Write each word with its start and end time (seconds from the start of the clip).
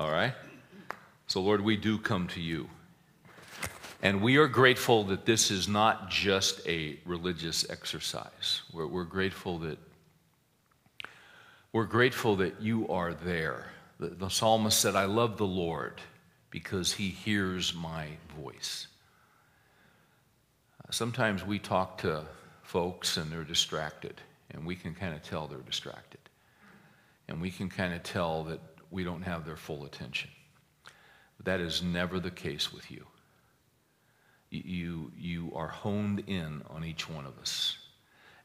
All 0.00 0.10
right? 0.10 0.32
So, 1.26 1.42
Lord, 1.42 1.60
we 1.60 1.76
do 1.76 1.98
come 1.98 2.26
to 2.28 2.40
you. 2.40 2.70
And 4.02 4.22
we 4.22 4.38
are 4.38 4.48
grateful 4.48 5.04
that 5.04 5.26
this 5.26 5.50
is 5.50 5.68
not 5.68 6.08
just 6.08 6.66
a 6.66 6.98
religious 7.04 7.68
exercise. 7.68 8.62
We're, 8.72 8.86
we're, 8.86 9.04
grateful 9.04 9.58
that 9.58 9.76
we're 11.74 11.84
grateful 11.84 12.36
that 12.36 12.62
you 12.62 12.88
are 12.88 13.12
there. 13.12 13.66
The, 13.98 14.08
the 14.08 14.30
psalmist 14.30 14.80
said, 14.80 14.96
I 14.96 15.04
love 15.04 15.36
the 15.36 15.46
Lord 15.46 16.00
because 16.48 16.94
he 16.94 17.10
hears 17.10 17.74
my 17.74 18.06
voice. 18.42 18.86
Uh, 20.82 20.90
sometimes 20.92 21.44
we 21.44 21.58
talk 21.58 21.98
to 21.98 22.24
folks 22.62 23.18
and 23.18 23.30
they're 23.30 23.44
distracted, 23.44 24.18
and 24.52 24.64
we 24.64 24.76
can 24.76 24.94
kind 24.94 25.14
of 25.14 25.22
tell 25.22 25.46
they're 25.46 25.58
distracted. 25.58 26.20
And 27.28 27.38
we 27.38 27.50
can 27.50 27.68
kind 27.68 27.92
of 27.92 28.02
tell 28.02 28.44
that 28.44 28.60
we 28.90 29.04
don't 29.04 29.22
have 29.22 29.44
their 29.44 29.56
full 29.56 29.84
attention. 29.84 30.30
That 31.44 31.60
is 31.60 31.82
never 31.82 32.20
the 32.20 32.30
case 32.30 32.72
with 32.72 32.90
you. 32.90 33.06
You, 34.50 35.12
you 35.16 35.52
are 35.54 35.68
honed 35.68 36.24
in 36.26 36.62
on 36.70 36.84
each 36.84 37.08
one 37.08 37.24
of 37.24 37.38
us. 37.38 37.78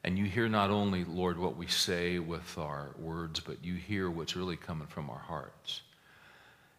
And 0.04 0.16
you 0.16 0.24
hear 0.24 0.48
not 0.48 0.70
only, 0.70 1.04
Lord, 1.04 1.36
what 1.36 1.56
we 1.56 1.66
say 1.66 2.20
with 2.20 2.56
our 2.58 2.94
words, 2.98 3.40
but 3.40 3.64
you 3.64 3.74
hear 3.74 4.08
what's 4.08 4.36
really 4.36 4.56
coming 4.56 4.86
from 4.86 5.10
our 5.10 5.18
hearts. 5.18 5.82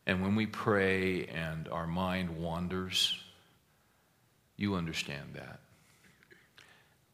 And 0.06 0.22
when 0.22 0.36
we 0.36 0.46
pray 0.46 1.26
and 1.26 1.68
our 1.68 1.86
mind 1.86 2.38
wanders, 2.38 3.20
you 4.56 4.76
understand 4.76 5.34
that. 5.34 5.60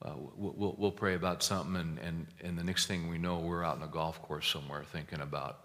Uh, 0.03 0.13
we'll, 0.35 0.75
we'll, 0.77 0.91
pray 0.91 1.15
about 1.15 1.41
something, 1.41 1.77
and, 1.77 1.97
and, 1.99 2.27
and 2.41 2.59
the 2.59 2.63
next 2.63 2.87
thing 2.87 3.09
we 3.09 3.17
know, 3.17 3.39
we're 3.39 3.63
out 3.63 3.77
in 3.77 3.83
a 3.83 3.87
golf 3.87 4.21
course 4.21 4.47
somewhere 4.47 4.83
thinking 4.83 5.21
about 5.21 5.59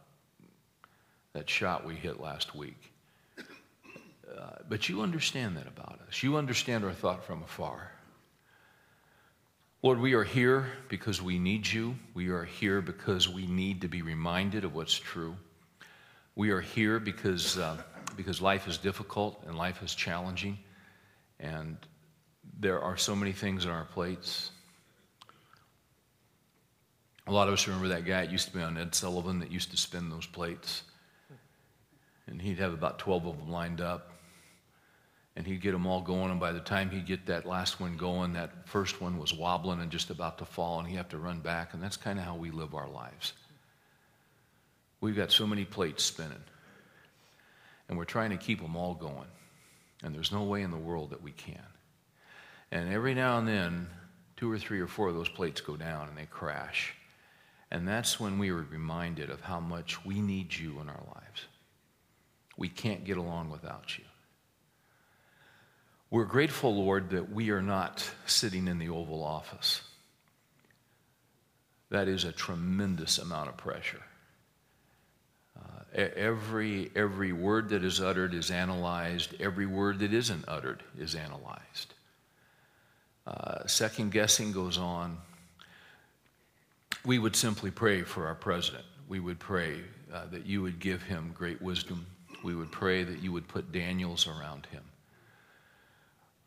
that 1.33 1.49
shot 1.49 1.85
we 1.85 1.95
hit 1.95 2.21
last 2.21 2.55
week. 2.55 2.93
Uh, 3.39 4.57
but 4.69 4.89
you 4.89 5.01
understand 5.01 5.57
that 5.57 5.67
about 5.67 6.01
us. 6.07 6.23
You 6.23 6.37
understand 6.37 6.85
our 6.85 6.93
thought 6.93 7.25
from 7.25 7.43
afar. 7.43 7.91
Lord, 9.83 10.01
we 10.01 10.15
are 10.15 10.25
here 10.25 10.67
because 10.89 11.23
we 11.23 11.39
need 11.39 11.67
you. 11.67 11.95
We 12.13 12.29
are 12.29 12.45
here 12.45 12.81
because 12.81 13.29
we 13.29 13.47
need 13.47 13.83
to 13.83 13.89
be 13.89 14.03
reminded 14.03 14.65
of 14.65 14.75
what's 14.75 14.99
true. 14.99 15.37
We 16.35 16.51
are 16.51 16.61
here 16.61 16.99
because, 16.99 17.57
uh, 17.57 17.77
because 18.17 18.43
life 18.43 18.69
is 18.69 18.77
difficult 18.77 19.43
and 19.47 19.57
life 19.57 19.83
is 19.83 19.95
challenging. 19.95 20.59
And 21.41 21.77
there 22.59 22.81
are 22.81 22.97
so 22.97 23.15
many 23.15 23.33
things 23.33 23.67
on 23.67 23.73
our 23.73 23.85
plates. 23.85 24.51
A 27.29 27.33
lot 27.33 27.47
of 27.47 27.55
us 27.55 27.67
remember 27.67 27.89
that 27.89 28.05
guy 28.05 28.25
that 28.25 28.33
used 28.33 28.49
to 28.49 28.55
be 28.55 28.63
on 28.63 28.77
Ed 28.77 28.95
Sullivan 28.95 29.39
that 29.41 29.53
used 29.53 29.71
to 29.71 29.77
spin 29.77 30.11
those 30.11 30.27
plates. 30.27 30.83
And 32.29 32.41
he'd 32.41 32.59
have 32.59 32.73
about 32.73 32.99
12 32.99 33.27
of 33.27 33.39
them 33.39 33.51
lined 33.51 33.81
up. 33.81 34.13
And 35.37 35.47
he'd 35.47 35.61
get 35.61 35.73
them 35.73 35.87
all 35.87 36.01
going. 36.01 36.31
And 36.31 36.41
by 36.41 36.53
the 36.53 36.61
time 36.61 36.91
he'd 36.91 37.07
get 37.07 37.27
that 37.27 37.47
last 37.47 37.81
one 37.81 37.97
going, 37.97 38.35
that 38.35 38.69
first 38.69 39.01
one 39.01 39.19
was 39.19 39.33
wobbling 39.33 39.81
and 39.81 39.91
just 39.91 40.11
about 40.11 40.39
to 40.39 40.45
fall. 40.45 40.79
And 40.79 40.89
he'd 40.89 40.97
have 40.97 41.09
to 41.11 41.19
run 41.19 41.41
back. 41.41 41.75
And 41.75 41.83
that's 41.83 41.97
kind 41.97 42.19
of 42.19 42.25
how 42.25 42.35
we 42.35 42.51
live 42.51 42.75
our 42.75 42.89
lives. 42.89 43.33
We've 45.01 45.17
got 45.17 45.31
so 45.31 45.47
many 45.47 45.65
plates 45.65 46.05
spinning. 46.05 46.43
And 47.89 47.97
we're 47.97 48.05
trying 48.05 48.31
to 48.31 48.37
keep 48.37 48.61
them 48.61 48.77
all 48.77 48.95
going. 48.95 49.29
And 50.03 50.15
there's 50.15 50.33
no 50.33 50.43
way 50.43 50.63
in 50.63 50.71
the 50.71 50.77
world 50.77 51.11
that 51.11 51.23
we 51.23 51.33
can. 51.33 51.63
And 52.71 52.93
every 52.93 53.15
now 53.15 53.39
and 53.39 53.49
then, 53.49 53.89
two 54.37 54.51
or 54.51 54.59
three 54.59 54.81
or 54.81 54.87
four 54.87 55.09
of 55.09 55.15
those 55.15 55.29
plates 55.29 55.61
go 55.61 55.77
down 55.77 56.09
and 56.09 56.17
they 56.17 56.27
crash. 56.27 56.95
And 57.71 57.87
that's 57.87 58.19
when 58.19 58.39
we 58.39 58.51
are 58.51 58.63
reminded 58.63 59.31
of 59.31 59.41
how 59.41 59.61
much 59.61 60.05
we 60.05 60.21
need 60.21 60.55
you 60.55 60.81
in 60.81 60.89
our 60.89 61.03
lives. 61.15 61.47
We 62.59 62.69
can't 62.69 63.05
get 63.05 63.17
along 63.17 63.51
without 63.51 63.97
you. 63.97 64.05
We're 66.11 66.25
grateful, 66.25 66.75
Lord, 66.75 67.11
that 67.11 67.31
we 67.33 67.51
are 67.51 67.63
not 67.63 68.11
sitting 68.27 68.67
in 68.67 68.79
the 68.79 68.89
Oval 68.89 69.23
Office. 69.23 69.83
That 71.91 72.09
is 72.09 72.25
a 72.25 72.33
tremendous 72.33 73.19
amount 73.19 73.49
of 73.49 73.57
pressure. 73.57 74.03
Uh, 75.57 76.01
every, 76.17 76.91
every 76.97 77.33
word 77.33 77.69
that 77.69 77.85
is 77.85 78.01
uttered 78.01 78.35
is 78.35 78.51
analyzed, 78.51 79.35
every 79.41 79.67
word 79.67 80.01
that 80.01 80.13
isn't 80.13 80.45
uttered 80.49 80.83
is 80.99 81.15
analyzed. 81.15 81.95
Uh, 83.27 83.67
second 83.67 84.11
guessing 84.11 84.51
goes 84.51 84.79
on. 84.79 85.19
We 87.05 87.19
would 87.19 87.37
simply 87.37 87.71
pray 87.71 88.03
for 88.03 88.27
our 88.27 88.35
president. 88.35 88.85
We 89.09 89.21
would 89.21 89.39
pray 89.39 89.83
uh, 90.13 90.27
that 90.31 90.47
you 90.47 90.63
would 90.63 90.81
give 90.81 91.03
him 91.03 91.33
great 91.35 91.63
wisdom. 91.63 92.07
We 92.43 92.55
would 92.55 92.71
pray 92.71 93.05
that 93.05 93.23
you 93.23 93.33
would 93.33 93.49
put 93.49 93.73
Daniels 93.73 94.27
around 94.27 94.67
him. 94.67 94.85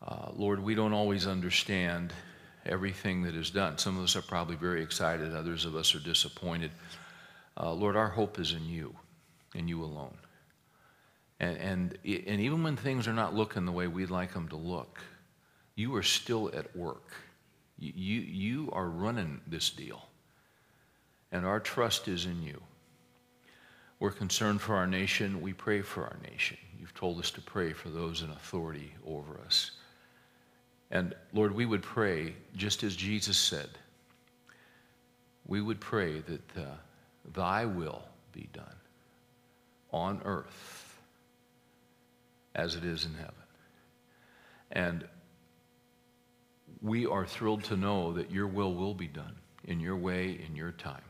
Uh, 0.05 0.31
Lord, 0.33 0.63
we 0.63 0.73
don't 0.73 0.93
always 0.93 1.27
understand 1.27 2.13
everything 2.65 3.23
that 3.23 3.35
is 3.35 3.49
done. 3.49 3.77
Some 3.77 3.97
of 3.97 4.03
us 4.03 4.15
are 4.15 4.21
probably 4.21 4.55
very 4.55 4.81
excited, 4.81 5.33
others 5.33 5.65
of 5.65 5.75
us 5.75 5.93
are 5.95 5.99
disappointed. 5.99 6.71
Uh, 7.57 7.73
Lord, 7.73 7.95
our 7.95 8.07
hope 8.07 8.39
is 8.39 8.53
in 8.53 8.65
you 8.65 8.95
and 9.55 9.67
you 9.67 9.83
alone. 9.83 10.17
And, 11.39 11.57
and, 11.57 11.97
and 12.05 12.41
even 12.41 12.63
when 12.63 12.77
things 12.77 13.07
are 13.07 13.13
not 13.13 13.33
looking 13.33 13.65
the 13.65 13.71
way 13.71 13.87
we'd 13.87 14.11
like 14.11 14.33
them 14.33 14.47
to 14.49 14.55
look, 14.55 14.99
you 15.75 15.95
are 15.95 16.03
still 16.03 16.51
at 16.53 16.75
work. 16.75 17.13
You, 17.79 17.93
you, 17.95 18.21
you 18.21 18.69
are 18.73 18.87
running 18.87 19.41
this 19.47 19.69
deal. 19.71 20.07
And 21.31 21.45
our 21.45 21.59
trust 21.59 22.07
is 22.07 22.25
in 22.25 22.43
you. 22.43 22.61
We're 24.01 24.09
concerned 24.09 24.61
for 24.61 24.73
our 24.73 24.87
nation. 24.87 25.41
We 25.41 25.53
pray 25.53 25.83
for 25.83 26.01
our 26.01 26.17
nation. 26.27 26.57
You've 26.79 26.95
told 26.95 27.19
us 27.19 27.29
to 27.31 27.41
pray 27.41 27.71
for 27.71 27.89
those 27.89 28.23
in 28.23 28.31
authority 28.31 28.95
over 29.05 29.39
us. 29.45 29.73
And 30.89 31.13
Lord, 31.33 31.53
we 31.53 31.67
would 31.67 31.83
pray, 31.83 32.33
just 32.55 32.81
as 32.81 32.95
Jesus 32.95 33.37
said, 33.37 33.69
we 35.45 35.61
would 35.61 35.79
pray 35.79 36.17
that 36.21 36.57
uh, 36.57 36.65
thy 37.35 37.65
will 37.65 38.01
be 38.31 38.49
done 38.53 38.75
on 39.91 40.19
earth 40.25 40.99
as 42.55 42.73
it 42.73 42.83
is 42.83 43.05
in 43.05 43.13
heaven. 43.13 43.35
And 44.71 45.07
we 46.81 47.05
are 47.05 47.27
thrilled 47.27 47.63
to 47.65 47.77
know 47.77 48.13
that 48.13 48.31
your 48.31 48.47
will 48.47 48.73
will 48.73 48.95
be 48.95 49.07
done 49.07 49.35
in 49.65 49.79
your 49.79 49.95
way, 49.95 50.43
in 50.49 50.55
your 50.55 50.71
time. 50.71 51.03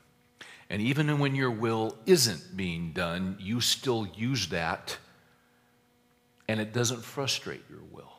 And 0.72 0.82
even 0.82 1.20
when 1.20 1.36
your 1.36 1.52
will 1.52 1.98
isn't 2.06 2.56
being 2.56 2.94
done, 2.94 3.36
you 3.42 3.60
still 3.60 4.08
use 4.16 4.48
that, 4.48 4.98
and 6.48 6.62
it 6.62 6.72
doesn't 6.72 7.04
frustrate 7.04 7.64
your 7.70 7.82
will 7.92 8.14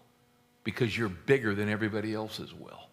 because 0.63 0.97
you're 0.97 1.09
bigger 1.09 1.55
than 1.55 1.71
everybody 1.71 2.13
else's 2.13 2.53
will. 2.53 2.91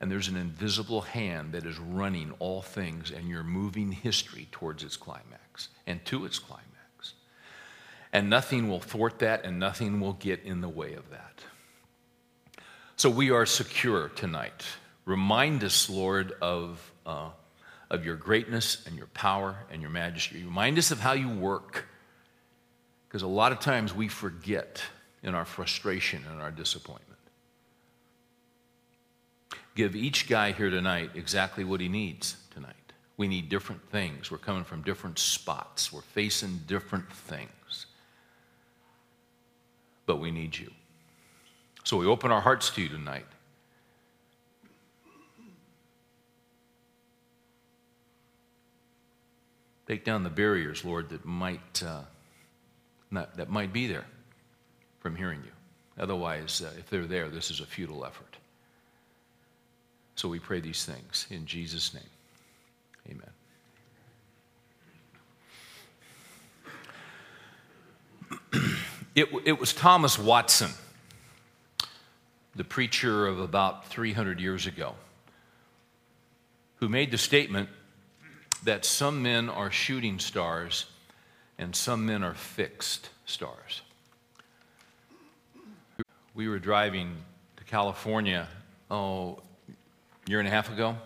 And 0.00 0.10
there's 0.10 0.28
an 0.28 0.38
invisible 0.38 1.02
hand 1.02 1.52
that 1.52 1.66
is 1.66 1.78
running 1.78 2.32
all 2.38 2.62
things, 2.62 3.10
and 3.10 3.28
you're 3.28 3.44
moving 3.44 3.92
history 3.92 4.48
towards 4.50 4.82
its 4.82 4.96
climax 4.96 5.68
and 5.86 6.02
to 6.06 6.24
its 6.24 6.38
climax. 6.38 7.12
And 8.10 8.30
nothing 8.30 8.70
will 8.70 8.80
thwart 8.80 9.18
that, 9.18 9.44
and 9.44 9.58
nothing 9.58 10.00
will 10.00 10.14
get 10.14 10.42
in 10.44 10.62
the 10.62 10.68
way 10.68 10.94
of 10.94 11.10
that. 11.10 11.44
So 12.96 13.10
we 13.10 13.32
are 13.32 13.44
secure 13.44 14.08
tonight. 14.08 14.64
Remind 15.04 15.62
us, 15.62 15.90
Lord, 15.90 16.32
of, 16.40 16.90
uh, 17.04 17.28
of 17.90 18.04
your 18.04 18.16
greatness 18.16 18.86
and 18.86 18.96
your 18.96 19.08
power 19.08 19.56
and 19.70 19.82
your 19.82 19.90
majesty. 19.90 20.44
Remind 20.44 20.78
us 20.78 20.90
of 20.90 21.00
how 21.00 21.12
you 21.12 21.28
work. 21.28 21.86
Because 23.08 23.22
a 23.22 23.26
lot 23.26 23.50
of 23.50 23.58
times 23.58 23.94
we 23.94 24.06
forget 24.06 24.80
in 25.22 25.34
our 25.34 25.44
frustration 25.44 26.24
and 26.30 26.40
our 26.40 26.52
disappointment. 26.52 27.18
Give 29.74 29.96
each 29.96 30.28
guy 30.28 30.52
here 30.52 30.70
tonight 30.70 31.10
exactly 31.14 31.64
what 31.64 31.80
he 31.80 31.88
needs 31.88 32.36
tonight. 32.50 32.74
We 33.16 33.26
need 33.28 33.48
different 33.48 33.82
things. 33.90 34.30
We're 34.30 34.38
coming 34.38 34.64
from 34.64 34.82
different 34.82 35.18
spots, 35.18 35.92
we're 35.92 36.00
facing 36.00 36.60
different 36.66 37.12
things. 37.12 37.86
But 40.06 40.16
we 40.16 40.30
need 40.30 40.56
you. 40.56 40.70
So 41.84 41.96
we 41.96 42.06
open 42.06 42.30
our 42.30 42.40
hearts 42.40 42.70
to 42.70 42.82
you 42.82 42.88
tonight. 42.88 43.26
Take 49.90 50.04
down 50.04 50.22
the 50.22 50.30
barriers, 50.30 50.84
Lord, 50.84 51.08
that 51.08 51.24
might, 51.24 51.82
uh, 51.84 52.02
not, 53.10 53.36
that 53.38 53.50
might 53.50 53.72
be 53.72 53.88
there 53.88 54.04
from 55.00 55.16
hearing 55.16 55.42
you. 55.44 55.50
Otherwise, 56.00 56.62
uh, 56.64 56.70
if 56.78 56.88
they're 56.88 57.08
there, 57.08 57.28
this 57.28 57.50
is 57.50 57.58
a 57.58 57.66
futile 57.66 58.04
effort. 58.04 58.36
So 60.14 60.28
we 60.28 60.38
pray 60.38 60.60
these 60.60 60.84
things 60.84 61.26
in 61.28 61.44
Jesus' 61.44 61.92
name. 61.92 62.04
Amen. 68.52 68.76
it, 69.16 69.28
it 69.44 69.58
was 69.58 69.72
Thomas 69.72 70.16
Watson 70.20 70.70
the 72.54 72.62
preacher 72.62 73.26
of 73.26 73.40
about 73.40 73.88
300 73.88 74.38
years 74.38 74.68
ago, 74.68 74.94
who 76.76 76.88
made 76.88 77.10
the 77.10 77.18
statement 77.18 77.68
that 78.64 78.84
some 78.84 79.22
men 79.22 79.48
are 79.48 79.70
shooting 79.70 80.18
stars 80.18 80.86
and 81.58 81.74
some 81.74 82.06
men 82.06 82.22
are 82.22 82.34
fixed 82.34 83.10
stars. 83.26 83.82
We 86.34 86.48
were 86.48 86.58
driving 86.58 87.16
to 87.56 87.64
California, 87.64 88.48
oh, 88.90 89.40
a 89.68 90.30
year 90.30 90.38
and 90.38 90.48
a 90.48 90.50
half 90.50 90.72
ago. 90.72 90.96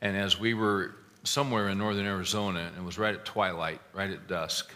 And 0.00 0.16
as 0.16 0.38
we 0.38 0.54
were 0.54 0.94
somewhere 1.24 1.68
in 1.68 1.78
northern 1.78 2.06
Arizona, 2.06 2.60
and 2.60 2.76
it 2.76 2.84
was 2.84 2.98
right 2.98 3.14
at 3.14 3.24
twilight, 3.24 3.80
right 3.92 4.10
at 4.10 4.28
dusk, 4.28 4.70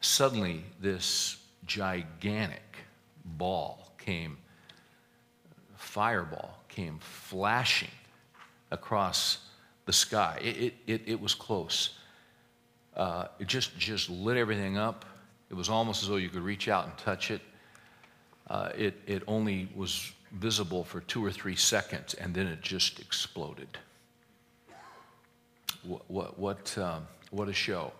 suddenly 0.00 0.64
this 0.80 1.38
gigantic 1.66 2.76
ball 3.24 3.92
came, 3.98 4.36
fireball 5.76 6.58
came 6.68 6.98
flashing 6.98 7.90
across 8.70 9.38
the 9.86 9.92
sky. 9.92 10.38
It, 10.40 10.74
it, 10.86 11.02
it, 11.06 11.20
was 11.20 11.34
close. 11.34 11.98
Uh, 12.96 13.26
it 13.38 13.48
just, 13.48 13.76
just 13.78 14.08
lit 14.10 14.36
everything 14.36 14.78
up. 14.78 15.04
It 15.50 15.54
was 15.54 15.68
almost 15.68 16.02
as 16.02 16.08
though 16.08 16.16
you 16.16 16.28
could 16.28 16.42
reach 16.42 16.68
out 16.68 16.86
and 16.86 16.96
touch 16.98 17.30
it. 17.30 17.40
Uh, 18.48 18.70
it, 18.76 19.00
it 19.06 19.22
only 19.26 19.68
was 19.74 20.12
visible 20.32 20.84
for 20.84 21.00
two 21.00 21.24
or 21.24 21.30
three 21.30 21.56
seconds, 21.56 22.14
and 22.14 22.34
then 22.34 22.46
it 22.46 22.60
just 22.62 23.00
exploded. 23.00 23.78
What, 25.84 26.02
what, 26.08 26.38
what, 26.38 26.78
um, 26.78 27.06
what 27.30 27.48
a 27.48 27.52
show. 27.52 27.92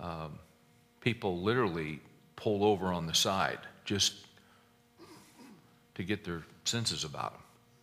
Um, 0.00 0.38
people 1.00 1.40
literally 1.40 2.00
pulled 2.36 2.62
over 2.62 2.86
on 2.86 3.06
the 3.06 3.14
side 3.14 3.58
just 3.84 4.26
to 5.94 6.02
get 6.02 6.24
their 6.24 6.42
senses 6.64 7.04
about 7.04 7.32
them. 7.32 7.42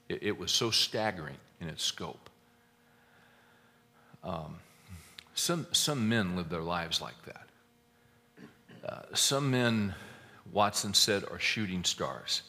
It, 0.09 0.23
it 0.23 0.37
was 0.37 0.51
so 0.51 0.71
staggering 0.71 1.37
in 1.61 1.69
its 1.69 1.83
scope. 1.83 2.29
Um, 4.23 4.59
some, 5.33 5.67
some 5.71 6.07
men 6.09 6.35
live 6.35 6.49
their 6.49 6.61
lives 6.61 7.01
like 7.01 7.15
that. 7.25 7.47
Uh, 8.87 9.01
some 9.13 9.51
men, 9.51 9.95
Watson 10.51 10.93
said, 10.93 11.23
are 11.31 11.39
shooting 11.39 11.83
stars. 11.83 12.41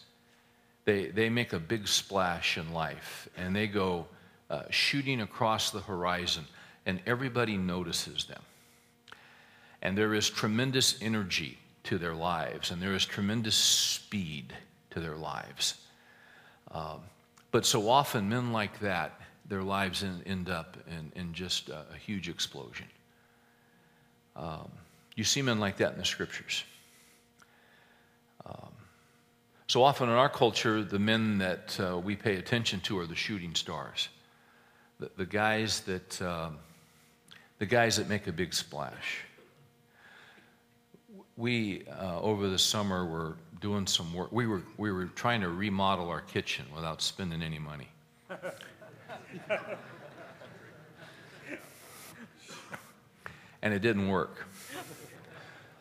They, 0.84 1.06
they 1.06 1.28
make 1.28 1.52
a 1.52 1.58
big 1.58 1.86
splash 1.86 2.58
in 2.58 2.72
life 2.72 3.28
and 3.36 3.54
they 3.54 3.66
go 3.66 4.06
uh, 4.52 4.64
shooting 4.68 5.22
across 5.22 5.70
the 5.70 5.80
horizon, 5.80 6.44
and 6.84 7.00
everybody 7.06 7.56
notices 7.56 8.26
them. 8.26 8.42
And 9.80 9.96
there 9.96 10.12
is 10.12 10.28
tremendous 10.28 11.00
energy 11.00 11.56
to 11.84 11.96
their 11.96 12.12
lives, 12.12 12.70
and 12.70 12.82
there 12.82 12.92
is 12.92 13.06
tremendous 13.06 13.54
speed 13.54 14.52
to 14.90 15.00
their 15.00 15.16
lives. 15.16 15.76
Um, 16.70 17.00
but 17.50 17.64
so 17.64 17.88
often, 17.88 18.28
men 18.28 18.52
like 18.52 18.78
that, 18.80 19.18
their 19.48 19.62
lives 19.62 20.02
in, 20.02 20.22
end 20.26 20.48
up 20.48 20.76
in, 20.86 21.12
in 21.20 21.32
just 21.34 21.68
a, 21.68 21.84
a, 21.92 21.96
huge 21.96 22.28
explosion. 22.28 22.86
Um, 24.36 24.70
you 25.14 25.24
see 25.24 25.42
men 25.42 25.58
like 25.58 25.76
that 25.78 25.92
in 25.92 25.98
the 25.98 26.04
scriptures. 26.04 26.64
Um, 28.46 28.70
so 29.66 29.82
often 29.82 30.08
in 30.08 30.14
our 30.14 30.28
culture, 30.28 30.82
the 30.82 30.98
men 30.98 31.38
that 31.38 31.78
uh, 31.80 31.98
we 31.98 32.16
pay 32.16 32.36
attention 32.36 32.80
to 32.80 32.98
are 32.98 33.06
the 33.06 33.14
shooting 33.14 33.54
stars, 33.54 34.08
the, 34.98 35.10
the 35.16 35.26
guys 35.26 35.80
that 35.80 36.22
um, 36.22 36.58
the 37.58 37.66
guys 37.66 37.96
that 37.96 38.08
make 38.08 38.26
a 38.26 38.32
big 38.32 38.52
splash. 38.52 39.24
We 41.36 41.84
uh, 41.88 42.20
over 42.20 42.48
the 42.48 42.58
summer 42.58 43.06
were 43.06 43.36
doing 43.60 43.86
some 43.86 44.12
work. 44.12 44.32
We 44.32 44.46
were 44.46 44.62
we 44.76 44.92
were 44.92 45.06
trying 45.06 45.40
to 45.42 45.48
remodel 45.48 46.08
our 46.08 46.20
kitchen 46.20 46.66
without 46.74 47.00
spending 47.00 47.42
any 47.42 47.58
money. 47.58 47.88
and 53.62 53.72
it 53.72 53.80
didn't 53.80 54.08
work. 54.08 54.46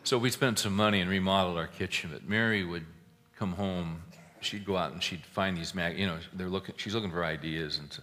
So 0.04 0.18
we 0.18 0.30
spent 0.30 0.58
some 0.58 0.74
money 0.74 1.00
and 1.00 1.10
remodeled 1.10 1.58
our 1.58 1.66
kitchen. 1.66 2.10
But 2.12 2.28
Mary 2.28 2.64
would 2.64 2.86
come 3.36 3.52
home. 3.52 4.02
She'd 4.40 4.64
go 4.64 4.76
out 4.76 4.92
and 4.92 5.02
she'd 5.02 5.24
find 5.24 5.56
these 5.56 5.74
mag. 5.74 5.98
You 5.98 6.06
know, 6.06 6.18
they're 6.32 6.48
looking. 6.48 6.74
She's 6.76 6.94
looking 6.94 7.10
for 7.10 7.24
ideas, 7.24 7.78
and 7.78 7.92
so, 7.92 8.02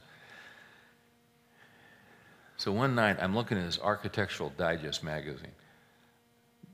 so 2.58 2.72
one 2.72 2.96
night 2.96 3.18
I'm 3.20 3.36
looking 3.36 3.58
at 3.58 3.66
this 3.66 3.80
Architectural 3.80 4.54
Digest 4.58 5.04
magazine 5.04 5.52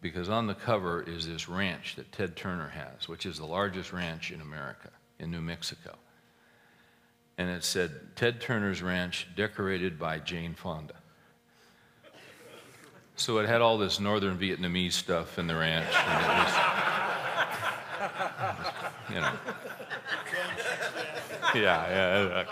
because 0.02 0.30
on 0.30 0.46
the 0.46 0.54
cover 0.54 1.02
is 1.02 1.28
this 1.28 1.50
ranch 1.50 1.96
that 1.96 2.12
Ted 2.12 2.36
Turner 2.36 2.70
has, 2.70 3.10
which 3.10 3.26
is 3.26 3.40
the 3.40 3.46
largest 3.46 3.92
ranch 3.92 4.32
in 4.32 4.40
America 4.40 4.92
in 5.18 5.32
New 5.32 5.42
Mexico 5.42 5.96
and 7.38 7.50
it 7.50 7.64
said 7.64 7.92
Ted 8.16 8.40
Turner's 8.40 8.82
Ranch, 8.82 9.28
decorated 9.36 10.00
by 10.00 10.20
Jane 10.20 10.54
Fonda. 10.54 10.96
So 13.18 13.38
it 13.40 13.48
had 13.48 13.62
all 13.62 13.78
this 13.78 14.00
northern 14.00 14.38
Vietnamese 14.38 14.94
stuff 14.94 15.40
in 15.40 15.48
the 15.48 15.56
ranch. 15.56 15.88
Was, 15.88 16.54
you 19.10 19.22
know. 19.22 19.34
Yeah, 21.56 21.90
yeah, 21.90 22.46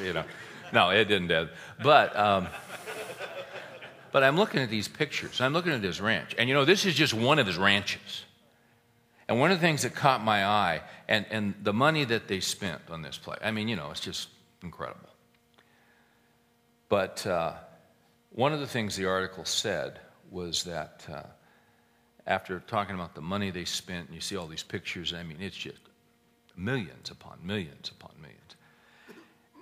you 0.00 0.12
know. 0.12 0.24
No, 0.72 0.90
it 0.90 1.06
didn't. 1.06 1.50
But, 1.82 2.16
um, 2.16 2.46
but 4.12 4.22
I'm 4.22 4.36
looking 4.36 4.60
at 4.60 4.70
these 4.70 4.86
pictures. 4.86 5.40
I'm 5.40 5.52
looking 5.52 5.72
at 5.72 5.82
this 5.82 6.00
ranch. 6.00 6.34
And 6.38 6.48
you 6.48 6.54
know, 6.54 6.64
this 6.64 6.86
is 6.86 6.94
just 6.94 7.14
one 7.14 7.40
of 7.40 7.46
his 7.46 7.58
ranches. 7.58 8.24
And 9.28 9.40
one 9.40 9.50
of 9.50 9.58
the 9.58 9.66
things 9.66 9.82
that 9.82 9.94
caught 9.94 10.22
my 10.22 10.44
eye, 10.44 10.82
and, 11.08 11.24
and 11.30 11.54
the 11.62 11.72
money 11.72 12.04
that 12.04 12.28
they 12.28 12.40
spent 12.40 12.82
on 12.90 13.02
this 13.02 13.16
place, 13.16 13.38
I 13.42 13.50
mean, 13.50 13.68
you 13.68 13.76
know, 13.76 13.90
it's 13.90 14.00
just 14.00 14.28
incredible. 14.62 15.08
But 16.88 17.26
uh, 17.26 17.54
one 18.30 18.52
of 18.52 18.60
the 18.60 18.66
things 18.66 18.96
the 18.96 19.06
article 19.06 19.44
said 19.44 19.98
was 20.30 20.64
that 20.64 21.06
uh, 21.10 21.22
after 22.26 22.60
talking 22.60 22.94
about 22.94 23.14
the 23.14 23.22
money 23.22 23.50
they 23.50 23.64
spent, 23.64 24.06
and 24.06 24.14
you 24.14 24.20
see 24.20 24.36
all 24.36 24.46
these 24.46 24.62
pictures, 24.62 25.14
I 25.14 25.22
mean, 25.22 25.38
it's 25.40 25.56
just 25.56 25.80
millions 26.56 27.10
upon 27.10 27.38
millions 27.42 27.90
upon 27.90 28.12
millions. 28.20 28.56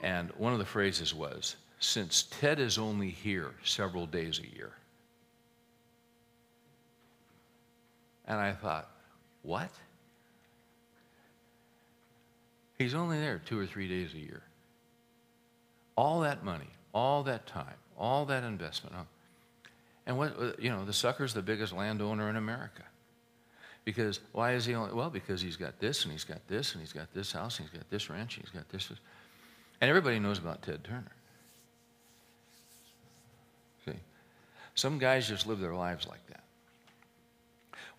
And 0.03 0.31
one 0.37 0.53
of 0.53 0.59
the 0.59 0.65
phrases 0.65 1.15
was, 1.15 1.57
since 1.79 2.25
Ted 2.41 2.59
is 2.59 2.79
only 2.79 3.11
here 3.11 3.53
several 3.65 4.07
days 4.07 4.41
a 4.41 4.57
year. 4.57 4.73
And 8.27 8.39
I 8.39 8.53
thought, 8.53 8.92
what? 9.43 9.71
He's 12.79 12.95
only 12.95 13.19
there 13.19 13.41
two 13.45 13.59
or 13.59 13.67
three 13.67 13.89
days 13.89 14.15
a 14.15 14.19
year. 14.19 14.43
All 15.97 16.21
that 16.21 16.45
money, 16.45 16.71
all 16.95 17.23
that 17.25 17.47
time, 17.47 17.75
all 17.99 18.25
that 18.27 18.45
investment. 18.45 18.95
And 20.07 20.19
what, 20.19 20.37
uh, 20.41 20.53
you 20.59 20.71
know, 20.71 20.85
the 20.85 20.93
sucker's 20.93 21.35
the 21.35 21.43
biggest 21.43 21.73
landowner 21.73 22.29
in 22.29 22.37
America. 22.37 22.83
Because 23.85 24.21
why 24.33 24.55
is 24.55 24.65
he 24.65 24.75
only, 24.75 24.93
well, 24.95 25.11
because 25.11 25.41
he's 25.41 25.57
got 25.57 25.79
this 25.81 26.05
and 26.05 26.13
he's 26.13 26.25
got 26.25 26.47
this 26.49 26.73
and 26.73 26.81
he's 26.81 26.93
got 26.93 27.13
this 27.15 27.33
house 27.33 27.59
and 27.59 27.69
he's 27.69 27.79
got 27.79 27.89
this 27.91 28.09
ranch 28.09 28.37
and 28.37 28.47
he's 28.47 28.55
got 28.55 28.69
this. 28.69 28.91
And 29.81 29.89
everybody 29.89 30.19
knows 30.19 30.39
about 30.39 30.63
Ted 30.63 30.85
Turner. 30.85 31.13
See? 33.85 33.99
Some 34.75 34.99
guys 34.99 35.29
just 35.29 35.47
live 35.47 35.59
their 35.59 35.75
lives 35.75 36.07
like 36.07 36.25
that. 36.29 36.42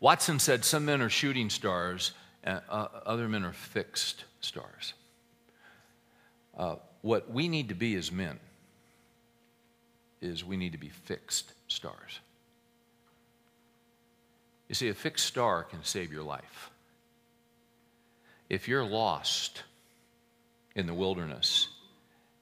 Watson 0.03 0.37
said 0.37 0.65
some 0.65 0.83
men 0.83 1.01
are 1.01 1.07
shooting 1.07 1.49
stars, 1.49 2.11
and 2.43 2.59
uh, 2.67 2.87
other 3.05 3.29
men 3.29 3.45
are 3.45 3.53
fixed 3.53 4.25
stars. 4.41 4.95
Uh, 6.57 6.75
what 6.99 7.31
we 7.31 7.47
need 7.47 7.69
to 7.69 7.73
be 7.73 7.95
as 7.95 8.11
men 8.11 8.37
is 10.21 10.43
we 10.43 10.57
need 10.57 10.73
to 10.73 10.77
be 10.77 10.89
fixed 10.89 11.53
stars. 11.69 12.19
You 14.67 14.75
see, 14.75 14.89
a 14.89 14.93
fixed 14.93 15.25
star 15.25 15.63
can 15.63 15.85
save 15.85 16.11
your 16.11 16.23
life. 16.23 16.69
If 18.49 18.67
you're 18.67 18.83
lost 18.83 19.63
in 20.75 20.85
the 20.85 20.93
wilderness 20.93 21.69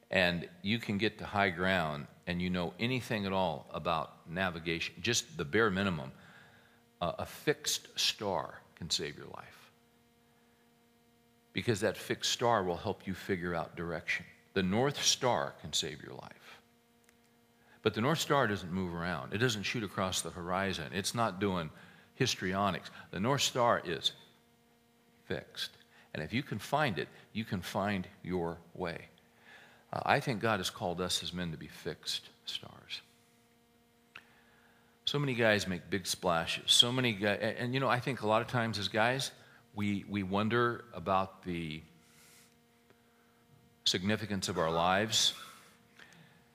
and 0.10 0.50
you 0.64 0.80
can 0.80 0.98
get 0.98 1.20
to 1.20 1.26
high 1.26 1.52
ground 1.52 2.08
and 2.26 2.42
you 2.42 2.50
know 2.50 2.74
anything 2.80 3.28
at 3.28 3.34
all 3.34 3.68
about 3.72 4.28
navigation, 4.28 4.96
just 5.04 5.38
the 5.38 5.46
bare 5.46 5.70
minimum, 5.70 6.12
a 7.02 7.26
fixed 7.26 7.88
star 8.00 8.62
can 8.76 8.90
save 8.90 9.18
your 9.18 9.28
life. 9.28 9.72
Because 11.54 11.82
that 11.82 11.98
fixed 11.98 12.32
star 12.32 12.64
will 12.64 12.78
help 12.78 13.06
you 13.08 13.14
figure 13.14 13.56
out 13.56 13.76
direction. 13.76 14.26
The 14.54 14.64
North 14.64 15.02
Star 15.02 15.54
can 15.62 15.74
save 15.74 16.02
your 16.04 16.14
life. 16.14 16.60
But 17.84 17.94
the 17.94 18.02
North 18.02 18.20
Star 18.20 18.48
doesn't 18.48 18.72
move 18.72 18.94
around, 18.94 19.34
it 19.34 19.40
doesn't 19.40 19.64
shoot 19.64 19.84
across 19.84 20.22
the 20.22 20.30
horizon, 20.30 20.92
it's 20.94 21.16
not 21.16 21.40
doing 21.40 21.70
histrionics. 22.16 22.92
The 23.12 23.20
North 23.20 23.42
Star 23.42 23.82
is 23.84 24.12
fixed. 25.26 25.72
And 26.14 26.22
if 26.22 26.34
you 26.34 26.44
can 26.44 26.60
find 26.60 27.00
it, 27.00 27.08
you 27.34 27.46
can 27.46 27.62
find 27.62 28.06
your 28.22 28.58
way. 28.76 29.08
Uh, 29.94 30.02
I 30.06 30.20
think 30.20 30.42
God 30.42 30.60
has 30.60 30.70
called 30.70 31.00
us 31.00 31.24
as 31.24 31.34
men 31.34 31.52
to 31.52 31.58
be 31.58 31.68
fixed 31.68 32.30
stars. 32.46 33.02
So 35.12 35.20
many 35.20 35.34
guys 35.34 35.68
make 35.68 35.90
big 35.90 36.08
splashes. 36.08 36.72
So 36.72 36.90
many 36.90 37.12
guys, 37.12 37.40
and, 37.42 37.58
and, 37.58 37.74
you 37.74 37.82
know, 37.82 37.90
I 37.90 38.00
think 38.00 38.22
a 38.22 38.28
lot 38.28 38.42
of 38.42 38.48
times 38.48 38.80
as 38.80 38.88
guys, 38.88 39.32
we, 39.76 40.06
we 40.08 40.24
wonder 40.24 40.86
about 40.94 41.44
the 41.44 41.82
significance 43.84 44.48
of 44.48 44.58
our 44.58 44.72
lives 44.72 45.34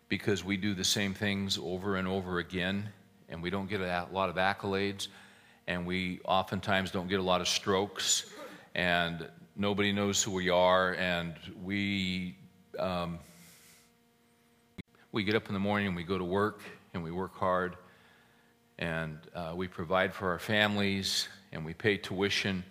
because 0.09 0.43
we 0.43 0.57
do 0.57 0.73
the 0.73 0.85
same 0.85 1.13
things 1.13 1.59
over 1.63 1.97
and 1.97 2.09
over 2.09 2.39
again 2.39 2.89
and 3.29 3.43
we 3.43 3.51
don't 3.51 3.69
get 3.69 3.83
a 3.83 4.09
lot 4.11 4.31
of 4.31 4.37
accolades, 4.37 5.09
and 5.67 5.85
we 5.85 6.21
oftentimes 6.25 6.91
don't 6.91 7.09
get 7.09 7.21
a 7.21 7.23
lot 7.23 7.43
of 7.43 7.49
strokes, 7.49 8.25
and 8.75 9.29
nobody 9.55 9.93
knows 9.93 10.23
who 10.23 10.31
we 10.31 10.49
are, 10.49 10.95
and 10.95 11.35
we 11.63 12.39
um, 12.79 13.19
we 15.13 15.25
get 15.25 15.35
up 15.35 15.47
in 15.49 15.53
the 15.53 15.61
morning 15.61 15.89
and 15.89 15.95
we 15.95 16.05
go 16.05 16.17
to 16.17 16.25
work 16.25 16.63
and 16.95 17.05
we 17.05 17.11
work 17.11 17.35
hard, 17.35 17.77
and 18.79 19.19
uh, 19.35 19.53
we 19.55 19.69
provide 19.69 20.15
for 20.15 20.31
our 20.31 20.39
families 20.39 21.29
and 21.53 21.65
we 21.65 21.75
pay 21.75 21.97
tuition 21.97 22.63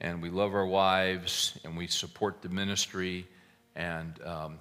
and 0.00 0.22
we 0.22 0.30
love 0.30 0.54
our 0.54 0.66
wives 0.66 1.58
and 1.64 1.76
we 1.76 1.86
support 1.86 2.42
the 2.42 2.48
ministry 2.48 3.26
and 3.76 4.20
um, 4.24 4.58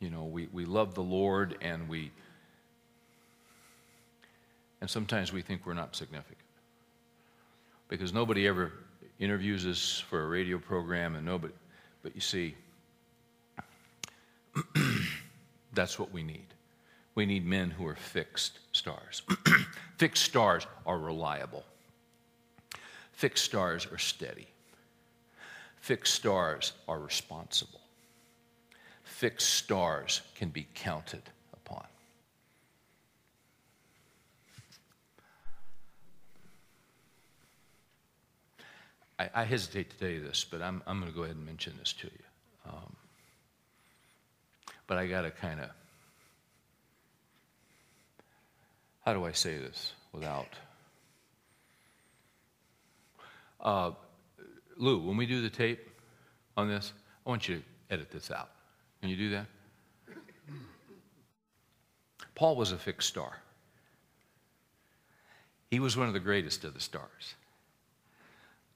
you 0.00 0.10
know 0.10 0.24
we, 0.24 0.48
we 0.52 0.64
love 0.64 0.94
the 0.94 1.02
lord 1.02 1.56
and 1.60 1.88
we 1.88 2.10
and 4.80 4.90
sometimes 4.90 5.32
we 5.32 5.42
think 5.42 5.66
we're 5.66 5.74
not 5.74 5.96
significant. 5.96 6.38
Because 7.88 8.12
nobody 8.12 8.46
ever 8.46 8.72
interviews 9.18 9.66
us 9.66 10.04
for 10.10 10.22
a 10.22 10.26
radio 10.26 10.58
program 10.58 11.16
and 11.16 11.24
nobody 11.24 11.54
but 12.02 12.14
you 12.14 12.20
see 12.20 12.54
that's 15.72 15.98
what 15.98 16.12
we 16.12 16.22
need 16.22 16.46
we 17.16 17.26
need 17.26 17.44
men 17.44 17.70
who 17.70 17.84
are 17.86 17.96
fixed 17.96 18.60
stars 18.70 19.22
fixed 19.98 20.22
stars 20.22 20.66
are 20.86 20.98
reliable 20.98 21.64
fixed 23.12 23.44
stars 23.44 23.86
are 23.90 23.98
steady 23.98 24.46
Fixed 25.86 26.14
stars 26.14 26.72
are 26.88 26.98
responsible. 26.98 27.80
Fixed 29.04 29.48
stars 29.48 30.20
can 30.34 30.48
be 30.48 30.66
counted 30.74 31.22
upon. 31.52 31.84
I, 39.20 39.30
I 39.32 39.44
hesitate 39.44 39.90
to 39.90 39.96
tell 39.96 40.08
you 40.08 40.20
this, 40.20 40.44
but 40.44 40.60
I'm, 40.60 40.82
I'm 40.88 40.98
going 40.98 41.12
to 41.12 41.16
go 41.16 41.22
ahead 41.22 41.36
and 41.36 41.46
mention 41.46 41.74
this 41.78 41.92
to 41.92 42.08
you. 42.08 42.68
Um, 42.68 42.96
but 44.88 44.98
I 44.98 45.06
got 45.06 45.22
to 45.22 45.30
kind 45.30 45.60
of, 45.60 45.70
how 49.06 49.14
do 49.14 49.24
I 49.24 49.30
say 49.30 49.56
this 49.56 49.92
without? 50.12 50.48
Uh, 53.60 53.92
Lou, 54.76 54.98
when 54.98 55.16
we 55.16 55.26
do 55.26 55.40
the 55.40 55.48
tape 55.48 55.88
on 56.56 56.68
this, 56.68 56.92
I 57.24 57.30
want 57.30 57.48
you 57.48 57.58
to 57.58 57.62
edit 57.94 58.10
this 58.10 58.32
out. 58.32 58.50
Can 59.00 59.08
you 59.08 59.16
do 59.16 59.30
that? 59.30 59.46
Paul 62.34 62.56
was 62.56 62.72
a 62.72 62.76
fixed 62.76 63.08
star. 63.08 63.38
He 65.70 65.78
was 65.78 65.96
one 65.96 66.08
of 66.08 66.12
the 66.12 66.20
greatest 66.20 66.64
of 66.64 66.74
the 66.74 66.80
stars. 66.80 67.34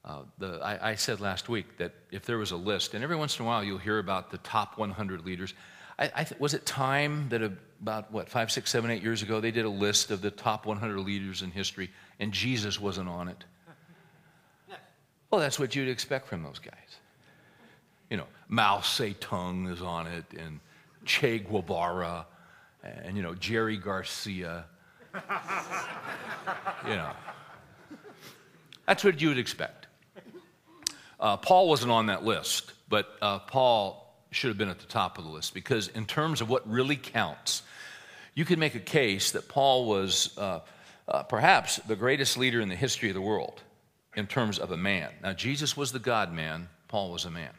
Uh, 0.03 0.21
the, 0.39 0.59
I, 0.63 0.91
I, 0.91 0.95
said 0.95 1.19
last 1.19 1.47
week 1.47 1.77
that 1.77 1.93
if 2.09 2.25
there 2.25 2.39
was 2.39 2.49
a 2.49 2.55
list, 2.55 2.95
and 2.95 3.03
every 3.03 3.15
once 3.15 3.37
in 3.37 3.45
a 3.45 3.47
while 3.47 3.63
you'll 3.63 3.77
hear 3.77 3.99
about 3.99 4.31
the 4.31 4.39
top 4.39 4.79
100 4.79 5.23
leaders. 5.23 5.53
I, 5.97 6.11
I 6.15 6.23
th- 6.23 6.39
was 6.39 6.53
it 6.53 6.65
time 6.65 7.29
that 7.29 7.41
about, 7.41 8.11
what, 8.11 8.29
five, 8.29 8.51
six, 8.51 8.69
seven, 8.69 8.91
eight 8.91 9.01
years 9.01 9.21
ago, 9.21 9.39
they 9.39 9.51
did 9.51 9.65
a 9.65 9.69
list 9.69 10.11
of 10.11 10.21
the 10.21 10.31
top 10.31 10.65
100 10.65 10.99
leaders 10.99 11.41
in 11.41 11.51
history, 11.51 11.89
and 12.19 12.31
Jesus 12.31 12.79
wasn't 12.79 13.09
on 13.09 13.27
it? 13.27 13.43
Well, 15.31 15.39
that's 15.39 15.57
what 15.57 15.75
you'd 15.75 15.87
expect 15.87 16.27
from 16.27 16.43
those 16.43 16.59
guys. 16.59 16.97
You 18.09 18.17
know, 18.17 18.27
Mao 18.49 18.79
Zedong 18.79 19.71
is 19.71 19.81
on 19.81 20.05
it, 20.07 20.25
and 20.37 20.59
Che 21.05 21.39
Guevara, 21.39 22.27
and, 22.83 23.15
you 23.15 23.23
know, 23.23 23.33
Jerry 23.35 23.77
Garcia. 23.77 24.65
you 25.13 26.95
know, 26.95 27.11
that's 28.85 29.03
what 29.05 29.21
you 29.21 29.29
would 29.29 29.37
expect. 29.37 29.87
Uh, 31.17 31.37
Paul 31.37 31.69
wasn't 31.69 31.91
on 31.91 32.07
that 32.07 32.25
list, 32.25 32.73
but 32.89 33.15
uh, 33.21 33.39
Paul 33.39 34.00
should 34.31 34.49
have 34.49 34.57
been 34.57 34.69
at 34.69 34.79
the 34.79 34.87
top 34.87 35.17
of 35.17 35.23
the 35.23 35.29
list 35.29 35.53
because, 35.53 35.87
in 35.89 36.05
terms 36.05 36.41
of 36.41 36.49
what 36.49 36.69
really 36.69 36.95
counts, 36.95 37.63
you 38.33 38.45
could 38.45 38.59
make 38.59 38.75
a 38.75 38.79
case 38.79 39.31
that 39.31 39.47
Paul 39.47 39.85
was 39.85 40.37
uh, 40.37 40.61
uh 41.07 41.23
perhaps 41.23 41.77
the 41.77 41.95
greatest 41.95 42.37
leader 42.37 42.61
in 42.61 42.69
the 42.69 42.75
history 42.75 43.09
of 43.09 43.15
the 43.15 43.21
world 43.21 43.61
in 44.15 44.27
terms 44.27 44.59
of 44.59 44.71
a 44.71 44.77
man. 44.77 45.09
Now, 45.21 45.33
Jesus 45.33 45.75
was 45.75 45.91
the 45.91 45.99
God 45.99 46.33
man, 46.33 46.67
Paul 46.87 47.11
was 47.11 47.25
a 47.25 47.31
man. 47.31 47.53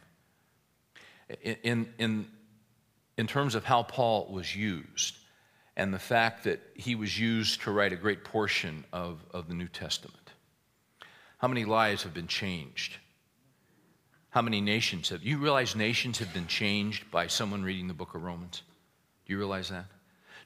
In, 1.43 1.89
in, 1.99 2.27
in 3.17 3.27
terms 3.27 3.55
of 3.55 3.65
how 3.65 3.83
Paul 3.83 4.29
was 4.31 4.55
used, 4.55 5.17
and 5.77 5.93
the 5.93 5.99
fact 5.99 6.45
that 6.45 6.61
he 6.75 6.95
was 6.95 7.19
used 7.19 7.63
to 7.63 7.71
write 7.71 7.93
a 7.93 7.97
great 7.97 8.25
portion 8.25 8.85
of, 8.93 9.25
of 9.33 9.49
the 9.49 9.55
New 9.55 9.69
Testament. 9.69 10.33
How 11.39 11.49
many 11.49 11.65
lives 11.65 12.03
have 12.03 12.13
been 12.13 12.27
changed? 12.27 12.97
How 14.33 14.41
many 14.41 14.63
nations 14.63 15.11
have 15.11 15.23
you 15.23 15.37
realize 15.37 15.77
nations 15.77 16.19
have 16.19 16.33
been 16.33 16.47
changed 16.47 17.11
by 17.11 17.27
someone 17.27 17.63
reading 17.63 17.87
the 17.87 17.93
book 17.93 18.15
of 18.15 18.23
Romans? 18.23 18.63
Do 19.27 19.33
you 19.35 19.39
realize 19.39 19.69
that? 19.69 19.85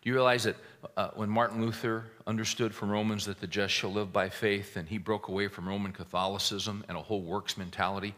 Do 0.03 0.11
you 0.11 0.13
realize 0.13 0.43
that 0.43 0.57
uh, 0.97 1.11
when 1.15 1.31
Martin 1.31 1.65
Luther 1.65 2.07
understood 2.27 2.75
from 2.75 2.91
Romans 2.91 3.27
that 3.27 3.41
the 3.41 3.47
just 3.47 3.73
shall 3.73 3.93
live 3.93 4.13
by 4.13 4.29
faith, 4.29 4.77
and 4.77 4.89
he 4.89 4.99
broke 4.99 5.29
away 5.29 5.47
from 5.47 5.69
Roman 5.69 5.93
Catholicism 5.93 6.85
and 6.89 6.97
a 6.97 7.01
whole 7.01 7.23
works 7.23 7.57
mentality, 7.57 8.17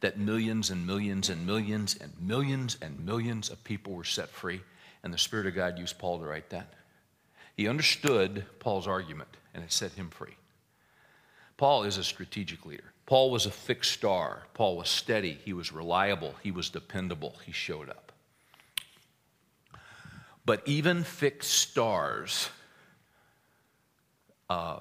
that 0.00 0.18
millions 0.18 0.70
and 0.70 0.84
millions 0.84 1.30
and 1.30 1.46
millions 1.46 1.96
and 2.00 2.12
millions 2.20 2.76
and 2.82 2.98
millions 2.98 3.50
of 3.50 3.62
people 3.62 3.92
were 3.92 4.02
set 4.02 4.30
free, 4.30 4.62
and 5.04 5.14
the 5.14 5.18
Spirit 5.18 5.46
of 5.46 5.54
God 5.54 5.78
used 5.78 5.96
Paul 5.96 6.18
to 6.18 6.24
write 6.24 6.50
that? 6.50 6.74
He 7.56 7.68
understood 7.68 8.46
Paul's 8.58 8.88
argument, 8.88 9.36
and 9.54 9.62
it 9.62 9.70
set 9.70 9.92
him 9.92 10.10
free. 10.10 10.34
Paul 11.56 11.84
is 11.84 11.98
a 11.98 12.04
strategic 12.04 12.66
leader. 12.66 12.93
Paul 13.06 13.30
was 13.30 13.46
a 13.46 13.50
fixed 13.50 13.92
star. 13.92 14.44
Paul 14.54 14.76
was 14.76 14.88
steady. 14.88 15.38
He 15.44 15.52
was 15.52 15.72
reliable. 15.72 16.34
He 16.42 16.50
was 16.50 16.70
dependable. 16.70 17.34
He 17.44 17.52
showed 17.52 17.90
up. 17.90 18.12
But 20.46 20.62
even 20.66 21.04
fixed 21.04 21.52
stars 21.52 22.48
uh, 24.48 24.80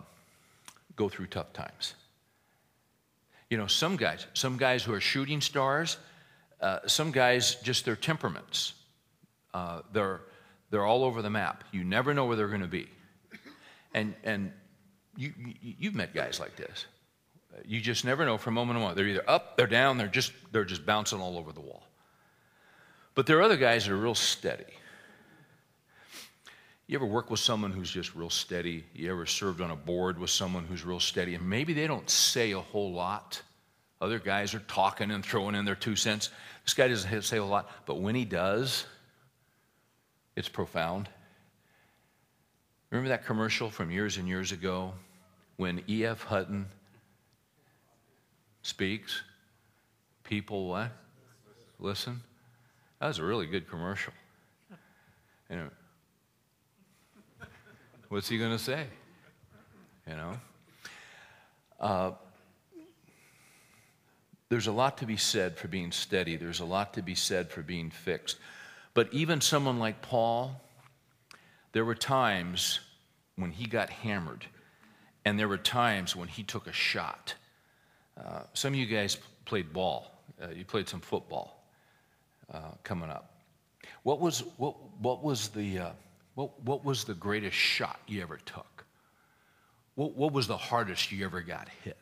go 0.96 1.10
through 1.10 1.28
tough 1.28 1.54
times. 1.54 1.96
You 3.50 3.58
know, 3.58 3.68
some 3.68 3.98
guys, 3.98 4.26
some 4.34 4.58
guys 4.58 4.84
who 4.84 4.94
are 4.94 5.02
shooting 5.02 5.42
stars, 5.42 5.98
uh, 6.60 6.80
some 6.88 7.12
guys 7.12 7.56
just 7.56 7.86
their 7.86 7.96
temperaments. 7.96 8.74
Uh, 9.54 9.82
they're 9.92 10.22
they're 10.72 10.86
all 10.86 11.04
over 11.04 11.22
the 11.22 11.30
map. 11.30 11.64
You 11.72 11.84
never 11.84 12.14
know 12.14 12.26
where 12.26 12.36
they're 12.36 12.48
going 12.48 12.62
to 12.62 12.68
be, 12.68 12.90
and 13.94 14.16
and 14.24 14.52
you, 15.16 15.34
you 15.38 15.74
you've 15.78 15.96
met 15.96 16.16
guys 16.16 16.40
like 16.40 16.56
this. 16.56 16.86
You 17.66 17.80
just 17.80 18.06
never 18.06 18.26
know 18.26 18.38
from 18.38 18.56
moment 18.56 18.78
to 18.78 18.80
moment. 18.80 18.98
They're 18.98 19.08
either 19.08 19.30
up, 19.30 19.58
they're 19.58 19.68
down, 19.68 19.98
they're 19.98 20.08
just 20.08 20.32
they're 20.52 20.66
just 20.66 20.86
bouncing 20.86 21.20
all 21.20 21.38
over 21.38 21.52
the 21.52 21.62
wall. 21.62 21.84
But 23.16 23.28
there 23.28 23.38
are 23.38 23.42
other 23.42 23.58
guys 23.58 23.86
that 23.86 23.94
are 23.94 23.98
real 23.98 24.16
steady. 24.16 24.66
You 26.88 26.98
ever 26.98 27.06
work 27.06 27.32
with 27.32 27.40
someone 27.40 27.72
who's 27.72 27.92
just 27.92 28.16
real 28.16 28.30
steady? 28.30 28.84
You 28.94 29.12
ever 29.12 29.26
served 29.26 29.62
on 29.62 29.72
a 29.72 29.76
board 29.76 30.20
with 30.20 30.30
someone 30.30 30.66
who's 30.66 30.84
real 30.84 31.00
steady? 31.00 31.36
And 31.36 31.48
maybe 31.48 31.74
they 31.74 31.88
don't 31.88 32.10
say 32.10 32.52
a 32.52 32.60
whole 32.60 32.92
lot. 32.92 33.42
Other 34.02 34.20
guys 34.20 34.54
are 34.54 34.60
talking 34.60 35.12
and 35.12 35.24
throwing 35.24 35.56
in 35.56 35.64
their 35.64 35.76
two 35.76 35.96
cents. 35.96 36.30
This 36.66 36.74
guy 36.74 36.90
doesn't 36.90 37.22
say 37.22 37.38
a 37.38 37.46
lot, 37.46 37.70
but 37.86 38.02
when 38.02 38.16
he 38.16 38.26
does, 38.26 38.86
it's 40.36 40.50
profound. 40.50 41.08
Remember 42.90 43.10
that 43.10 43.26
commercial 43.26 43.70
from 43.70 43.90
years 43.90 44.18
and 44.18 44.28
years 44.28 44.52
ago 44.52 44.94
when 45.56 45.84
E.F. 45.88 46.24
Hutton 46.24 46.68
speaks? 48.64 49.22
People 50.24 50.68
what? 50.68 50.92
Listen. 51.80 52.22
That 53.00 53.08
was 53.08 53.20
a 53.20 53.24
really 53.24 53.46
good 53.46 53.70
commercial. 53.70 54.14
You 55.50 55.58
know, 55.58 55.70
What's 58.14 58.30
he 58.30 58.38
going 58.38 58.52
to 58.52 58.60
say? 58.60 58.86
You 60.08 60.16
know? 60.16 60.34
Uh, 61.80 62.12
there's 64.50 64.68
a 64.68 64.72
lot 64.72 65.00
to 65.00 65.08
be 65.08 65.18
said 65.18 65.58
for 65.58 65.68
being 65.68 65.92
steady, 65.92 66.36
there's 66.36 66.60
a 66.60 66.66
lot 66.66 66.94
to 66.94 67.02
be 67.02 67.16
said 67.16 67.50
for 67.50 67.64
being 67.64 67.90
fixed. 67.90 68.38
But 68.94 69.12
even 69.12 69.42
someone 69.42 69.80
like 69.80 70.04
Paul, 70.04 70.62
there 71.72 71.84
were 71.84 71.96
times 71.96 72.82
when 73.36 73.50
he 73.50 73.66
got 73.66 73.90
hammered, 73.90 74.46
and 75.26 75.40
there 75.40 75.48
were 75.48 75.58
times 75.58 76.16
when 76.16 76.28
he 76.28 76.44
took 76.44 76.68
a 76.68 76.72
shot. 76.72 77.34
Uh, 78.18 78.42
some 78.54 78.74
of 78.74 78.80
you 78.80 78.86
guys 78.86 79.18
played 79.46 79.74
ball, 79.74 80.12
uh, 80.42 80.50
you 80.50 80.66
played 80.66 80.88
some 80.88 81.02
football 81.02 81.64
uh, 82.54 82.72
coming 82.84 83.10
up. 83.10 83.32
What 84.04 84.20
was, 84.20 84.44
what, 84.58 84.76
what 85.00 85.24
was 85.24 85.50
the 85.50 85.80
uh, 85.80 85.90
what, 86.36 86.60
what 86.64 86.84
was 86.84 87.04
the 87.04 87.14
greatest 87.14 87.56
shot 87.56 88.00
you 88.08 88.22
ever 88.22 88.38
took? 88.46 88.86
What, 89.96 90.16
what 90.16 90.34
was 90.34 90.48
the 90.48 90.58
hardest 90.58 91.12
you 91.12 91.24
ever 91.26 91.42
got 91.42 91.70
hit? 91.84 91.98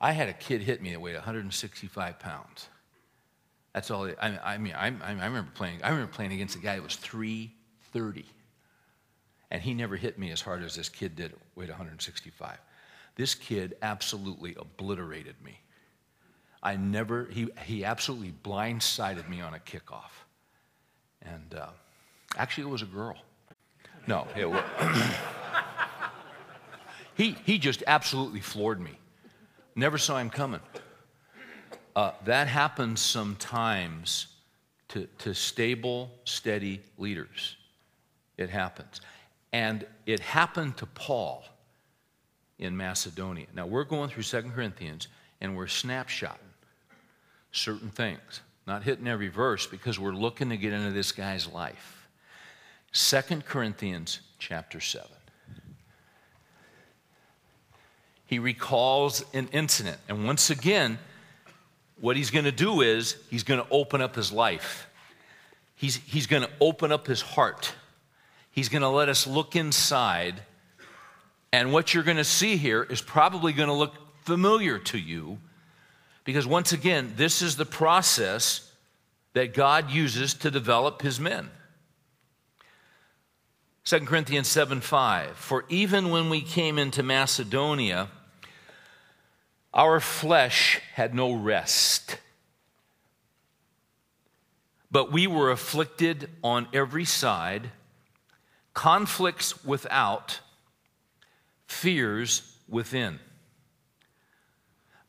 I 0.00 0.12
had 0.12 0.28
a 0.28 0.32
kid 0.32 0.62
hit 0.62 0.82
me 0.82 0.90
that 0.92 1.00
weighed 1.00 1.14
165 1.14 2.18
pounds. 2.18 2.68
That's 3.74 3.90
all. 3.90 4.10
I, 4.20 4.38
I 4.42 4.58
mean, 4.58 4.74
I, 4.74 4.86
I, 4.86 5.12
remember 5.12 5.50
playing. 5.54 5.80
I 5.84 5.90
remember 5.90 6.10
playing 6.10 6.32
against 6.32 6.56
a 6.56 6.58
guy 6.58 6.74
that 6.76 6.82
was 6.82 6.96
330. 6.96 8.24
And 9.52 9.62
he 9.62 9.74
never 9.74 9.96
hit 9.96 10.18
me 10.18 10.30
as 10.30 10.40
hard 10.40 10.62
as 10.62 10.74
this 10.74 10.88
kid 10.88 11.16
did, 11.16 11.34
weighed 11.54 11.68
165. 11.68 12.58
This 13.20 13.34
kid 13.34 13.76
absolutely 13.82 14.56
obliterated 14.58 15.34
me. 15.44 15.60
I 16.62 16.76
never, 16.76 17.26
he, 17.26 17.48
he 17.66 17.84
absolutely 17.84 18.32
blindsided 18.42 19.28
me 19.28 19.42
on 19.42 19.52
a 19.52 19.58
kickoff. 19.58 20.24
And 21.20 21.54
uh, 21.54 21.66
actually, 22.38 22.64
it 22.64 22.70
was 22.70 22.80
a 22.80 22.86
girl. 22.86 23.18
No, 24.06 24.26
it 24.34 24.48
was. 24.48 24.64
he, 27.14 27.32
he 27.44 27.58
just 27.58 27.82
absolutely 27.86 28.40
floored 28.40 28.80
me. 28.80 28.98
Never 29.76 29.98
saw 29.98 30.16
him 30.16 30.30
coming. 30.30 30.60
Uh, 31.94 32.12
that 32.24 32.48
happens 32.48 33.02
sometimes 33.02 34.28
to, 34.88 35.06
to 35.18 35.34
stable, 35.34 36.10
steady 36.24 36.80
leaders. 36.96 37.58
It 38.38 38.48
happens. 38.48 39.02
And 39.52 39.86
it 40.06 40.20
happened 40.20 40.78
to 40.78 40.86
Paul 40.86 41.44
in 42.60 42.76
Macedonia. 42.76 43.46
Now, 43.54 43.66
we're 43.66 43.84
going 43.84 44.10
through 44.10 44.22
Second 44.22 44.52
Corinthians 44.52 45.08
and 45.40 45.56
we're 45.56 45.66
snapshotting 45.66 46.36
certain 47.50 47.88
things, 47.88 48.42
not 48.66 48.84
hitting 48.84 49.08
every 49.08 49.28
verse 49.28 49.66
because 49.66 49.98
we're 49.98 50.12
looking 50.12 50.50
to 50.50 50.56
get 50.56 50.72
into 50.72 50.92
this 50.92 51.10
guy's 51.10 51.48
life. 51.48 52.06
Second 52.92 53.46
Corinthians 53.46 54.20
chapter 54.38 54.78
7. 54.78 55.08
He 58.26 58.38
recalls 58.38 59.24
an 59.34 59.48
incident. 59.52 59.96
And 60.08 60.24
once 60.24 60.50
again, 60.50 60.98
what 62.00 62.16
he's 62.16 62.30
going 62.30 62.44
to 62.44 62.52
do 62.52 62.82
is 62.82 63.16
he's 63.30 63.42
going 63.42 63.60
to 63.60 63.66
open 63.70 64.00
up 64.00 64.14
his 64.14 64.30
life. 64.30 64.86
He's, 65.74 65.96
he's 65.96 66.26
going 66.26 66.42
to 66.42 66.50
open 66.60 66.92
up 66.92 67.06
his 67.06 67.22
heart. 67.22 67.72
He's 68.50 68.68
going 68.68 68.82
to 68.82 68.88
let 68.88 69.08
us 69.08 69.26
look 69.26 69.56
inside. 69.56 70.42
And 71.52 71.72
what 71.72 71.92
you're 71.92 72.04
going 72.04 72.16
to 72.16 72.24
see 72.24 72.56
here 72.56 72.82
is 72.82 73.02
probably 73.02 73.52
going 73.52 73.68
to 73.68 73.74
look 73.74 73.94
familiar 74.24 74.78
to 74.78 74.98
you 74.98 75.38
because, 76.24 76.46
once 76.46 76.72
again, 76.72 77.14
this 77.16 77.42
is 77.42 77.56
the 77.56 77.66
process 77.66 78.72
that 79.32 79.54
God 79.54 79.90
uses 79.90 80.34
to 80.34 80.50
develop 80.50 81.02
his 81.02 81.18
men. 81.18 81.50
2 83.84 84.00
Corinthians 84.00 84.46
7 84.46 84.80
5. 84.80 85.36
For 85.36 85.64
even 85.68 86.10
when 86.10 86.30
we 86.30 86.42
came 86.42 86.78
into 86.78 87.02
Macedonia, 87.02 88.08
our 89.72 90.00
flesh 90.00 90.80
had 90.94 91.14
no 91.14 91.32
rest, 91.32 92.18
but 94.90 95.12
we 95.12 95.26
were 95.26 95.50
afflicted 95.50 96.28
on 96.42 96.68
every 96.72 97.04
side, 97.04 97.70
conflicts 98.74 99.64
without, 99.64 100.40
fears 101.70 102.42
within. 102.68 103.20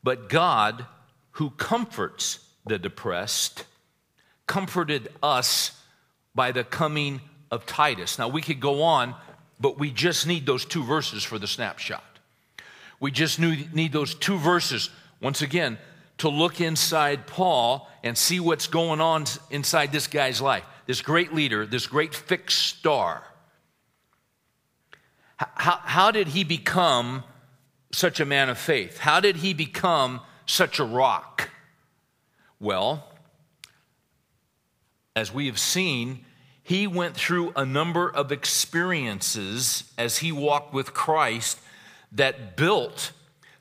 But 0.02 0.28
God, 0.28 0.86
who 1.32 1.50
comforts 1.50 2.38
the 2.64 2.78
depressed, 2.78 3.64
comforted 4.46 5.08
us 5.22 5.78
by 6.34 6.52
the 6.52 6.64
coming 6.64 7.20
of 7.50 7.66
Titus. 7.66 8.18
Now, 8.18 8.28
we 8.28 8.40
could 8.42 8.60
go 8.60 8.82
on, 8.82 9.14
but 9.60 9.78
we 9.78 9.90
just 9.90 10.26
need 10.26 10.46
those 10.46 10.64
two 10.64 10.84
verses 10.84 11.24
for 11.24 11.38
the 11.38 11.46
snapshot. 11.46 12.04
We 13.00 13.10
just 13.10 13.38
need 13.40 13.92
those 13.92 14.14
two 14.14 14.38
verses, 14.38 14.88
once 15.20 15.42
again, 15.42 15.78
to 16.18 16.28
look 16.28 16.60
inside 16.60 17.26
Paul 17.26 17.90
and 18.04 18.16
see 18.16 18.38
what's 18.38 18.68
going 18.68 19.00
on 19.00 19.24
inside 19.50 19.90
this 19.90 20.06
guy's 20.06 20.40
life. 20.40 20.64
This 20.86 21.02
great 21.02 21.34
leader, 21.34 21.66
this 21.66 21.86
great 21.86 22.14
fixed 22.14 22.58
star. 22.58 23.24
How, 25.54 25.80
how 25.84 26.10
did 26.10 26.28
he 26.28 26.44
become 26.44 27.24
such 27.92 28.20
a 28.20 28.24
man 28.24 28.48
of 28.48 28.58
faith? 28.58 28.98
How 28.98 29.20
did 29.20 29.36
he 29.36 29.54
become 29.54 30.20
such 30.46 30.78
a 30.78 30.84
rock? 30.84 31.50
Well, 32.58 33.12
as 35.14 35.32
we 35.32 35.46
have 35.46 35.58
seen, 35.58 36.24
he 36.62 36.86
went 36.86 37.14
through 37.14 37.52
a 37.56 37.64
number 37.64 38.08
of 38.08 38.32
experiences 38.32 39.84
as 39.98 40.18
he 40.18 40.32
walked 40.32 40.72
with 40.72 40.94
Christ 40.94 41.58
that 42.12 42.56
built 42.56 43.12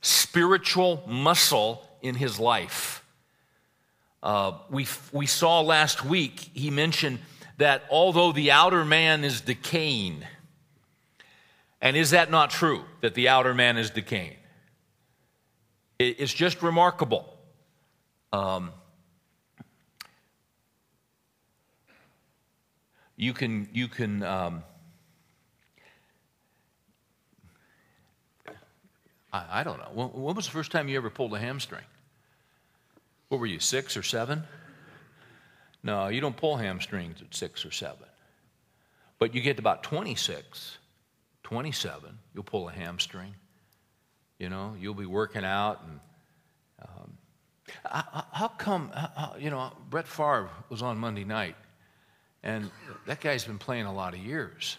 spiritual 0.02 1.04
muscle 1.08 1.88
in 2.02 2.16
his 2.16 2.40
life. 2.40 3.04
Uh, 4.24 4.54
we, 4.70 4.88
we 5.12 5.26
saw 5.26 5.62
last 5.62 6.06
week, 6.06 6.52
he 6.54 6.70
mentioned 6.70 7.20
that 7.58 7.84
although 7.90 8.32
the 8.32 8.52
outer 8.52 8.86
man 8.86 9.24
is 9.24 9.42
decaying, 9.42 10.24
and 11.82 11.98
is 11.98 12.12
that 12.12 12.30
not 12.30 12.50
true, 12.50 12.84
that 13.02 13.16
the 13.16 13.30
outer 13.30 13.54
man 13.54 13.78
is 13.78 13.90
decaying? 13.90 14.38
It's 16.00 16.34
just 16.34 16.64
remarkable. 16.64 17.38
Um, 18.34 18.72
you 23.16 23.34
can, 23.34 23.70
you 23.72 23.88
can 23.88 24.24
um, 24.24 24.64
I, 29.34 29.62
I 29.62 29.64
don't 29.64 29.78
know. 29.78 29.90
When, 29.94 30.08
when 30.10 30.36
was 30.36 30.46
the 30.46 30.52
first 30.52 30.72
time 30.72 30.88
you 30.88 30.98
ever 30.98 31.10
pulled 31.10 31.34
a 31.34 31.40
hamstring? 31.40 31.84
What 33.30 33.40
were 33.40 33.46
you, 33.46 33.60
six 33.60 33.96
or 33.96 34.04
seven? 34.04 34.44
No, 35.84 36.08
you 36.10 36.22
don't 36.22 36.36
pull 36.36 36.58
hamstrings 36.58 37.22
at 37.22 37.34
six 37.34 37.66
or 37.66 37.72
seven. 37.72 38.06
But 39.20 39.34
you 39.34 39.42
get 39.42 39.58
to 39.58 39.62
about 39.62 39.84
26, 39.84 40.78
27, 41.52 42.18
you'll 42.34 42.46
pull 42.46 42.70
a 42.70 42.72
hamstring. 42.72 43.36
You 44.40 44.48
know, 44.48 44.74
you'll 44.80 44.94
be 44.94 45.06
working 45.06 45.44
out 45.44 45.82
and. 45.84 46.00
Um, 46.82 47.18
how 47.86 48.50
come, 48.58 48.92
you 49.40 49.50
know, 49.50 49.72
Brett 49.90 50.08
Favre 50.08 50.50
was 50.70 50.82
on 50.82 50.98
Monday 50.98 51.24
night, 51.24 51.56
and 52.44 52.72
that 53.06 53.22
guy's 53.22 53.46
been 53.46 53.58
playing 53.58 53.86
a 53.86 53.94
lot 53.94 54.14
of 54.14 54.20
years, 54.20 54.78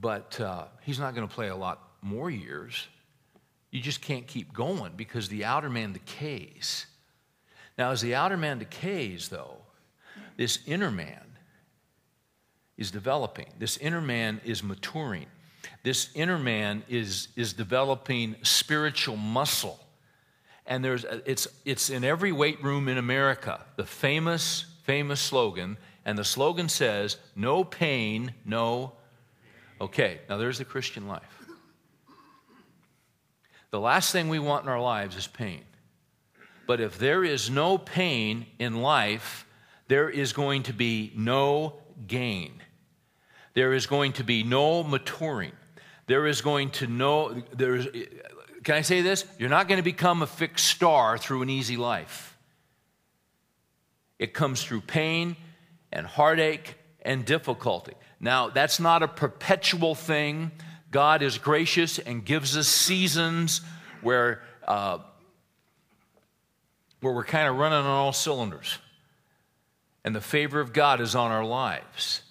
but 0.00 0.40
uh, 0.40 0.64
he's 0.82 0.98
not 0.98 1.14
going 1.14 1.28
to 1.28 1.32
play 1.32 1.48
a 1.48 1.56
lot 1.56 1.80
more 2.00 2.30
years. 2.30 2.88
You 3.70 3.80
just 3.80 4.00
can't 4.00 4.26
keep 4.26 4.52
going 4.52 4.94
because 4.96 5.28
the 5.28 5.44
outer 5.44 5.68
man 5.68 5.92
decays. 5.92 6.86
Now, 7.76 7.90
as 7.90 8.00
the 8.00 8.14
outer 8.14 8.36
man 8.36 8.58
decays, 8.58 9.28
though, 9.28 9.58
this 10.36 10.60
inner 10.66 10.90
man 10.90 11.24
is 12.76 12.90
developing. 12.90 13.46
This 13.58 13.76
inner 13.76 14.00
man 14.00 14.40
is 14.44 14.62
maturing. 14.62 15.26
This 15.82 16.10
inner 16.14 16.38
man 16.38 16.82
is, 16.88 17.28
is 17.36 17.52
developing 17.52 18.36
spiritual 18.42 19.16
muscle. 19.16 19.80
And 20.66 20.84
there's, 20.84 21.04
it's, 21.26 21.48
it's 21.64 21.90
in 21.90 22.04
every 22.04 22.32
weight 22.32 22.62
room 22.62 22.88
in 22.88 22.98
America. 22.98 23.64
The 23.76 23.86
famous, 23.86 24.66
famous 24.84 25.20
slogan, 25.20 25.78
and 26.04 26.18
the 26.18 26.24
slogan 26.24 26.68
says, 26.68 27.16
No 27.34 27.64
pain, 27.64 28.34
no. 28.44 28.92
Okay, 29.80 30.20
now 30.28 30.36
there's 30.36 30.58
the 30.58 30.64
Christian 30.64 31.08
life. 31.08 31.22
The 33.70 33.80
last 33.80 34.12
thing 34.12 34.28
we 34.28 34.38
want 34.38 34.64
in 34.64 34.70
our 34.70 34.80
lives 34.80 35.16
is 35.16 35.26
pain. 35.26 35.62
But 36.66 36.80
if 36.80 36.98
there 36.98 37.24
is 37.24 37.50
no 37.50 37.78
pain 37.78 38.46
in 38.58 38.82
life, 38.82 39.46
there 39.88 40.10
is 40.10 40.32
going 40.32 40.64
to 40.64 40.72
be 40.72 41.12
no 41.16 41.74
gain. 42.06 42.62
There 43.54 43.72
is 43.72 43.86
going 43.86 44.12
to 44.14 44.24
be 44.24 44.42
no 44.42 44.82
maturing. 44.82 45.52
There 46.10 46.26
is 46.26 46.40
going 46.40 46.70
to 46.70 46.88
no 46.88 47.40
there's 47.52 47.86
can 48.64 48.74
I 48.74 48.80
say 48.80 49.00
this? 49.00 49.24
You're 49.38 49.48
not 49.48 49.68
going 49.68 49.78
to 49.78 49.84
become 49.84 50.22
a 50.22 50.26
fixed 50.26 50.66
star 50.66 51.16
through 51.16 51.42
an 51.42 51.50
easy 51.50 51.76
life. 51.76 52.36
It 54.18 54.34
comes 54.34 54.64
through 54.64 54.80
pain 54.80 55.36
and 55.92 56.04
heartache 56.04 56.74
and 57.02 57.24
difficulty. 57.24 57.92
Now, 58.18 58.48
that's 58.48 58.80
not 58.80 59.04
a 59.04 59.08
perpetual 59.08 59.94
thing. 59.94 60.50
God 60.90 61.22
is 61.22 61.38
gracious 61.38 62.00
and 62.00 62.24
gives 62.24 62.56
us 62.56 62.66
seasons 62.66 63.60
where, 64.00 64.42
uh, 64.66 64.98
where 67.02 67.12
we're 67.12 67.22
kind 67.22 67.46
of 67.46 67.54
running 67.54 67.78
on 67.78 67.86
all 67.86 68.12
cylinders 68.12 68.78
and 70.04 70.12
the 70.16 70.20
favor 70.20 70.58
of 70.58 70.72
God 70.72 71.00
is 71.00 71.14
on 71.14 71.30
our 71.30 71.44
lives. 71.44 72.22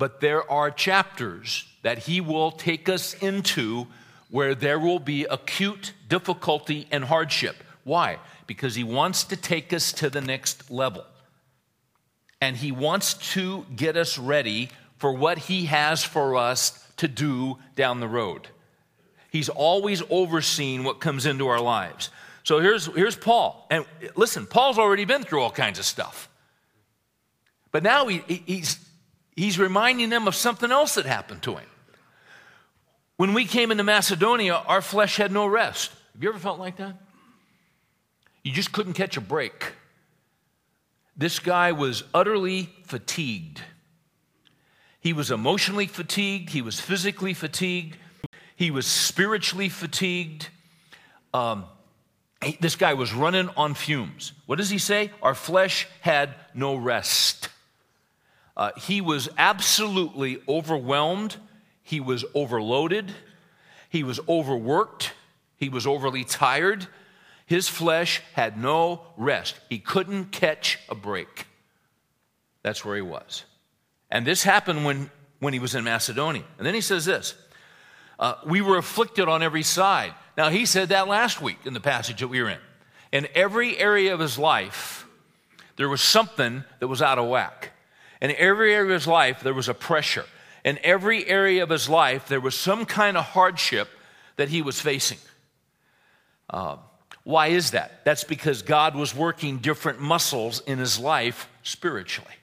But 0.00 0.22
there 0.22 0.50
are 0.50 0.70
chapters 0.70 1.66
that 1.82 1.98
He 1.98 2.22
will 2.22 2.52
take 2.52 2.88
us 2.88 3.12
into 3.12 3.86
where 4.30 4.54
there 4.54 4.78
will 4.78 4.98
be 4.98 5.24
acute 5.24 5.92
difficulty 6.08 6.88
and 6.90 7.04
hardship. 7.04 7.56
Why? 7.84 8.16
Because 8.46 8.74
He 8.74 8.82
wants 8.82 9.24
to 9.24 9.36
take 9.36 9.74
us 9.74 9.92
to 9.92 10.08
the 10.08 10.22
next 10.22 10.70
level. 10.70 11.04
And 12.40 12.56
He 12.56 12.72
wants 12.72 13.12
to 13.34 13.66
get 13.76 13.98
us 13.98 14.16
ready 14.16 14.70
for 14.96 15.12
what 15.12 15.36
He 15.36 15.66
has 15.66 16.02
for 16.02 16.34
us 16.34 16.82
to 16.96 17.06
do 17.06 17.58
down 17.76 18.00
the 18.00 18.08
road. 18.08 18.48
He's 19.30 19.50
always 19.50 20.02
overseeing 20.08 20.82
what 20.82 21.00
comes 21.00 21.26
into 21.26 21.46
our 21.48 21.60
lives. 21.60 22.08
So 22.42 22.60
here's, 22.60 22.86
here's 22.86 23.16
Paul. 23.16 23.66
And 23.70 23.84
listen, 24.16 24.46
Paul's 24.46 24.78
already 24.78 25.04
been 25.04 25.24
through 25.24 25.42
all 25.42 25.50
kinds 25.50 25.78
of 25.78 25.84
stuff. 25.84 26.30
But 27.70 27.82
now 27.82 28.06
he, 28.06 28.22
he's, 28.46 28.78
he's 29.40 29.58
reminding 29.58 30.10
them 30.10 30.28
of 30.28 30.34
something 30.34 30.70
else 30.70 30.96
that 30.96 31.06
happened 31.06 31.42
to 31.42 31.56
him. 31.56 31.66
When 33.16 33.32
we 33.32 33.46
came 33.46 33.70
into 33.70 33.82
Macedonia, 33.82 34.54
our 34.66 34.82
flesh 34.82 35.16
had 35.16 35.32
no 35.32 35.46
rest. 35.46 35.90
Have 36.12 36.22
you 36.22 36.28
ever 36.28 36.38
felt 36.38 36.58
like 36.58 36.76
that? 36.76 36.94
You 38.44 38.52
just 38.52 38.70
couldn't 38.70 38.92
catch 38.92 39.16
a 39.16 39.20
break. 39.22 39.72
This 41.16 41.38
guy 41.38 41.72
was 41.72 42.04
utterly 42.12 42.68
fatigued. 42.84 43.62
He 45.00 45.14
was 45.14 45.30
emotionally 45.30 45.86
fatigued, 45.86 46.50
he 46.50 46.60
was 46.60 46.78
physically 46.78 47.32
fatigued, 47.32 47.96
he 48.56 48.70
was 48.70 48.86
spiritually 48.86 49.70
fatigued. 49.70 50.48
Um, 51.32 51.64
this 52.60 52.76
guy 52.76 52.92
was 52.92 53.14
running 53.14 53.48
on 53.56 53.72
fumes. 53.72 54.34
What 54.44 54.56
does 54.56 54.68
he 54.68 54.76
say? 54.76 55.10
Our 55.22 55.34
flesh 55.34 55.88
had 56.02 56.34
no 56.52 56.76
rest. 56.76 57.39
Uh, 58.56 58.72
he 58.76 59.00
was 59.00 59.28
absolutely 59.38 60.42
overwhelmed. 60.48 61.36
He 61.82 62.00
was 62.00 62.24
overloaded. 62.34 63.12
He 63.88 64.02
was 64.02 64.20
overworked. 64.28 65.12
He 65.56 65.68
was 65.68 65.86
overly 65.86 66.24
tired. 66.24 66.86
His 67.46 67.68
flesh 67.68 68.22
had 68.34 68.56
no 68.56 69.02
rest. 69.16 69.56
He 69.68 69.78
couldn't 69.78 70.26
catch 70.26 70.78
a 70.88 70.94
break. 70.94 71.46
That's 72.62 72.84
where 72.84 72.96
he 72.96 73.02
was. 73.02 73.44
And 74.10 74.26
this 74.26 74.42
happened 74.42 74.84
when, 74.84 75.10
when 75.38 75.52
he 75.52 75.58
was 75.58 75.74
in 75.74 75.84
Macedonia. 75.84 76.44
And 76.58 76.66
then 76.66 76.74
he 76.74 76.80
says 76.80 77.04
this 77.04 77.34
uh, 78.18 78.34
We 78.46 78.60
were 78.60 78.76
afflicted 78.76 79.28
on 79.28 79.42
every 79.42 79.62
side. 79.62 80.14
Now, 80.36 80.48
he 80.48 80.64
said 80.64 80.90
that 80.90 81.08
last 81.08 81.42
week 81.42 81.58
in 81.64 81.74
the 81.74 81.80
passage 81.80 82.20
that 82.20 82.28
we 82.28 82.40
were 82.40 82.50
in. 82.50 82.58
In 83.12 83.26
every 83.34 83.76
area 83.76 84.14
of 84.14 84.20
his 84.20 84.38
life, 84.38 85.06
there 85.76 85.88
was 85.88 86.00
something 86.00 86.64
that 86.78 86.88
was 86.88 87.02
out 87.02 87.18
of 87.18 87.28
whack. 87.28 87.72
In 88.20 88.34
every 88.36 88.74
area 88.74 88.84
of 88.84 88.90
his 88.90 89.06
life, 89.06 89.40
there 89.42 89.54
was 89.54 89.68
a 89.68 89.74
pressure. 89.74 90.26
In 90.64 90.78
every 90.82 91.26
area 91.26 91.62
of 91.62 91.70
his 91.70 91.88
life, 91.88 92.28
there 92.28 92.40
was 92.40 92.54
some 92.54 92.84
kind 92.84 93.16
of 93.16 93.24
hardship 93.24 93.88
that 94.36 94.48
he 94.48 94.62
was 94.62 94.80
facing. 94.80 95.18
Uh, 96.48 96.76
why 97.24 97.48
is 97.48 97.70
that? 97.70 98.04
That's 98.04 98.24
because 98.24 98.62
God 98.62 98.94
was 98.94 99.14
working 99.14 99.58
different 99.58 100.00
muscles 100.00 100.60
in 100.66 100.78
his 100.78 100.98
life 100.98 101.48
spiritually. 101.62 102.34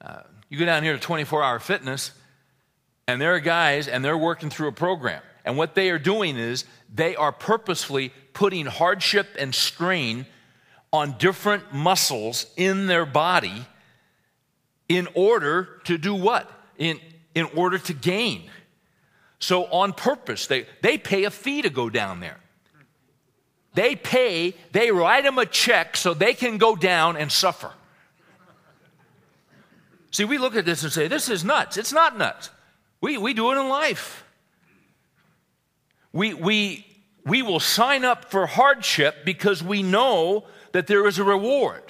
Uh, 0.00 0.22
you 0.48 0.58
go 0.58 0.64
down 0.64 0.82
here 0.82 0.94
to 0.94 1.00
24 1.00 1.42
hour 1.42 1.58
fitness, 1.58 2.12
and 3.08 3.20
there 3.20 3.34
are 3.34 3.40
guys, 3.40 3.88
and 3.88 4.04
they're 4.04 4.16
working 4.16 4.50
through 4.50 4.68
a 4.68 4.72
program. 4.72 5.22
And 5.44 5.56
what 5.56 5.74
they 5.74 5.90
are 5.90 5.98
doing 5.98 6.36
is 6.36 6.64
they 6.92 7.14
are 7.16 7.32
purposefully 7.32 8.12
putting 8.32 8.66
hardship 8.66 9.28
and 9.38 9.54
strain 9.54 10.26
on 10.92 11.16
different 11.18 11.72
muscles 11.72 12.46
in 12.56 12.86
their 12.86 13.06
body 13.06 13.66
in 14.88 15.08
order 15.14 15.80
to 15.84 15.98
do 15.98 16.14
what? 16.14 16.50
In, 16.78 17.00
in 17.34 17.46
order 17.56 17.78
to 17.78 17.92
gain. 17.92 18.50
So, 19.38 19.64
on 19.66 19.92
purpose, 19.92 20.46
they, 20.46 20.66
they 20.82 20.96
pay 20.96 21.24
a 21.24 21.30
fee 21.30 21.62
to 21.62 21.70
go 21.70 21.90
down 21.90 22.20
there. 22.20 22.38
They 23.74 23.94
pay, 23.94 24.54
they 24.72 24.90
write 24.90 25.24
them 25.24 25.36
a 25.36 25.44
check 25.44 25.96
so 25.96 26.14
they 26.14 26.32
can 26.32 26.56
go 26.56 26.76
down 26.76 27.18
and 27.18 27.30
suffer. 27.30 27.70
See, 30.10 30.24
we 30.24 30.38
look 30.38 30.56
at 30.56 30.64
this 30.64 30.82
and 30.82 30.90
say, 30.90 31.08
this 31.08 31.28
is 31.28 31.44
nuts. 31.44 31.76
It's 31.76 31.92
not 31.92 32.16
nuts. 32.16 32.48
We, 33.02 33.18
we 33.18 33.34
do 33.34 33.52
it 33.52 33.60
in 33.60 33.68
life. 33.68 34.24
We, 36.12 36.32
we, 36.32 36.86
we 37.26 37.42
will 37.42 37.60
sign 37.60 38.02
up 38.06 38.30
for 38.30 38.46
hardship 38.46 39.26
because 39.26 39.62
we 39.62 39.82
know 39.82 40.46
that 40.72 40.86
there 40.86 41.06
is 41.06 41.18
a 41.18 41.24
reward. 41.24 41.82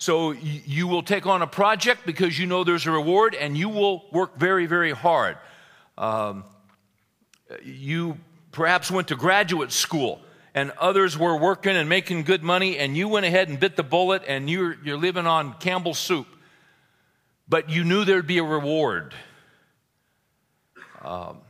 So 0.00 0.30
you 0.32 0.88
will 0.88 1.02
take 1.02 1.26
on 1.26 1.42
a 1.42 1.46
project 1.46 2.06
because 2.06 2.38
you 2.38 2.46
know 2.46 2.64
there's 2.64 2.86
a 2.86 2.90
reward 2.90 3.34
and 3.34 3.54
you 3.54 3.68
will 3.68 4.06
work 4.12 4.38
very, 4.38 4.64
very 4.64 4.92
hard. 4.92 5.36
Um, 5.98 6.44
you 7.62 8.16
perhaps 8.50 8.90
went 8.90 9.08
to 9.08 9.14
graduate 9.14 9.72
school 9.72 10.22
and 10.54 10.70
others 10.80 11.18
were 11.18 11.36
working 11.36 11.76
and 11.76 11.86
making 11.86 12.22
good 12.22 12.42
money, 12.42 12.78
and 12.78 12.96
you 12.96 13.08
went 13.08 13.26
ahead 13.26 13.50
and 13.50 13.60
bit 13.60 13.76
the 13.76 13.82
bullet 13.82 14.22
and 14.26 14.48
you're, 14.48 14.78
you're 14.82 14.96
living 14.96 15.26
on 15.26 15.52
Campbell's 15.58 15.98
soup. 15.98 16.26
But 17.46 17.68
you 17.68 17.84
knew 17.84 18.06
there'd 18.06 18.26
be 18.26 18.38
a 18.38 18.42
reward. 18.42 19.12
Um, 21.02 21.42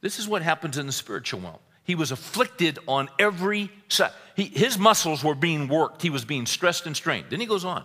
this 0.00 0.18
is 0.18 0.26
what 0.26 0.42
happens 0.42 0.78
in 0.78 0.86
the 0.86 0.92
spiritual 0.92 1.42
realm. 1.42 1.58
He 1.84 1.94
was 1.94 2.10
afflicted 2.10 2.78
on 2.88 3.08
every 3.18 3.70
side. 3.88 4.12
He, 4.34 4.44
his 4.44 4.78
muscles 4.78 5.22
were 5.22 5.34
being 5.34 5.68
worked. 5.68 6.02
He 6.02 6.10
was 6.10 6.24
being 6.24 6.46
stressed 6.46 6.86
and 6.86 6.96
strained. 6.96 7.26
Then 7.30 7.40
he 7.40 7.46
goes 7.46 7.64
on. 7.64 7.84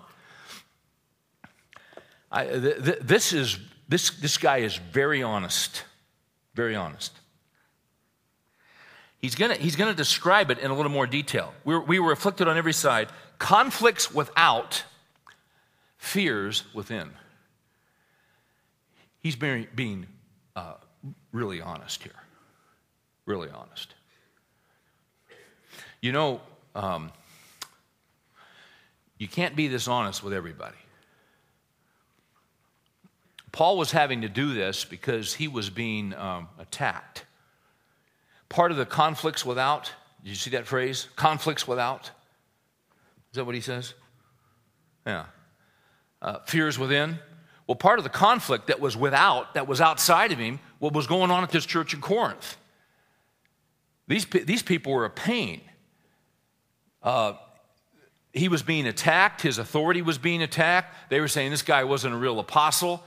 I, 2.32 2.46
th- 2.46 2.84
th- 2.84 3.00
this, 3.02 3.34
is, 3.34 3.60
this, 3.88 4.10
this 4.12 4.38
guy 4.38 4.58
is 4.60 4.78
very 4.78 5.22
honest. 5.22 5.84
Very 6.56 6.76
honest. 6.76 7.14
He's 9.20 9.36
going 9.36 9.52
to 9.52 9.62
he's 9.62 9.76
gonna 9.76 9.94
describe 9.94 10.50
it 10.50 10.60
in 10.60 10.72
a 10.72 10.74
little 10.74 10.92
more 10.92 11.06
detail. 11.06 11.54
We 11.66 11.74
were, 11.74 11.82
we 11.82 12.00
were 12.00 12.14
afflicted 12.14 12.48
on 12.48 12.58
every 12.58 12.74
side, 12.74 13.10
conflicts 13.38 14.14
without, 14.14 14.86
fears 15.98 16.64
within. 16.74 17.12
He's 19.20 19.36
being, 19.36 19.68
being 19.76 20.08
uh, 20.56 20.76
really 21.34 21.60
honest 21.60 22.02
here. 22.02 22.14
Really 23.30 23.50
honest. 23.52 23.94
You 26.02 26.12
know, 26.12 26.42
um, 26.74 27.12
you 29.20 29.28
can't 29.28 29.56
be 29.56 29.68
this 29.68 29.88
honest 29.88 30.24
with 30.24 30.34
everybody. 30.34 30.80
Paul 33.52 33.78
was 33.78 33.92
having 33.92 34.24
to 34.24 34.30
do 34.30 34.56
this 34.56 34.84
because 34.84 35.36
he 35.36 35.48
was 35.48 35.70
being 35.70 36.16
um, 36.16 36.48
attacked. 36.58 37.24
Part 38.50 38.72
of 38.72 38.78
the 38.78 38.86
conflicts 38.88 39.46
without, 39.46 39.92
did 40.24 40.32
you 40.32 40.36
see 40.36 40.50
that 40.50 40.66
phrase? 40.66 41.08
Conflicts 41.16 41.68
without? 41.68 42.10
Is 43.30 43.36
that 43.36 43.46
what 43.46 43.54
he 43.54 43.62
says? 43.62 43.94
Yeah. 45.06 45.26
Uh, 46.20 46.40
fears 46.48 46.80
within. 46.80 47.20
Well, 47.68 47.76
part 47.76 48.00
of 48.00 48.04
the 48.04 48.10
conflict 48.10 48.66
that 48.66 48.80
was 48.80 48.98
without, 48.98 49.54
that 49.54 49.68
was 49.68 49.82
outside 49.82 50.32
of 50.32 50.40
him, 50.40 50.60
what 50.80 50.94
was 50.94 51.06
going 51.06 51.30
on 51.30 51.44
at 51.44 51.52
this 51.52 51.68
church 51.68 51.94
in 51.94 52.02
Corinth. 52.02 52.58
These, 54.10 54.26
these 54.26 54.64
people 54.64 54.92
were 54.92 55.06
a 55.06 55.10
pain. 55.10 55.62
Uh, 57.02 57.34
he 58.34 58.50
was 58.50 58.64
being 58.64 58.88
attacked, 58.88 59.42
his 59.42 59.60
authority 59.60 60.02
was 60.02 60.18
being 60.18 60.42
attacked. 60.42 60.94
They 61.10 61.22
were 61.22 61.28
saying 61.28 61.52
this 61.52 61.62
guy 61.62 61.84
wasn't 61.84 62.16
a 62.16 62.18
real 62.18 62.40
apostle. 62.40 63.04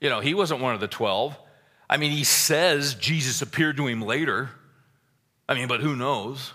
You 0.00 0.08
know, 0.08 0.20
he 0.20 0.34
wasn't 0.34 0.60
one 0.60 0.74
of 0.74 0.80
the 0.80 0.88
12. 0.88 1.38
I 1.88 1.98
mean, 1.98 2.10
he 2.10 2.24
says 2.24 2.94
Jesus 2.94 3.42
appeared 3.42 3.76
to 3.76 3.86
him 3.86 4.02
later. 4.02 4.50
I 5.48 5.54
mean, 5.54 5.68
but 5.68 5.80
who 5.80 5.94
knows? 5.94 6.52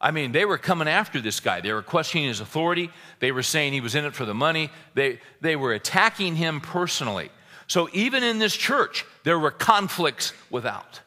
I 0.00 0.10
mean, 0.10 0.32
they 0.32 0.44
were 0.44 0.58
coming 0.58 0.88
after 0.88 1.20
this 1.20 1.40
guy. 1.40 1.60
They 1.60 1.72
were 1.72 1.82
questioning 1.82 2.28
his 2.28 2.40
authority. 2.40 2.90
They 3.20 3.32
were 3.32 3.42
saying 3.44 3.72
he 3.72 3.80
was 3.80 3.94
in 3.94 4.04
it 4.04 4.14
for 4.14 4.24
the 4.24 4.34
money. 4.34 4.70
They, 4.94 5.20
they 5.40 5.56
were 5.56 5.72
attacking 5.72 6.34
him 6.34 6.60
personally. 6.60 7.30
So 7.68 7.88
even 7.92 8.22
in 8.22 8.38
this 8.38 8.54
church, 8.54 9.06
there 9.22 9.38
were 9.38 9.52
conflicts 9.52 10.32
without. 10.50 11.00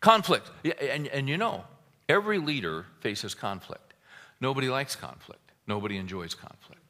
Conflict. 0.00 0.50
And, 0.80 1.06
and 1.08 1.28
you 1.28 1.36
know, 1.36 1.64
every 2.08 2.38
leader 2.38 2.86
faces 3.00 3.34
conflict. 3.34 3.94
Nobody 4.40 4.68
likes 4.68 4.94
conflict, 4.94 5.52
nobody 5.66 5.96
enjoys 5.96 6.34
conflict. 6.34 6.82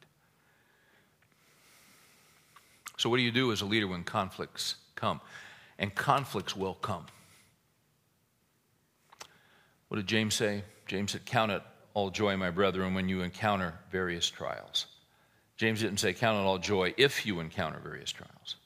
So, 2.97 3.09
what 3.09 3.17
do 3.17 3.23
you 3.23 3.31
do 3.31 3.51
as 3.51 3.61
a 3.61 3.65
leader 3.65 3.87
when 3.87 4.03
conflicts 4.03 4.75
come? 4.95 5.21
And 5.77 5.95
conflicts 5.95 6.55
will 6.55 6.73
come. 6.73 7.05
What 9.87 9.97
did 9.97 10.07
James 10.07 10.35
say? 10.35 10.63
James 10.85 11.11
said, 11.13 11.25
Count 11.25 11.51
it 11.51 11.61
all 11.93 12.09
joy, 12.09 12.35
my 12.35 12.51
brethren, 12.51 12.93
when 12.93 13.07
you 13.07 13.21
encounter 13.21 13.73
various 13.89 14.29
trials. 14.29 14.87
James 15.55 15.79
didn't 15.79 15.99
say, 15.99 16.13
Count 16.13 16.37
it 16.37 16.47
all 16.47 16.57
joy 16.57 16.93
if 16.97 17.25
you 17.25 17.39
encounter 17.39 17.79
various 17.79 18.11
trials. 18.11 18.57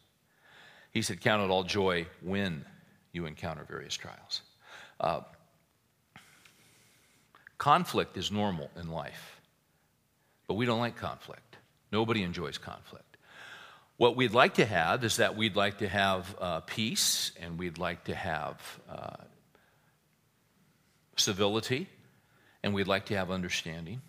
He 0.92 1.02
said, 1.02 1.22
Count 1.22 1.44
it 1.44 1.52
all 1.52 1.64
joy 1.64 2.08
when 2.22 2.66
you 3.14 3.26
encounter 3.26 3.64
various 3.64 3.96
trials. 3.96 4.42
Uh, 5.00 5.22
conflict 7.58 8.18
is 8.18 8.32
normal 8.32 8.70
in 8.76 8.90
life, 8.90 9.40
but 10.48 10.56
we 10.56 10.66
don't 10.66 10.80
like 10.80 10.98
conflict. 10.98 11.58
Nobody 11.92 12.24
enjoys 12.24 12.58
conflict. 12.58 13.06
What 13.98 14.16
we'd 14.16 14.34
like 14.34 14.56
to 14.56 14.66
have 14.66 15.04
is 15.04 15.18
that 15.18 15.38
we'd 15.38 15.56
like 15.56 15.78
to 15.78 15.88
have 15.88 16.36
uh, 16.42 16.60
peace 16.62 17.32
and 17.40 17.60
we'd 17.60 17.78
like 17.78 18.06
to 18.06 18.16
have 18.16 18.80
uh, 18.90 19.16
civility 21.16 21.88
and 22.64 22.74
we'd 22.74 22.88
like 22.88 23.06
to 23.06 23.16
have 23.16 23.30
understanding. 23.30 24.02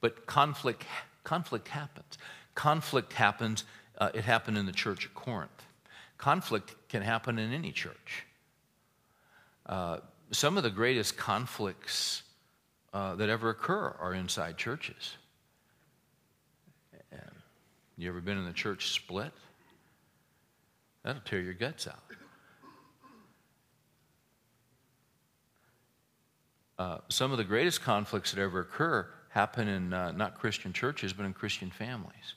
But 0.00 0.26
conflict, 0.26 0.84
conflict 1.24 1.68
happens. 1.68 2.18
Conflict 2.54 3.14
happens, 3.14 3.64
uh, 3.98 4.10
it 4.12 4.24
happened 4.24 4.58
in 4.58 4.66
the 4.66 4.72
church 4.72 5.06
at 5.06 5.14
Corinth. 5.14 5.64
Conflict 6.20 6.74
can 6.88 7.02
happen 7.02 7.38
in 7.38 7.52
any 7.52 7.72
church. 7.72 8.26
Uh, 9.66 9.98
some 10.30 10.56
of 10.56 10.62
the 10.62 10.70
greatest 10.70 11.16
conflicts 11.16 12.22
uh, 12.92 13.14
that 13.16 13.28
ever 13.28 13.50
occur 13.50 13.96
are 13.98 14.14
inside 14.14 14.56
churches. 14.56 15.16
You 18.00 18.08
ever 18.08 18.22
been 18.22 18.38
in 18.38 18.46
the 18.46 18.54
church 18.54 18.92
split? 18.92 19.30
That'll 21.02 21.20
tear 21.20 21.42
your 21.42 21.52
guts 21.52 21.86
out. 21.86 22.02
Uh, 26.78 26.98
some 27.10 27.30
of 27.30 27.36
the 27.36 27.44
greatest 27.44 27.82
conflicts 27.82 28.32
that 28.32 28.40
ever 28.40 28.60
occur 28.60 29.06
happen 29.28 29.68
in 29.68 29.92
uh, 29.92 30.12
not 30.12 30.38
Christian 30.38 30.72
churches, 30.72 31.12
but 31.12 31.26
in 31.26 31.34
Christian 31.34 31.70
families. 31.70 32.36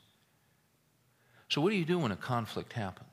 So, 1.47 1.61
what 1.61 1.69
do 1.69 1.77
you 1.77 1.85
do 1.85 1.97
when 1.97 2.11
a 2.11 2.17
conflict 2.17 2.73
happens? 2.73 3.07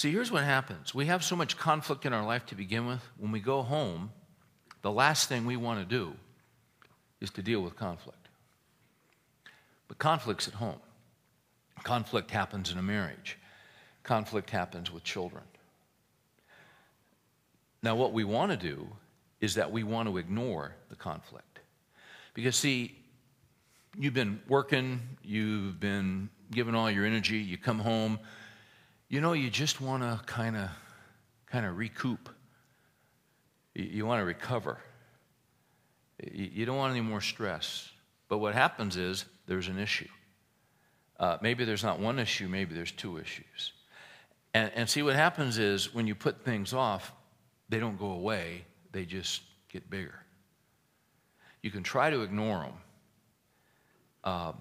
See, 0.00 0.10
here's 0.10 0.32
what 0.32 0.44
happens 0.44 0.94
we 0.94 1.04
have 1.04 1.22
so 1.22 1.36
much 1.36 1.58
conflict 1.58 2.06
in 2.06 2.14
our 2.14 2.24
life 2.24 2.46
to 2.46 2.54
begin 2.54 2.86
with. 2.86 3.02
When 3.18 3.32
we 3.32 3.38
go 3.38 3.60
home, 3.60 4.12
the 4.80 4.90
last 4.90 5.28
thing 5.28 5.44
we 5.44 5.58
want 5.58 5.78
to 5.78 5.84
do 5.84 6.14
is 7.20 7.28
to 7.32 7.42
deal 7.42 7.60
with 7.60 7.76
conflict. 7.76 8.28
But 9.88 9.98
conflict's 9.98 10.48
at 10.48 10.54
home. 10.54 10.80
Conflict 11.82 12.30
happens 12.30 12.72
in 12.72 12.78
a 12.78 12.82
marriage. 12.82 13.36
Conflict 14.02 14.48
happens 14.48 14.90
with 14.90 15.04
children. 15.04 15.42
Now, 17.82 17.94
what 17.94 18.14
we 18.14 18.24
want 18.24 18.52
to 18.52 18.56
do 18.56 18.88
is 19.42 19.56
that 19.56 19.70
we 19.70 19.82
want 19.82 20.08
to 20.08 20.16
ignore 20.16 20.76
the 20.88 20.96
conflict. 20.96 21.58
Because, 22.32 22.56
see, 22.56 22.96
you've 23.98 24.14
been 24.14 24.40
working, 24.48 25.02
you've 25.22 25.78
been 25.78 26.30
giving 26.50 26.74
all 26.74 26.90
your 26.90 27.04
energy, 27.04 27.36
you 27.36 27.58
come 27.58 27.80
home, 27.80 28.18
you 29.10 29.20
know, 29.20 29.32
you 29.32 29.50
just 29.50 29.80
want 29.80 30.04
to 30.04 30.20
kind 30.24 30.56
of 30.56 30.70
kind 31.46 31.66
of 31.66 31.76
recoup. 31.76 32.30
You, 33.74 33.84
you 33.84 34.06
want 34.06 34.20
to 34.20 34.24
recover. 34.24 34.78
You, 36.32 36.48
you 36.52 36.64
don't 36.64 36.76
want 36.76 36.92
any 36.92 37.02
more 37.02 37.20
stress. 37.20 37.90
But 38.28 38.38
what 38.38 38.54
happens 38.54 38.96
is 38.96 39.24
there's 39.46 39.66
an 39.66 39.78
issue. 39.78 40.08
Uh, 41.18 41.36
maybe 41.42 41.64
there's 41.64 41.82
not 41.82 41.98
one 41.98 42.18
issue, 42.18 42.48
maybe 42.48 42.74
there's 42.74 42.92
two 42.92 43.18
issues. 43.18 43.72
And, 44.54 44.70
and 44.74 44.88
see, 44.88 45.02
what 45.02 45.16
happens 45.16 45.58
is 45.58 45.92
when 45.92 46.06
you 46.06 46.14
put 46.14 46.44
things 46.44 46.72
off, 46.72 47.12
they 47.68 47.78
don't 47.78 47.98
go 47.98 48.12
away, 48.12 48.64
they 48.92 49.04
just 49.04 49.42
get 49.68 49.90
bigger. 49.90 50.14
You 51.62 51.70
can 51.70 51.82
try 51.82 52.08
to 52.08 52.22
ignore 52.22 52.60
them, 52.60 52.72
uh, 54.24 54.52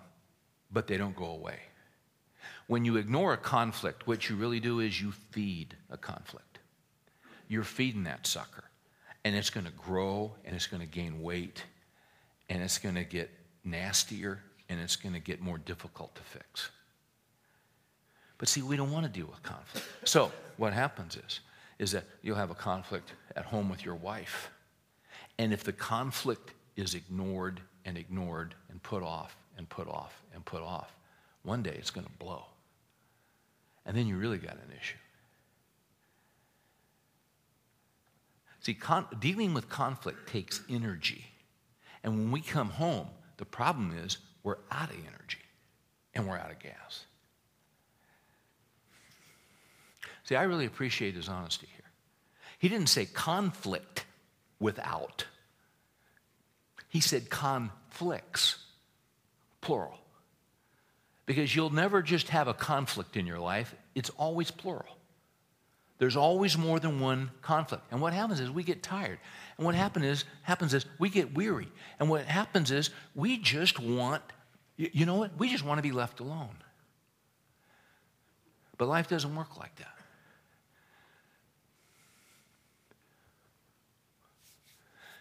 but 0.71 0.87
they 0.87 0.97
don't 0.97 1.15
go 1.15 1.27
away. 1.27 1.59
When 2.69 2.85
you 2.85 2.97
ignore 2.97 3.33
a 3.33 3.37
conflict, 3.37 4.05
what 4.05 4.29
you 4.29 4.35
really 4.35 4.59
do 4.59 4.79
is 4.79 5.01
you 5.01 5.11
feed 5.31 5.75
a 5.89 5.97
conflict. 5.97 6.59
You're 7.47 7.63
feeding 7.63 8.03
that 8.03 8.27
sucker, 8.27 8.63
and 9.25 9.35
it's 9.35 9.49
going 9.49 9.65
to 9.65 9.71
grow, 9.71 10.35
and 10.45 10.55
it's 10.55 10.67
going 10.67 10.81
to 10.81 10.87
gain 10.87 11.19
weight, 11.23 11.63
and 12.47 12.61
it's 12.61 12.77
going 12.77 12.93
to 12.93 13.03
get 13.03 13.31
nastier, 13.63 14.43
and 14.69 14.79
it's 14.79 14.95
going 14.95 15.13
to 15.13 15.19
get 15.19 15.41
more 15.41 15.57
difficult 15.57 16.13
to 16.13 16.21
fix. 16.21 16.69
But 18.37 18.47
see, 18.47 18.61
we 18.61 18.77
don't 18.77 18.91
want 18.91 19.03
to 19.03 19.11
deal 19.11 19.25
with 19.25 19.41
conflict. 19.41 19.87
So 20.03 20.31
what 20.57 20.71
happens 20.71 21.15
is, 21.15 21.39
is 21.79 21.91
that 21.93 22.03
you'll 22.21 22.35
have 22.35 22.51
a 22.51 22.55
conflict 22.55 23.13
at 23.35 23.45
home 23.45 23.67
with 23.67 23.83
your 23.83 23.95
wife. 23.95 24.51
And 25.39 25.51
if 25.51 25.63
the 25.63 25.73
conflict 25.73 26.53
is 26.75 26.93
ignored 26.93 27.61
and 27.85 27.97
ignored 27.97 28.53
and 28.69 28.83
put 28.83 29.01
off 29.01 29.35
and 29.57 29.67
put 29.67 29.87
off 29.87 30.21
and 30.35 30.45
put 30.45 30.61
off, 30.61 30.95
one 31.41 31.63
day 31.63 31.73
it's 31.75 31.89
going 31.89 32.05
to 32.05 32.13
blow. 32.19 32.45
And 33.89 33.97
then 33.97 34.05
you 34.05 34.17
really 34.17 34.37
got 34.37 34.53
an 34.53 34.71
issue. 34.79 34.99
See, 38.59 38.75
con- 38.75 39.07
dealing 39.19 39.55
with 39.55 39.67
conflict 39.67 40.29
takes 40.29 40.61
energy. 40.69 41.25
And 42.03 42.15
when 42.15 42.31
we 42.31 42.41
come 42.41 42.69
home, 42.69 43.07
the 43.37 43.45
problem 43.45 43.97
is 44.05 44.19
we're 44.43 44.57
out 44.69 44.91
of 44.91 44.95
energy 44.95 45.39
and 46.13 46.27
we're 46.27 46.37
out 46.37 46.51
of 46.51 46.59
gas. 46.59 47.05
See, 50.23 50.35
I 50.35 50.43
really 50.43 50.67
appreciate 50.67 51.15
his 51.15 51.27
honesty 51.27 51.67
here. 51.73 51.89
He 52.59 52.69
didn't 52.69 52.89
say 52.89 53.07
conflict 53.07 54.05
without, 54.59 55.25
he 56.89 56.99
said 56.99 57.31
conflicts, 57.31 58.63
plural. 59.61 59.97
Because 61.25 61.55
you'll 61.55 61.69
never 61.69 62.01
just 62.01 62.29
have 62.29 62.47
a 62.47 62.55
conflict 62.55 63.15
in 63.15 63.27
your 63.27 63.37
life, 63.37 63.75
it's 63.99 64.09
always 64.11 64.49
plural. 64.49 64.95
There's 65.97 66.15
always 66.15 66.57
more 66.57 66.79
than 66.79 67.01
one 67.01 67.31
conflict. 67.41 67.83
And 67.91 68.01
what 68.01 68.13
happens 68.13 68.39
is 68.39 68.49
we 68.49 68.63
get 68.63 68.81
tired. 68.81 69.19
And 69.57 69.65
what 69.65 69.75
happen 69.75 70.05
is, 70.05 70.23
happens 70.43 70.73
is 70.73 70.85
we 70.99 71.09
get 71.09 71.35
weary. 71.35 71.67
And 71.99 72.09
what 72.09 72.23
happens 72.23 72.71
is 72.71 72.91
we 73.13 73.37
just 73.37 73.77
want, 73.77 74.23
you 74.77 75.05
know 75.05 75.15
what? 75.15 75.37
We 75.37 75.49
just 75.49 75.65
want 75.65 75.79
to 75.79 75.81
be 75.81 75.91
left 75.91 76.21
alone. 76.21 76.55
But 78.77 78.87
life 78.87 79.09
doesn't 79.09 79.35
work 79.35 79.57
like 79.57 79.75
that. 79.75 79.97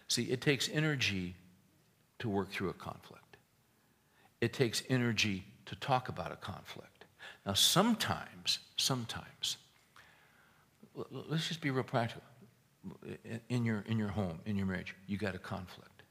See, 0.07 0.23
it 0.31 0.41
takes 0.41 0.69
energy 0.69 1.35
to 2.21 2.29
work 2.29 2.53
through 2.53 2.69
a 2.69 2.75
conflict, 2.75 3.39
it 4.41 4.53
takes 4.53 4.85
energy 4.89 5.45
to 5.67 5.75
talk 5.75 6.09
about 6.09 6.31
a 6.31 6.37
conflict. 6.37 6.98
Now, 7.49 7.55
sometimes, 7.55 8.59
sometimes, 8.77 9.57
let's 11.11 11.49
just 11.49 11.63
be 11.63 11.71
real 11.71 11.83
practical. 11.83 12.23
In 13.49 13.65
your, 13.65 13.85
in 13.89 13.99
your 13.99 14.09
home, 14.09 14.41
in 14.45 14.55
your 14.55 14.67
marriage, 14.67 14.95
you 15.07 15.17
got 15.17 15.35
a 15.35 15.39
conflict. 15.39 16.03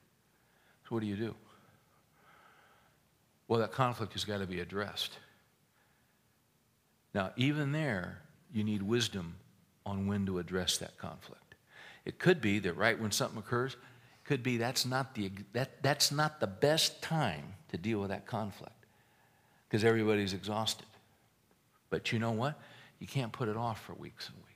So, 0.83 0.95
what 0.95 1.01
do 1.01 1.05
you 1.05 1.15
do? 1.15 1.35
Well, 3.47 3.59
that 3.59 3.71
conflict 3.71 4.13
has 4.13 4.25
got 4.25 4.39
to 4.39 4.47
be 4.47 4.61
addressed. 4.61 5.19
Now, 7.13 7.33
even 7.35 7.71
there, 7.71 8.17
you 8.51 8.63
need 8.63 8.81
wisdom 8.81 9.35
on 9.85 10.07
when 10.07 10.25
to 10.25 10.39
address 10.39 10.79
that 10.79 10.97
conflict. 10.97 11.53
It 12.03 12.17
could 12.17 12.41
be 12.41 12.57
that 12.59 12.73
right 12.73 12.99
when 12.99 13.11
something 13.11 13.37
occurs, 13.37 13.77
could 14.25 14.41
be 14.41 14.57
that's 14.57 14.87
not 14.87 15.13
the, 15.13 15.29
that, 15.53 15.83
that's 15.83 16.11
not 16.11 16.39
the 16.39 16.47
best 16.47 17.03
time 17.03 17.53
to 17.69 17.77
deal 17.77 17.99
with 17.99 18.09
that 18.09 18.25
conflict 18.25 18.73
because 19.69 19.83
everybody's 19.83 20.33
exhausted. 20.33 20.87
But 21.89 22.11
you 22.11 22.19
know 22.19 22.31
what? 22.31 22.59
You 22.99 23.07
can't 23.07 23.31
put 23.31 23.47
it 23.47 23.57
off 23.57 23.81
for 23.83 23.93
weeks 23.93 24.27
and 24.27 24.37
weeks. 24.37 24.47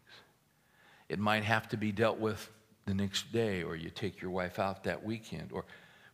It 1.10 1.20
might 1.20 1.44
have 1.44 1.70
to 1.70 1.78
be 1.78 1.92
dealt 1.92 2.20
with 2.20 2.50
the 2.86 2.94
next 2.94 3.32
day, 3.32 3.64
or 3.64 3.76
you 3.76 3.90
take 3.90 4.22
your 4.22 4.32
wife 4.32 4.60
out 4.60 4.84
that 4.86 5.04
weekend, 5.04 5.52
or, 5.52 5.66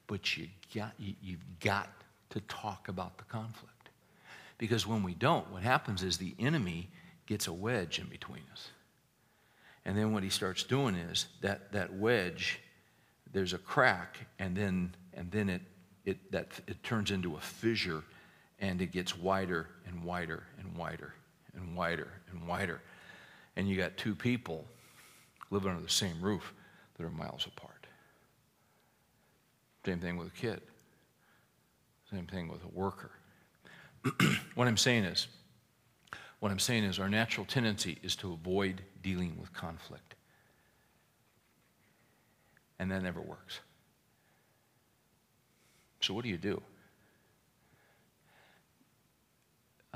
but 0.07 0.35
you 0.37 0.47
got, 0.75 0.93
you, 0.97 1.13
you've 1.21 1.59
got 1.59 1.89
to 2.31 2.41
talk 2.41 2.89
about 2.89 3.17
the 3.17 3.23
conflict. 3.25 3.89
Because 4.57 4.85
when 4.85 5.03
we 5.03 5.13
don't, 5.13 5.49
what 5.51 5.63
happens 5.63 6.03
is 6.03 6.17
the 6.17 6.35
enemy 6.39 6.89
gets 7.25 7.47
a 7.47 7.53
wedge 7.53 7.99
in 7.99 8.07
between 8.07 8.41
us. 8.51 8.69
And 9.85 9.97
then 9.97 10.11
what 10.11 10.23
he 10.23 10.29
starts 10.29 10.63
doing 10.63 10.95
is 10.95 11.27
that, 11.41 11.71
that 11.71 11.93
wedge, 11.93 12.59
there's 13.31 13.53
a 13.53 13.57
crack, 13.57 14.17
and 14.39 14.55
then, 14.55 14.95
and 15.13 15.31
then 15.31 15.49
it, 15.49 15.61
it, 16.05 16.31
that, 16.31 16.47
it 16.67 16.83
turns 16.83 17.11
into 17.11 17.35
a 17.35 17.39
fissure, 17.39 18.03
and 18.59 18.81
it 18.81 18.91
gets 18.91 19.17
wider 19.17 19.67
and 19.85 20.03
wider 20.03 20.43
and 20.59 20.75
wider 20.75 21.13
and 21.55 21.75
wider 21.75 22.09
and 22.31 22.47
wider. 22.47 22.81
And 23.55 23.67
you 23.67 23.77
got 23.77 23.97
two 23.97 24.15
people 24.15 24.65
living 25.49 25.71
under 25.71 25.83
the 25.83 25.89
same 25.89 26.21
roof 26.21 26.53
that 26.97 27.05
are 27.05 27.09
miles 27.09 27.45
apart. 27.45 27.87
Same 29.85 29.99
thing 29.99 30.17
with 30.17 30.27
a 30.27 30.31
kid. 30.31 30.61
Same 32.11 32.25
thing 32.25 32.47
with 32.47 32.63
a 32.63 32.67
worker. 32.67 33.11
what 34.55 34.67
I'm 34.67 34.77
saying 34.77 35.03
is, 35.05 35.27
what 36.39 36.51
I'm 36.51 36.59
saying 36.59 36.83
is, 36.83 36.99
our 36.99 37.09
natural 37.09 37.45
tendency 37.45 37.97
is 38.03 38.15
to 38.17 38.33
avoid 38.33 38.81
dealing 39.01 39.37
with 39.39 39.53
conflict. 39.53 40.15
And 42.79 42.91
that 42.91 43.01
never 43.01 43.21
works. 43.21 43.59
So, 46.01 46.13
what 46.13 46.23
do 46.23 46.29
you 46.29 46.37
do? 46.37 46.61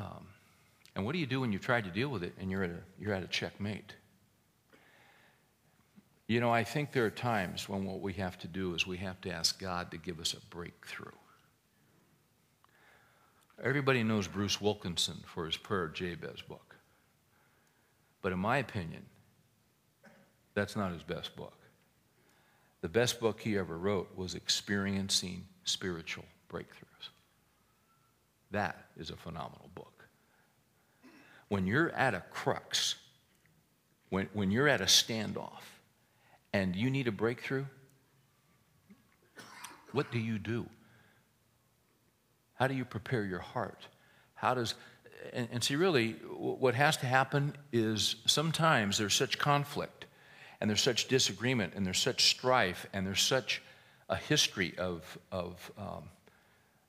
Um, 0.02 0.26
and 0.96 1.06
what 1.06 1.14
do 1.14 1.20
you 1.20 1.26
do 1.26 1.42
when 1.42 1.52
you've 1.52 1.62
tried 1.62 1.84
to 1.86 1.92
deal 1.92 2.10
with 2.10 2.24
it 2.24 2.34
and 2.40 2.50
you're 2.50 2.64
at 2.64 2.72
a, 2.72 2.80
you're 3.00 3.14
at 3.14 3.24
a 3.24 3.28
checkmate? 3.28 3.96
You 6.28 6.40
know, 6.40 6.52
I 6.52 6.64
think 6.64 6.92
there 6.92 7.06
are 7.06 7.12
times 7.12 7.70
when 7.70 7.86
what 7.86 8.02
we 8.02 8.14
have 8.14 8.38
to 8.40 8.48
do 8.48 8.74
is 8.74 8.88
we 8.88 8.98
have 8.98 9.20
to 9.22 9.32
ask 9.32 9.60
God 9.60 9.92
to 9.92 9.98
give 9.98 10.20
us 10.20 10.34
a 10.34 10.40
breakthrough. 10.54 11.12
Everybody 13.64 14.02
knows 14.02 14.28
Bruce 14.28 14.60
Wilkinson 14.60 15.24
for 15.28 15.46
his 15.46 15.58
Prayer 15.58 15.88
Jabez 15.88 16.42
book. 16.42 16.76
But 18.22 18.32
in 18.32 18.40
my 18.40 18.58
opinion, 18.58 19.06
that's 20.56 20.76
not 20.76 20.94
his 20.94 21.04
best 21.04 21.36
book. 21.36 21.58
The 22.82 22.90
best 22.90 23.20
book 23.20 23.40
he 23.40 23.58
ever 23.58 23.78
wrote 23.78 24.10
was 24.16 24.34
Experiencing 24.34 25.46
Spiritual 25.64 26.26
Breakthroughs. 26.50 27.10
That 28.52 28.86
is 29.02 29.10
a 29.10 29.18
phenomenal 29.18 29.70
book. 29.76 30.08
When 31.50 31.68
you're 31.68 31.90
at 31.90 32.14
a 32.14 32.24
crux, 32.32 32.96
when, 34.10 34.30
when 34.34 34.52
you're 34.52 34.70
at 34.70 34.80
a 34.80 34.86
standoff, 34.86 35.64
and 36.54 36.76
you 36.76 36.90
need 36.90 37.08
a 37.08 37.12
breakthrough, 37.12 37.66
what 39.92 40.12
do 40.12 40.20
you 40.20 40.38
do? 40.38 40.66
How 42.56 42.68
do 42.68 42.74
you 42.74 42.86
prepare 42.86 43.26
your 43.26 43.40
heart? 43.40 43.88
How 44.36 44.54
does, 44.54 44.76
and, 45.34 45.48
and 45.52 45.64
see, 45.64 45.76
really, 45.76 46.14
what 46.38 46.76
has 46.76 46.98
to 46.98 47.06
happen 47.06 47.56
is 47.74 48.18
sometimes 48.26 48.98
there's 48.98 49.16
such 49.16 49.38
conflict 49.38 50.06
and 50.60 50.70
there's 50.70 50.82
such 50.82 51.08
disagreement 51.08 51.74
and 51.76 51.86
there's 51.86 52.00
such 52.00 52.26
strife 52.26 52.86
and 52.94 53.06
there's 53.06 53.22
such 53.22 53.62
a 54.10 54.16
history 54.16 54.74
of, 54.78 55.18
of 55.32 55.72
um, 55.78 56.04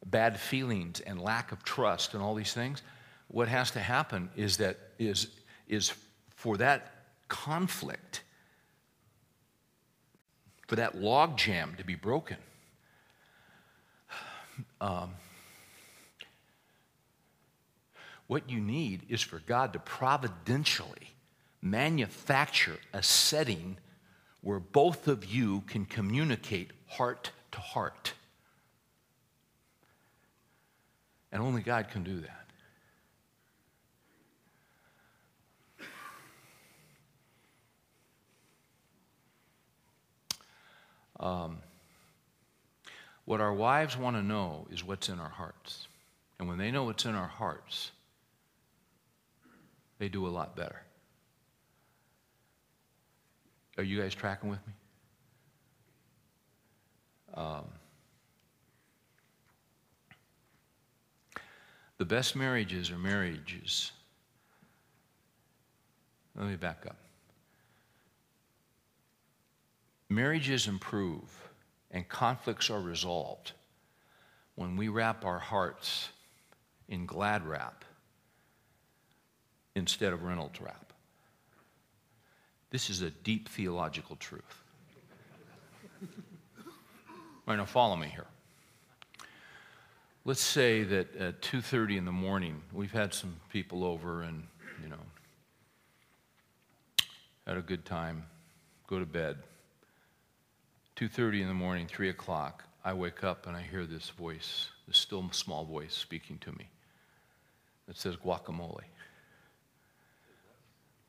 bad 0.05 0.39
feelings 0.39 1.01
and 1.01 1.21
lack 1.21 1.53
of 1.53 1.65
trust 1.65 2.15
and 2.15 2.23
all 2.23 2.35
these 2.35 2.53
things. 2.53 2.83
What 3.29 3.49
has 3.49 3.71
to 3.73 3.81
happen 3.81 4.31
is 4.37 4.59
that 4.59 4.79
is, 4.99 5.29
is 5.69 5.93
for 6.31 6.57
that 6.59 6.93
conflict, 7.29 8.23
for 10.67 10.77
that 10.77 10.97
logjam 10.97 11.77
to 11.77 11.85
be 11.85 11.95
broken. 11.95 12.37
Um, 14.81 15.15
what 18.27 18.51
you 18.51 18.61
need 18.61 19.03
is 19.09 19.23
for 19.23 19.41
God 19.41 19.73
to 19.73 19.79
providentially 19.79 21.15
manufacture 21.61 22.79
a 22.93 23.03
setting 23.03 23.79
where 24.41 24.59
both 24.59 25.09
of 25.09 25.25
you 25.25 25.63
can 25.67 25.85
communicate 25.85 26.71
heart 26.87 27.31
to 27.53 27.61
heart. 27.61 28.15
And 31.33 31.43
only 31.43 31.63
God 31.63 31.89
can 31.89 32.05
do 32.05 32.21
that. 32.21 32.39
Um, 41.19 41.59
what 43.25 43.41
our 43.41 43.55
wives 43.55 43.97
want 43.97 44.17
to 44.17 44.23
know 44.23 44.67
is 44.71 44.85
what's 44.85 45.09
in 45.09 45.19
our 45.21 45.29
hearts. 45.29 45.87
And 46.39 46.49
when 46.49 46.59
they 46.59 46.71
know 46.71 46.85
what's 46.85 47.05
in 47.05 47.15
our 47.15 47.29
hearts, 47.29 47.93
they 49.99 50.09
do 50.09 50.27
a 50.27 50.31
lot 50.31 50.57
better. 50.57 50.83
Are 53.79 53.85
you 53.85 54.01
guys 54.01 54.15
tracking 54.15 54.51
with 54.51 54.59
me? 54.67 54.73
Um, 57.35 57.65
the 62.03 62.07
best 62.07 62.35
marriages 62.35 62.91
are 62.91 62.99
marriages. 62.99 63.93
Let 66.35 66.49
me 66.49 66.57
back 66.57 66.85
up. 66.85 66.97
Marriages 70.09 70.67
improve 70.67 71.31
and 71.93 72.09
conflicts 72.09 72.71
are 72.71 72.81
resolved 72.81 73.53
when 74.57 74.77
we 74.77 74.89
wrap 74.89 75.25
our 75.25 75.39
hearts 75.39 76.09
in 76.89 77.07
glad 77.07 77.47
wrap 77.47 77.85
instead 79.77 80.13
of 80.13 80.25
Reynolds 80.25 80.61
wrap. 80.61 80.93
This 82.71 82.91
is 82.91 83.03
a 83.03 83.11
deep 83.11 83.49
theological 83.49 84.17
truth. 84.17 84.65
Right 87.47 87.55
now 87.55 87.65
follow 87.65 87.95
me 87.95 88.09
here. 88.09 88.27
Let's 90.25 90.41
say 90.41 90.85
that 90.85 91.17
at 91.17 91.43
2:30 91.43 91.97
in 91.97 92.05
the 92.05 92.13
morning, 92.13 92.63
we've 92.73 92.93
had 92.93 93.13
some 93.13 93.41
people 93.51 93.85
over 93.85 94.23
and, 94.23 94.47
you 94.81 94.89
know, 94.89 95.05
had 97.47 97.57
a 97.57 97.63
good 97.63 97.85
time, 97.85 98.27
go 98.87 98.99
to 99.01 99.07
bed. 99.07 99.39
2.30 100.97 101.41
in 101.41 101.49
the 101.49 101.55
morning 101.55 101.89
3 101.89 102.11
o'clock 102.11 102.65
i 102.85 102.93
wake 102.93 103.25
up 103.25 103.47
and 103.47 103.57
i 103.57 103.63
hear 103.63 103.87
this 103.87 104.11
voice 104.11 104.69
this 104.87 104.99
still 104.99 105.27
small 105.33 105.65
voice 105.65 105.95
speaking 105.95 106.39
to 106.39 106.53
me. 106.53 106.69
That 107.87 107.97
says 107.97 108.17
guacamole. 108.17 108.85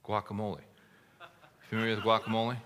Guacamole. 0.05 0.61
Familiar 1.69 1.95
with 1.95 2.03
guacamole? 2.05 2.57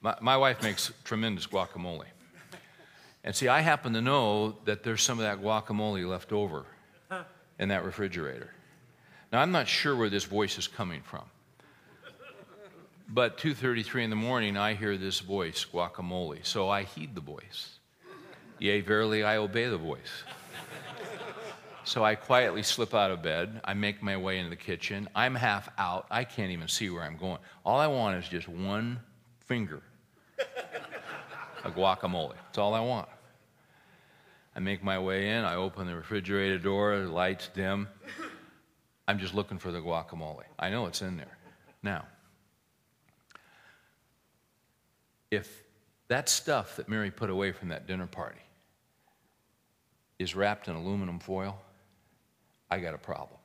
My, 0.00 0.16
my 0.20 0.36
wife 0.36 0.62
makes 0.62 0.92
tremendous 1.04 1.46
guacamole 1.46 2.04
and 3.26 3.36
see 3.36 3.48
i 3.48 3.60
happen 3.60 3.92
to 3.92 4.00
know 4.00 4.56
that 4.64 4.82
there's 4.82 5.02
some 5.02 5.18
of 5.18 5.24
that 5.24 5.42
guacamole 5.42 6.08
left 6.08 6.32
over 6.32 6.64
in 7.58 7.68
that 7.68 7.84
refrigerator 7.84 8.50
now 9.30 9.40
i'm 9.40 9.52
not 9.52 9.68
sure 9.68 9.94
where 9.94 10.08
this 10.08 10.24
voice 10.24 10.56
is 10.56 10.66
coming 10.66 11.02
from 11.02 11.24
but 13.08 13.38
2:33 13.38 14.04
in 14.04 14.10
the 14.10 14.16
morning, 14.16 14.56
I 14.56 14.74
hear 14.74 14.96
this 14.96 15.20
voice, 15.20 15.64
guacamole. 15.64 16.44
So 16.44 16.68
I 16.68 16.82
heed 16.82 17.14
the 17.14 17.20
voice. 17.20 17.78
Yea, 18.58 18.80
verily, 18.80 19.22
I 19.22 19.36
obey 19.36 19.68
the 19.68 19.78
voice. 19.78 20.24
so 21.84 22.04
I 22.04 22.14
quietly 22.14 22.62
slip 22.62 22.94
out 22.94 23.10
of 23.10 23.22
bed. 23.22 23.60
I 23.64 23.74
make 23.74 24.02
my 24.02 24.16
way 24.16 24.38
into 24.38 24.50
the 24.50 24.56
kitchen. 24.56 25.08
I'm 25.14 25.34
half 25.34 25.68
out. 25.78 26.06
I 26.10 26.24
can't 26.24 26.50
even 26.50 26.68
see 26.68 26.90
where 26.90 27.02
I'm 27.02 27.16
going. 27.16 27.38
All 27.64 27.78
I 27.78 27.86
want 27.86 28.16
is 28.16 28.28
just 28.28 28.48
one 28.48 29.00
finger 29.40 29.82
of 31.64 31.74
guacamole. 31.74 32.34
That's 32.46 32.58
all 32.58 32.74
I 32.74 32.80
want. 32.80 33.08
I 34.56 34.60
make 34.60 34.82
my 34.82 34.98
way 34.98 35.28
in. 35.28 35.44
I 35.44 35.56
open 35.56 35.86
the 35.86 35.94
refrigerator 35.94 36.58
door. 36.58 36.98
The 36.98 37.08
lights 37.08 37.50
dim. 37.54 37.88
I'm 39.06 39.18
just 39.18 39.34
looking 39.34 39.58
for 39.58 39.70
the 39.70 39.80
guacamole. 39.80 40.44
I 40.58 40.70
know 40.70 40.86
it's 40.86 41.02
in 41.02 41.18
there. 41.18 41.36
Now, 41.82 42.06
if 45.30 45.62
that 46.08 46.30
stuff 46.30 46.76
that 46.76 46.88
Mary 46.88 47.10
put 47.10 47.28
away 47.28 47.52
from 47.52 47.68
that 47.68 47.86
dinner 47.86 48.06
party 48.06 48.40
is 50.18 50.34
wrapped 50.34 50.68
in 50.68 50.74
aluminum 50.74 51.18
foil, 51.18 51.60
I 52.70 52.78
got 52.78 52.94
a 52.94 52.98
problem. 52.98 53.38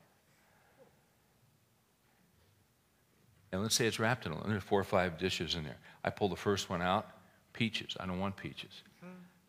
And 3.51 3.61
let's 3.61 3.75
say 3.75 3.85
it's 3.85 3.99
wrapped 3.99 4.25
in 4.25 4.31
aluminum. 4.31 4.53
There's 4.53 4.63
four 4.63 4.79
or 4.79 4.85
five 4.85 5.17
dishes 5.17 5.55
in 5.55 5.65
there. 5.65 5.77
I 6.05 6.09
pull 6.09 6.29
the 6.29 6.37
first 6.37 6.69
one 6.69 6.81
out, 6.81 7.09
peaches. 7.51 7.97
I 7.99 8.05
don't 8.05 8.19
want 8.19 8.37
peaches. 8.37 8.81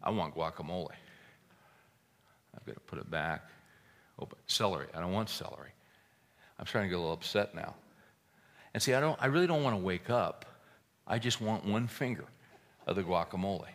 I 0.03 0.11
want 0.11 0.35
guacamole. 0.35 0.89
I've 2.57 2.65
got 2.67 2.75
to 2.75 2.81
put 2.81 2.99
it 2.99 3.11
back. 3.11 3.49
Oh, 4.19 4.25
Open. 4.25 4.39
Celery. 4.47 4.87
I 4.95 5.01
don't 5.01 5.13
want 5.13 5.29
celery. 5.31 5.71
I'm 6.59 6.67
starting 6.67 6.91
to 6.91 6.95
get 6.95 6.99
a 6.99 7.03
little 7.03 7.15
upset 7.15 7.55
now. 7.55 7.75
And 8.75 8.83
see, 8.83 8.95
I, 8.95 9.01
don't, 9.01 9.19
I 9.21 9.27
really 9.27 9.47
don't 9.47 9.63
want 9.63 9.77
to 9.77 9.83
wake 9.83 10.11
up 10.11 10.47
I 11.07 11.19
just 11.19 11.41
want 11.41 11.65
one 11.65 11.89
finger 11.89 12.25
of 12.87 12.97
the 12.97 13.03
guacamole. 13.03 13.69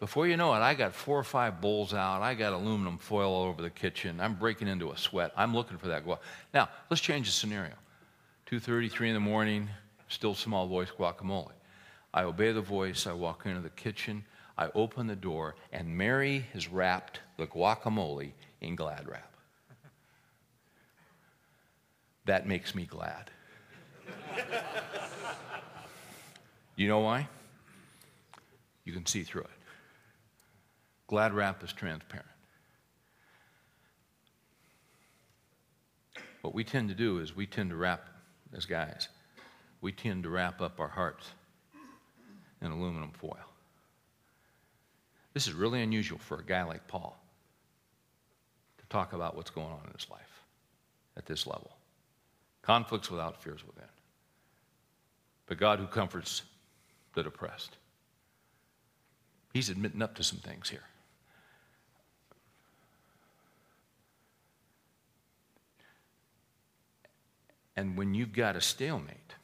Before 0.00 0.26
you 0.26 0.36
know 0.36 0.52
it, 0.54 0.58
I 0.58 0.74
got 0.74 0.94
four 0.94 1.18
or 1.18 1.24
five 1.24 1.60
bowls 1.60 1.94
out. 1.94 2.20
I 2.20 2.34
got 2.34 2.52
aluminum 2.52 2.98
foil 2.98 3.32
all 3.32 3.44
over 3.44 3.62
the 3.62 3.70
kitchen. 3.70 4.20
I'm 4.20 4.34
breaking 4.34 4.68
into 4.68 4.90
a 4.90 4.96
sweat. 4.96 5.32
I'm 5.36 5.54
looking 5.54 5.78
for 5.78 5.88
that 5.88 6.04
guac. 6.04 6.18
Now, 6.52 6.68
let's 6.90 7.00
change 7.00 7.26
the 7.26 7.32
scenario. 7.32 7.72
2.33 8.50 9.08
in 9.08 9.14
the 9.14 9.20
morning, 9.20 9.70
still 10.08 10.34
small 10.34 10.66
voice 10.66 10.90
guacamole. 10.90 11.52
I 12.12 12.24
obey 12.24 12.52
the 12.52 12.60
voice. 12.60 13.06
I 13.06 13.12
walk 13.12 13.46
into 13.46 13.60
the 13.60 13.70
kitchen. 13.70 14.24
I 14.56 14.68
open 14.74 15.06
the 15.06 15.16
door, 15.16 15.56
and 15.72 15.96
Mary 15.96 16.46
has 16.52 16.68
wrapped 16.68 17.20
the 17.36 17.46
guacamole 17.46 18.32
in 18.60 18.76
glad 18.76 19.08
wrap. 19.08 19.32
That 22.26 22.46
makes 22.46 22.74
me 22.74 22.84
glad. 22.86 23.30
You 26.76 26.88
know 26.88 27.00
why? 27.00 27.28
You 28.84 28.92
can 28.92 29.06
see 29.06 29.22
through 29.22 29.42
it. 29.42 29.50
Glad 31.06 31.34
wrap 31.34 31.62
is 31.62 31.72
transparent. 31.72 32.28
What 36.42 36.54
we 36.54 36.64
tend 36.64 36.88
to 36.90 36.94
do 36.94 37.18
is 37.20 37.34
we 37.34 37.46
tend 37.46 37.70
to 37.70 37.76
wrap, 37.76 38.06
as 38.54 38.66
guys, 38.66 39.08
we 39.80 39.92
tend 39.92 40.24
to 40.24 40.28
wrap 40.28 40.60
up 40.60 40.80
our 40.80 40.88
hearts 40.88 41.30
in 42.60 42.70
aluminum 42.70 43.12
foil. 43.12 43.53
This 45.34 45.48
is 45.48 45.52
really 45.52 45.82
unusual 45.82 46.18
for 46.18 46.38
a 46.38 46.44
guy 46.44 46.62
like 46.62 46.86
Paul 46.86 47.20
to 48.78 48.86
talk 48.86 49.12
about 49.12 49.36
what's 49.36 49.50
going 49.50 49.66
on 49.66 49.80
in 49.86 49.92
his 49.92 50.08
life 50.08 50.42
at 51.16 51.26
this 51.26 51.46
level. 51.46 51.72
Conflicts 52.62 53.10
without 53.10 53.42
fears 53.42 53.66
within. 53.66 53.88
But 55.46 55.58
God 55.58 55.80
who 55.80 55.86
comforts 55.86 56.42
the 57.14 57.24
depressed. 57.24 57.76
He's 59.52 59.68
admitting 59.68 60.02
up 60.02 60.14
to 60.14 60.22
some 60.24 60.38
things 60.38 60.70
here. 60.70 60.84
And 67.76 67.96
when 67.98 68.14
you've 68.14 68.32
got 68.32 68.54
a 68.56 68.60
stalemate, 68.60 69.34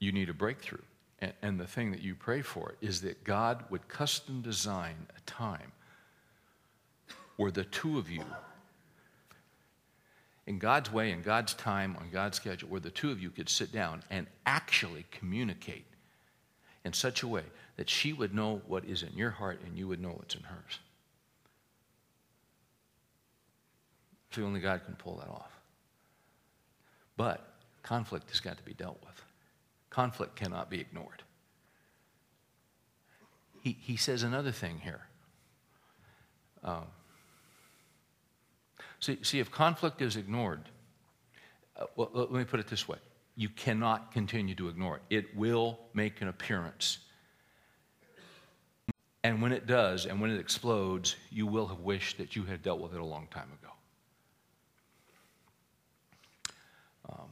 you 0.00 0.10
need 0.10 0.28
a 0.28 0.34
breakthrough. 0.34 0.82
And, 1.20 1.32
and, 1.42 1.60
the 1.60 1.66
thing 1.66 1.90
that 1.90 2.00
you 2.00 2.14
pray 2.14 2.42
for 2.42 2.74
is 2.80 3.00
that 3.02 3.24
God 3.24 3.64
would 3.70 3.88
custom 3.88 4.40
design 4.40 4.94
a 5.16 5.20
time 5.22 5.72
where 7.36 7.50
the 7.50 7.64
two 7.64 7.98
of 7.98 8.08
you, 8.08 8.24
in 10.46 10.58
God's 10.58 10.92
way, 10.92 11.10
in 11.10 11.22
God's 11.22 11.54
time, 11.54 11.96
on 11.98 12.10
God's 12.10 12.36
schedule, 12.36 12.68
where 12.68 12.80
the 12.80 12.90
two 12.90 13.10
of 13.10 13.20
you 13.20 13.30
could 13.30 13.48
sit 13.48 13.72
down 13.72 14.02
and 14.10 14.28
actually 14.46 15.06
communicate 15.10 15.86
in 16.84 16.92
such 16.92 17.22
a 17.22 17.28
way 17.28 17.44
that 17.76 17.90
she 17.90 18.12
would 18.12 18.34
know 18.34 18.60
what 18.66 18.84
is 18.84 19.02
in 19.02 19.12
your 19.14 19.30
heart 19.30 19.60
and 19.64 19.76
you 19.76 19.88
would 19.88 20.00
know 20.00 20.10
what's 20.10 20.34
in 20.34 20.42
hers. 20.42 20.78
So 24.30 24.42
only 24.42 24.60
God 24.60 24.84
can 24.84 24.94
pull 24.94 25.16
that 25.16 25.28
off. 25.28 25.50
But 27.16 27.48
conflict 27.82 28.30
has 28.30 28.40
got 28.40 28.56
to 28.56 28.62
be 28.62 28.74
dealt 28.74 28.98
with. 29.04 29.22
Conflict 29.90 30.36
cannot 30.36 30.70
be 30.70 30.80
ignored. 30.80 31.22
He, 33.62 33.76
he 33.80 33.96
says 33.96 34.22
another 34.22 34.52
thing 34.52 34.80
here. 34.82 35.00
Um, 36.62 36.84
see, 39.00 39.18
see, 39.22 39.40
if 39.40 39.50
conflict 39.50 40.02
is 40.02 40.16
ignored, 40.16 40.62
uh, 41.78 41.86
well, 41.96 42.10
let 42.12 42.30
me 42.32 42.44
put 42.44 42.60
it 42.60 42.66
this 42.66 42.88
way 42.88 42.98
you 43.38 43.48
cannot 43.48 44.10
continue 44.10 44.56
to 44.56 44.68
ignore 44.68 44.96
it. 44.96 45.02
It 45.10 45.36
will 45.36 45.78
make 45.94 46.20
an 46.20 46.26
appearance. 46.26 46.98
And 49.22 49.40
when 49.40 49.52
it 49.52 49.64
does, 49.64 50.06
and 50.06 50.20
when 50.20 50.30
it 50.30 50.40
explodes, 50.40 51.14
you 51.30 51.46
will 51.46 51.68
have 51.68 51.78
wished 51.78 52.18
that 52.18 52.34
you 52.34 52.42
had 52.42 52.62
dealt 52.62 52.80
with 52.80 52.94
it 52.94 53.00
a 53.00 53.04
long 53.04 53.28
time 53.30 53.48
ago. 53.62 53.72
Um, 57.08 57.28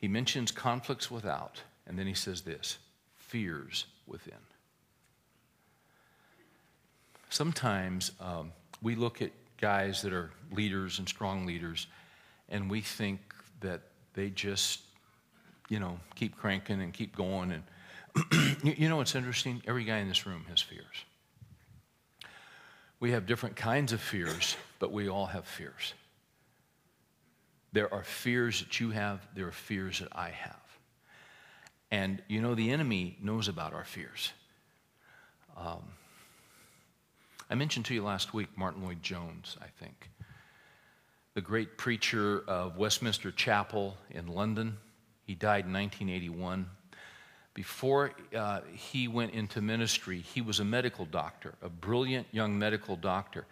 he 0.00 0.08
mentions 0.08 0.50
conflicts 0.50 1.10
without, 1.10 1.62
and 1.86 1.98
then 1.98 2.06
he 2.06 2.14
says 2.14 2.40
this 2.40 2.78
fears 3.18 3.84
within. 4.06 4.34
Sometimes 7.28 8.10
um, 8.20 8.52
we 8.82 8.96
look 8.96 9.22
at 9.22 9.30
guys 9.60 10.02
that 10.02 10.12
are 10.12 10.30
leaders 10.50 10.98
and 10.98 11.08
strong 11.08 11.46
leaders, 11.46 11.86
and 12.48 12.68
we 12.70 12.80
think 12.80 13.20
that 13.60 13.82
they 14.14 14.30
just, 14.30 14.80
you 15.68 15.78
know, 15.78 16.00
keep 16.16 16.36
cranking 16.36 16.80
and 16.80 16.92
keep 16.92 17.14
going. 17.14 17.52
And 17.52 18.64
you 18.78 18.88
know 18.88 18.96
what's 18.96 19.14
interesting? 19.14 19.62
Every 19.66 19.84
guy 19.84 19.98
in 19.98 20.08
this 20.08 20.26
room 20.26 20.46
has 20.48 20.60
fears. 20.60 21.04
We 22.98 23.12
have 23.12 23.26
different 23.26 23.54
kinds 23.54 23.92
of 23.92 24.00
fears, 24.00 24.56
but 24.78 24.92
we 24.92 25.08
all 25.08 25.26
have 25.26 25.44
fears. 25.46 25.94
There 27.72 27.92
are 27.92 28.02
fears 28.02 28.60
that 28.60 28.80
you 28.80 28.90
have, 28.90 29.26
there 29.34 29.46
are 29.46 29.52
fears 29.52 30.00
that 30.00 30.08
I 30.12 30.30
have. 30.30 30.56
And 31.90 32.22
you 32.28 32.40
know, 32.40 32.54
the 32.54 32.70
enemy 32.70 33.16
knows 33.20 33.48
about 33.48 33.74
our 33.74 33.84
fears. 33.84 34.32
Um, 35.56 35.82
I 37.48 37.54
mentioned 37.54 37.84
to 37.86 37.94
you 37.94 38.04
last 38.04 38.32
week 38.32 38.48
Martyn 38.56 38.84
Lloyd-Jones, 38.84 39.56
I 39.60 39.66
think, 39.82 40.10
the 41.34 41.40
great 41.40 41.76
preacher 41.76 42.44
of 42.46 42.76
Westminster 42.76 43.30
Chapel 43.32 43.96
in 44.10 44.28
London. 44.28 44.76
He 45.24 45.34
died 45.34 45.64
in 45.64 45.72
1981. 45.72 46.66
Before 47.54 48.12
uh, 48.36 48.60
he 48.72 49.08
went 49.08 49.32
into 49.32 49.60
ministry, 49.60 50.20
he 50.20 50.40
was 50.40 50.60
a 50.60 50.64
medical 50.64 51.04
doctor, 51.04 51.54
a 51.62 51.68
brilliant 51.68 52.26
young 52.30 52.58
medical 52.58 52.96
doctor. 52.96 53.46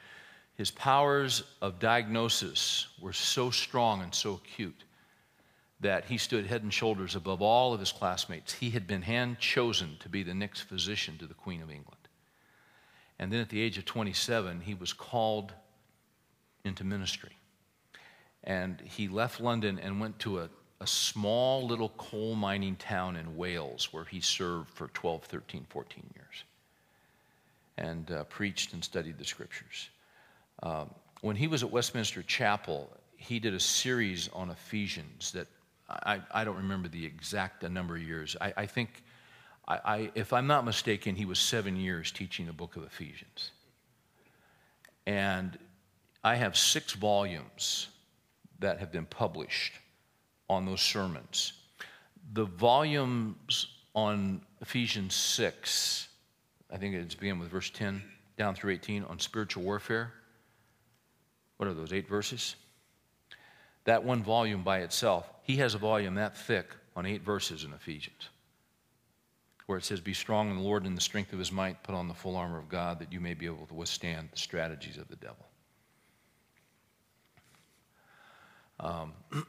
His 0.58 0.72
powers 0.72 1.44
of 1.62 1.78
diagnosis 1.78 2.88
were 3.00 3.12
so 3.12 3.52
strong 3.52 4.02
and 4.02 4.12
so 4.12 4.34
acute 4.34 4.82
that 5.78 6.06
he 6.06 6.18
stood 6.18 6.46
head 6.46 6.64
and 6.64 6.74
shoulders 6.74 7.14
above 7.14 7.40
all 7.40 7.72
of 7.72 7.78
his 7.78 7.92
classmates. 7.92 8.54
He 8.54 8.70
had 8.70 8.84
been 8.88 9.02
hand 9.02 9.38
chosen 9.38 9.96
to 10.00 10.08
be 10.08 10.24
the 10.24 10.34
next 10.34 10.62
physician 10.62 11.16
to 11.18 11.26
the 11.26 11.34
Queen 11.34 11.62
of 11.62 11.70
England. 11.70 12.00
And 13.20 13.32
then 13.32 13.38
at 13.38 13.50
the 13.50 13.60
age 13.60 13.78
of 13.78 13.84
27, 13.84 14.62
he 14.62 14.74
was 14.74 14.92
called 14.92 15.52
into 16.64 16.82
ministry. 16.82 17.36
And 18.42 18.80
he 18.80 19.06
left 19.06 19.40
London 19.40 19.78
and 19.78 20.00
went 20.00 20.18
to 20.20 20.40
a, 20.40 20.48
a 20.80 20.86
small 20.88 21.68
little 21.68 21.90
coal 21.90 22.34
mining 22.34 22.74
town 22.74 23.14
in 23.14 23.36
Wales 23.36 23.92
where 23.92 24.04
he 24.04 24.20
served 24.20 24.70
for 24.70 24.88
12, 24.88 25.22
13, 25.22 25.66
14 25.68 26.02
years 26.16 26.44
and 27.76 28.10
uh, 28.10 28.24
preached 28.24 28.72
and 28.72 28.82
studied 28.82 29.18
the 29.18 29.24
scriptures. 29.24 29.90
Um, 30.62 30.90
when 31.20 31.36
he 31.36 31.46
was 31.46 31.62
at 31.62 31.70
Westminster 31.70 32.22
Chapel, 32.22 32.90
he 33.16 33.38
did 33.38 33.54
a 33.54 33.60
series 33.60 34.28
on 34.32 34.50
Ephesians 34.50 35.32
that 35.32 35.46
I, 35.88 36.20
I 36.30 36.44
don't 36.44 36.56
remember 36.56 36.88
the 36.88 37.04
exact 37.04 37.62
number 37.68 37.96
of 37.96 38.02
years. 38.02 38.36
I, 38.40 38.52
I 38.56 38.66
think, 38.66 39.02
I, 39.66 39.78
I, 39.84 40.10
if 40.14 40.32
I'm 40.32 40.46
not 40.46 40.64
mistaken, 40.64 41.16
he 41.16 41.24
was 41.24 41.38
seven 41.38 41.76
years 41.76 42.12
teaching 42.12 42.46
the 42.46 42.52
book 42.52 42.76
of 42.76 42.84
Ephesians. 42.84 43.50
And 45.06 45.58
I 46.22 46.34
have 46.36 46.56
six 46.56 46.92
volumes 46.92 47.88
that 48.58 48.78
have 48.78 48.92
been 48.92 49.06
published 49.06 49.72
on 50.50 50.66
those 50.66 50.80
sermons. 50.80 51.54
The 52.34 52.44
volumes 52.44 53.66
on 53.94 54.42
Ephesians 54.60 55.14
6, 55.14 56.08
I 56.70 56.76
think 56.76 56.94
it's 56.94 57.14
beginning 57.14 57.40
with 57.40 57.48
verse 57.48 57.70
10 57.70 58.02
down 58.36 58.54
through 58.54 58.72
18 58.72 59.04
on 59.04 59.18
spiritual 59.18 59.62
warfare. 59.62 60.12
What 61.58 61.68
are 61.68 61.74
those, 61.74 61.92
eight 61.92 62.08
verses? 62.08 62.56
That 63.84 64.02
one 64.04 64.22
volume 64.22 64.62
by 64.62 64.78
itself, 64.78 65.30
he 65.42 65.56
has 65.56 65.74
a 65.74 65.78
volume 65.78 66.14
that 66.14 66.36
thick 66.36 66.70
on 66.96 67.04
eight 67.04 67.22
verses 67.22 67.64
in 67.64 67.72
Ephesians, 67.72 68.28
where 69.66 69.76
it 69.76 69.84
says, 69.84 70.00
Be 70.00 70.14
strong 70.14 70.50
in 70.50 70.56
the 70.56 70.62
Lord 70.62 70.82
and 70.82 70.88
in 70.88 70.94
the 70.94 71.00
strength 71.00 71.32
of 71.32 71.38
his 71.38 71.52
might, 71.52 71.82
put 71.82 71.94
on 71.94 72.08
the 72.08 72.14
full 72.14 72.36
armor 72.36 72.58
of 72.58 72.68
God 72.68 73.00
that 73.00 73.12
you 73.12 73.20
may 73.20 73.34
be 73.34 73.46
able 73.46 73.66
to 73.66 73.74
withstand 73.74 74.30
the 74.32 74.38
strategies 74.38 74.96
of 74.96 75.08
the 75.08 75.16
devil. 75.16 75.46
Um, 78.80 79.12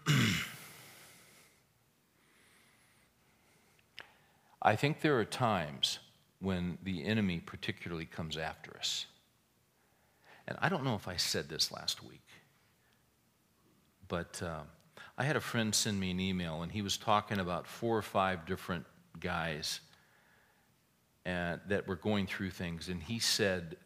I 4.62 4.76
think 4.76 5.02
there 5.02 5.18
are 5.20 5.26
times 5.26 6.00
when 6.40 6.78
the 6.84 7.06
enemy 7.06 7.40
particularly 7.40 8.06
comes 8.06 8.38
after 8.38 8.76
us. 8.78 9.06
And 10.50 10.58
I 10.62 10.68
don't 10.68 10.84
know 10.84 10.96
if 10.96 11.08
I 11.08 11.16
said 11.16 11.48
this 11.48 11.72
last 11.72 12.04
week, 12.04 12.26
but 14.08 14.42
uh, 14.44 14.62
I 15.16 15.24
had 15.24 15.36
a 15.36 15.42
friend 15.42 15.74
send 15.74 16.00
me 16.00 16.10
an 16.10 16.20
email, 16.20 16.64
and 16.64 16.72
he 16.72 16.82
was 16.82 16.98
talking 16.98 17.38
about 17.40 17.68
four 17.68 17.96
or 17.96 18.02
five 18.02 18.48
different 18.48 18.88
guys 19.20 19.80
and, 21.24 21.62
that 21.68 21.88
were 21.88 21.96
going 21.96 22.26
through 22.26 22.50
things. 22.50 22.90
And 22.90 23.04
he 23.04 23.20
said, 23.20 23.78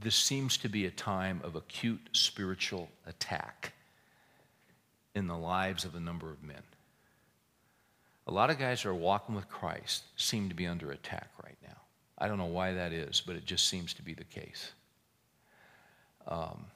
This 0.00 0.16
seems 0.16 0.56
to 0.58 0.68
be 0.68 0.86
a 0.86 0.90
time 0.90 1.40
of 1.44 1.54
acute 1.54 2.08
spiritual 2.10 2.88
attack 3.06 3.72
in 5.14 5.28
the 5.28 5.38
lives 5.38 5.84
of 5.84 5.94
a 5.94 6.00
number 6.00 6.32
of 6.32 6.42
men. 6.42 6.62
A 8.26 8.32
lot 8.32 8.50
of 8.50 8.58
guys 8.58 8.82
who 8.82 8.88
are 8.88 8.94
walking 8.94 9.36
with 9.36 9.48
Christ 9.48 10.02
seem 10.16 10.48
to 10.48 10.54
be 10.54 10.66
under 10.66 10.90
attack 10.90 11.28
right 11.44 11.58
now. 11.62 11.76
I 12.18 12.26
don't 12.26 12.38
know 12.38 12.46
why 12.46 12.72
that 12.72 12.92
is, 12.92 13.22
but 13.24 13.36
it 13.36 13.44
just 13.44 13.68
seems 13.68 13.94
to 13.94 14.02
be 14.02 14.14
the 14.14 14.24
case. 14.24 14.72
Um, 16.26 16.66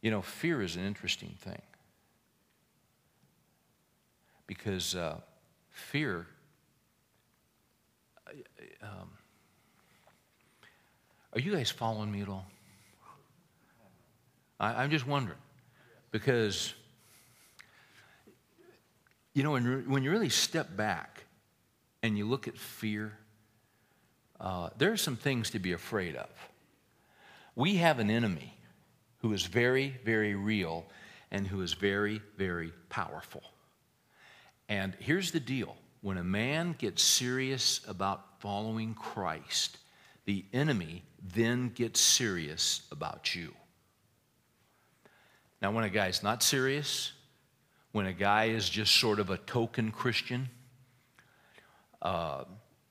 you 0.00 0.10
know, 0.10 0.22
fear 0.22 0.62
is 0.62 0.76
an 0.76 0.84
interesting 0.84 1.34
thing 1.38 1.62
because 4.46 4.94
uh, 4.94 5.18
fear. 5.70 6.26
Um, 8.82 9.10
are 11.32 11.40
you 11.40 11.52
guys 11.52 11.70
following 11.70 12.10
me 12.10 12.22
at 12.22 12.28
all? 12.28 12.46
I, 14.58 14.84
am 14.84 14.90
just 14.90 15.06
wondering 15.06 15.38
because 16.10 16.72
you 19.34 19.42
know 19.42 19.52
when, 19.52 19.90
when 19.90 20.02
you 20.02 20.10
really 20.10 20.30
step 20.30 20.76
back 20.76 21.24
and 22.02 22.16
you 22.16 22.26
look 22.26 22.48
at 22.48 22.56
fear 22.56 23.12
uh, 24.40 24.70
there 24.76 24.92
are 24.92 24.96
some 24.96 25.16
things 25.16 25.50
to 25.50 25.58
be 25.58 25.72
afraid 25.72 26.16
of. 26.16 26.28
We 27.54 27.76
have 27.76 27.98
an 27.98 28.10
enemy 28.10 28.54
who 29.18 29.32
is 29.32 29.46
very, 29.46 29.96
very 30.04 30.34
real 30.34 30.86
and 31.30 31.46
who 31.46 31.62
is 31.62 31.72
very, 31.72 32.20
very 32.36 32.72
powerful. 32.88 33.42
And 34.68 34.94
here's 34.98 35.30
the 35.30 35.40
deal 35.40 35.76
when 36.02 36.18
a 36.18 36.24
man 36.24 36.74
gets 36.78 37.02
serious 37.02 37.80
about 37.88 38.40
following 38.40 38.94
Christ, 38.94 39.78
the 40.24 40.44
enemy 40.52 41.02
then 41.34 41.70
gets 41.70 42.00
serious 42.00 42.82
about 42.92 43.34
you. 43.34 43.54
Now, 45.62 45.72
when 45.72 45.84
a 45.84 45.88
guy's 45.88 46.22
not 46.22 46.42
serious, 46.42 47.12
when 47.92 48.06
a 48.06 48.12
guy 48.12 48.46
is 48.46 48.68
just 48.68 48.94
sort 48.94 49.18
of 49.18 49.30
a 49.30 49.38
token 49.38 49.90
Christian, 49.90 50.50
uh, 52.02 52.44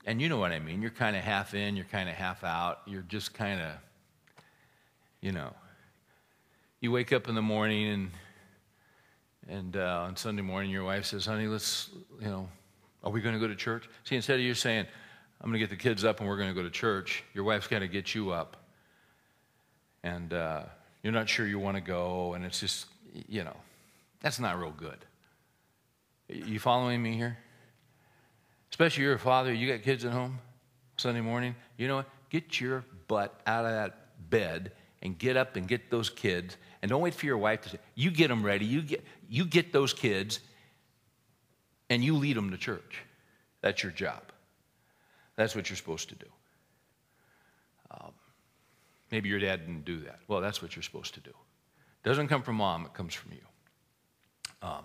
and 0.05 0.21
you 0.21 0.29
know 0.29 0.37
what 0.37 0.51
I 0.51 0.59
mean. 0.59 0.81
You're 0.81 0.91
kind 0.91 1.15
of 1.15 1.23
half 1.23 1.53
in, 1.53 1.75
you're 1.75 1.85
kind 1.85 2.07
of 2.07 2.15
half 2.15 2.43
out. 2.43 2.81
You're 2.85 3.01
just 3.01 3.33
kind 3.33 3.59
of, 3.59 3.71
you 5.21 5.31
know. 5.31 5.53
You 6.79 6.91
wake 6.91 7.11
up 7.11 7.27
in 7.27 7.35
the 7.35 7.41
morning 7.41 7.87
and 7.87 8.11
and 9.47 9.77
uh, 9.77 10.05
on 10.07 10.15
Sunday 10.15 10.41
morning, 10.41 10.71
your 10.71 10.83
wife 10.83 11.05
says, 11.05 11.25
"Honey, 11.25 11.47
let's, 11.47 11.89
you 12.19 12.27
know, 12.27 12.49
are 13.03 13.11
we 13.11 13.21
going 13.21 13.33
to 13.35 13.39
go 13.39 13.47
to 13.47 13.55
church?" 13.55 13.87
See, 14.03 14.15
instead 14.15 14.35
of 14.35 14.41
you 14.41 14.53
saying, 14.53 14.85
"I'm 15.41 15.49
going 15.49 15.53
to 15.53 15.59
get 15.59 15.69
the 15.69 15.81
kids 15.81 16.03
up 16.03 16.19
and 16.19 16.27
we're 16.27 16.37
going 16.37 16.49
to 16.49 16.55
go 16.55 16.63
to 16.63 16.69
church," 16.69 17.23
your 17.33 17.43
wife's 17.43 17.67
got 17.67 17.79
to 17.79 17.87
get 17.87 18.15
you 18.15 18.31
up, 18.31 18.57
and 20.03 20.33
uh, 20.33 20.63
you're 21.03 21.13
not 21.13 21.29
sure 21.29 21.47
you 21.47 21.59
want 21.59 21.77
to 21.77 21.81
go, 21.81 22.33
and 22.33 22.43
it's 22.43 22.59
just, 22.59 22.87
you 23.27 23.43
know, 23.43 23.55
that's 24.21 24.39
not 24.39 24.59
real 24.59 24.71
good. 24.71 24.97
You 26.27 26.59
following 26.59 27.01
me 27.03 27.15
here? 27.15 27.37
Especially 28.75 29.05
you're 29.05 29.13
a 29.13 29.19
father, 29.19 29.53
you 29.53 29.71
got 29.71 29.83
kids 29.83 30.03
at 30.03 30.11
home 30.11 30.37
Sunday 30.97 31.21
morning. 31.21 31.55
You 31.77 31.87
know 31.87 31.95
what? 31.95 32.09
Get 32.29 32.59
your 32.59 32.83
butt 33.07 33.39
out 33.47 33.63
of 33.63 33.71
that 33.71 34.29
bed 34.29 34.73
and 35.01 35.17
get 35.17 35.37
up 35.37 35.55
and 35.55 35.65
get 35.65 35.89
those 35.89 36.09
kids. 36.09 36.57
And 36.81 36.89
don't 36.89 36.99
wait 36.99 37.13
for 37.13 37.25
your 37.25 37.37
wife 37.37 37.61
to 37.61 37.69
say, 37.69 37.77
you 37.95 38.11
get 38.11 38.27
them 38.27 38.43
ready. 38.45 38.65
You 38.65 38.81
get, 38.81 39.05
you 39.29 39.45
get 39.45 39.71
those 39.71 39.93
kids 39.93 40.41
and 41.89 42.03
you 42.03 42.17
lead 42.17 42.35
them 42.35 42.51
to 42.51 42.57
church. 42.57 42.97
That's 43.61 43.81
your 43.81 43.93
job. 43.93 44.23
That's 45.37 45.55
what 45.55 45.69
you're 45.69 45.77
supposed 45.77 46.09
to 46.09 46.15
do. 46.15 46.27
Um, 47.91 48.11
maybe 49.09 49.29
your 49.29 49.39
dad 49.39 49.65
didn't 49.65 49.85
do 49.85 50.01
that. 50.01 50.19
Well, 50.27 50.41
that's 50.41 50.61
what 50.61 50.75
you're 50.75 50.83
supposed 50.83 51.13
to 51.13 51.21
do. 51.21 51.29
It 51.29 52.09
doesn't 52.09 52.27
come 52.27 52.41
from 52.41 52.57
mom, 52.57 52.85
it 52.85 52.93
comes 52.93 53.13
from 53.13 53.31
you. 53.31 54.67
Um, 54.67 54.83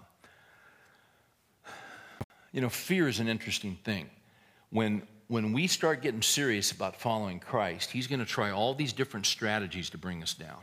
you 2.52 2.60
know, 2.60 2.68
fear 2.68 3.08
is 3.08 3.20
an 3.20 3.28
interesting 3.28 3.78
thing. 3.84 4.08
When, 4.70 5.02
when 5.28 5.52
we 5.52 5.66
start 5.66 6.02
getting 6.02 6.22
serious 6.22 6.72
about 6.72 6.96
following 6.96 7.40
Christ, 7.40 7.90
He's 7.90 8.06
going 8.06 8.20
to 8.20 8.26
try 8.26 8.50
all 8.50 8.74
these 8.74 8.92
different 8.92 9.26
strategies 9.26 9.90
to 9.90 9.98
bring 9.98 10.22
us 10.22 10.34
down. 10.34 10.60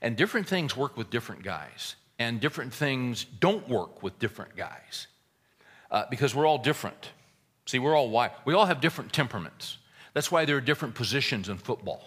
And 0.00 0.16
different 0.16 0.46
things 0.46 0.76
work 0.76 0.96
with 0.96 1.10
different 1.10 1.42
guys, 1.42 1.96
and 2.18 2.40
different 2.40 2.72
things 2.72 3.24
don't 3.24 3.68
work 3.68 4.02
with 4.02 4.18
different 4.18 4.56
guys 4.56 5.08
uh, 5.90 6.04
because 6.10 6.34
we're 6.34 6.46
all 6.46 6.58
different. 6.58 7.10
See, 7.66 7.78
we're 7.78 7.96
all 7.96 8.10
white. 8.10 8.32
We 8.44 8.54
all 8.54 8.66
have 8.66 8.80
different 8.80 9.12
temperaments. 9.12 9.78
That's 10.14 10.30
why 10.30 10.44
there 10.44 10.56
are 10.56 10.60
different 10.60 10.94
positions 10.94 11.48
in 11.48 11.58
football. 11.58 12.02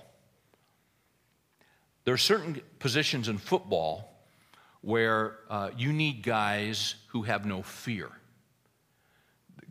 There 2.04 2.14
are 2.14 2.18
certain 2.18 2.62
positions 2.80 3.30
in 3.30 3.38
football 3.38 4.12
where 4.82 5.38
uh, 5.50 5.70
you 5.78 5.94
need 5.94 6.24
guys 6.24 6.96
who 7.08 7.22
have 7.24 7.46
no 7.46 7.62
fear, 7.62 8.10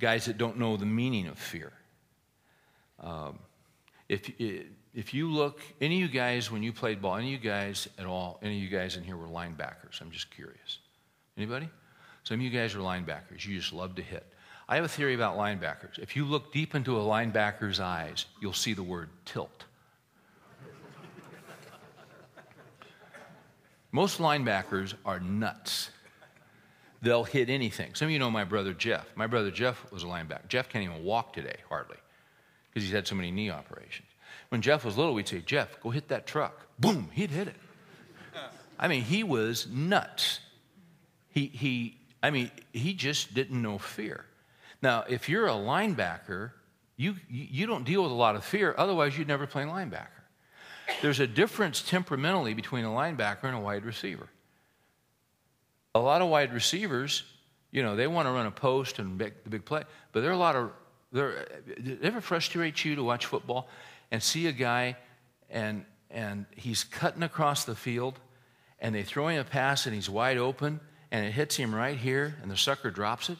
guys 0.00 0.24
that 0.24 0.38
don't 0.38 0.58
know 0.58 0.76
the 0.76 0.86
meaning 0.86 1.28
of 1.28 1.38
fear. 1.38 1.72
Um, 2.98 3.38
if, 4.08 4.30
if 4.92 5.14
you 5.14 5.30
look, 5.30 5.60
any 5.80 6.02
of 6.02 6.10
you 6.10 6.20
guys, 6.20 6.50
when 6.50 6.62
you 6.62 6.72
played 6.72 7.00
ball, 7.00 7.16
any 7.16 7.34
of 7.34 7.44
you 7.44 7.50
guys 7.50 7.88
at 7.98 8.06
all, 8.06 8.40
any 8.42 8.56
of 8.56 8.62
you 8.62 8.68
guys 8.68 8.96
in 8.96 9.04
here 9.04 9.16
were 9.16 9.28
linebackers? 9.28 10.00
I'm 10.00 10.10
just 10.10 10.30
curious. 10.30 10.78
Anybody? 11.36 11.68
Some 12.24 12.36
of 12.36 12.40
you 12.40 12.50
guys 12.50 12.74
are 12.74 12.80
linebackers. 12.80 13.46
You 13.46 13.56
just 13.56 13.72
love 13.72 13.94
to 13.94 14.02
hit. 14.02 14.26
I 14.68 14.76
have 14.76 14.84
a 14.84 14.88
theory 14.88 15.14
about 15.14 15.36
linebackers. 15.36 15.98
If 15.98 16.16
you 16.16 16.24
look 16.24 16.52
deep 16.52 16.74
into 16.74 16.98
a 16.98 17.02
linebacker's 17.02 17.80
eyes, 17.80 18.26
you'll 18.40 18.52
see 18.52 18.72
the 18.72 18.82
word 18.82 19.10
tilt. 19.24 19.64
Most 23.92 24.18
linebackers 24.18 24.94
are 25.04 25.18
nuts. 25.18 25.90
They'll 27.02 27.24
hit 27.24 27.48
anything. 27.48 27.94
Some 27.94 28.06
of 28.06 28.12
you 28.12 28.18
know 28.18 28.30
my 28.30 28.44
brother 28.44 28.74
Jeff. 28.74 29.06
My 29.16 29.26
brother 29.26 29.50
Jeff 29.50 29.90
was 29.90 30.02
a 30.02 30.06
linebacker. 30.06 30.48
Jeff 30.48 30.68
can't 30.68 30.84
even 30.84 31.02
walk 31.02 31.32
today, 31.32 31.56
hardly, 31.68 31.96
because 32.68 32.84
he's 32.84 32.92
had 32.92 33.06
so 33.06 33.14
many 33.14 33.30
knee 33.30 33.50
operations. 33.50 34.08
When 34.50 34.60
Jeff 34.60 34.84
was 34.84 34.98
little, 34.98 35.14
we'd 35.14 35.28
say, 35.28 35.40
Jeff, 35.40 35.80
go 35.80 35.90
hit 35.90 36.08
that 36.08 36.26
truck. 36.26 36.66
Boom, 36.78 37.08
he'd 37.12 37.30
hit 37.30 37.48
it. 37.48 37.56
I 38.78 38.88
mean, 38.88 39.02
he 39.02 39.22
was 39.22 39.66
nuts. 39.70 40.40
He, 41.28 41.46
he, 41.46 41.98
I 42.22 42.30
mean, 42.30 42.50
he 42.72 42.94
just 42.94 43.34
didn't 43.34 43.60
know 43.60 43.78
fear. 43.78 44.24
Now, 44.82 45.04
if 45.08 45.28
you're 45.28 45.46
a 45.46 45.52
linebacker, 45.52 46.52
you, 46.96 47.16
you 47.28 47.66
don't 47.66 47.84
deal 47.84 48.02
with 48.02 48.10
a 48.10 48.14
lot 48.14 48.36
of 48.36 48.44
fear, 48.44 48.74
otherwise, 48.76 49.16
you'd 49.16 49.28
never 49.28 49.46
play 49.46 49.64
linebacker. 49.64 50.08
There's 51.02 51.20
a 51.20 51.26
difference 51.26 51.82
temperamentally 51.82 52.54
between 52.54 52.84
a 52.84 52.88
linebacker 52.88 53.44
and 53.44 53.56
a 53.56 53.60
wide 53.60 53.84
receiver. 53.84 54.28
A 55.94 56.00
lot 56.00 56.22
of 56.22 56.28
wide 56.28 56.52
receivers, 56.52 57.24
you 57.70 57.82
know, 57.82 57.96
they 57.96 58.06
want 58.06 58.26
to 58.26 58.32
run 58.32 58.46
a 58.46 58.50
post 58.50 58.98
and 58.98 59.18
make 59.18 59.44
the 59.44 59.50
big 59.50 59.64
play, 59.64 59.82
but 60.12 60.20
there 60.20 60.30
are 60.30 60.34
a 60.34 60.38
lot 60.38 60.56
of, 60.56 60.70
there, 61.12 61.46
it 61.66 62.00
ever 62.02 62.20
frustrate 62.20 62.84
you 62.84 62.94
to 62.94 63.02
watch 63.02 63.26
football 63.26 63.68
and 64.10 64.22
see 64.22 64.46
a 64.46 64.52
guy 64.52 64.96
and, 65.48 65.84
and 66.10 66.46
he's 66.56 66.84
cutting 66.84 67.22
across 67.22 67.64
the 67.64 67.74
field 67.74 68.18
and 68.78 68.94
they 68.94 69.02
throw 69.02 69.28
him 69.28 69.40
a 69.40 69.44
pass 69.44 69.86
and 69.86 69.94
he's 69.94 70.08
wide 70.08 70.38
open 70.38 70.80
and 71.10 71.26
it 71.26 71.32
hits 71.32 71.56
him 71.56 71.74
right 71.74 71.98
here 71.98 72.36
and 72.42 72.50
the 72.50 72.56
sucker 72.56 72.90
drops 72.90 73.28
it? 73.28 73.38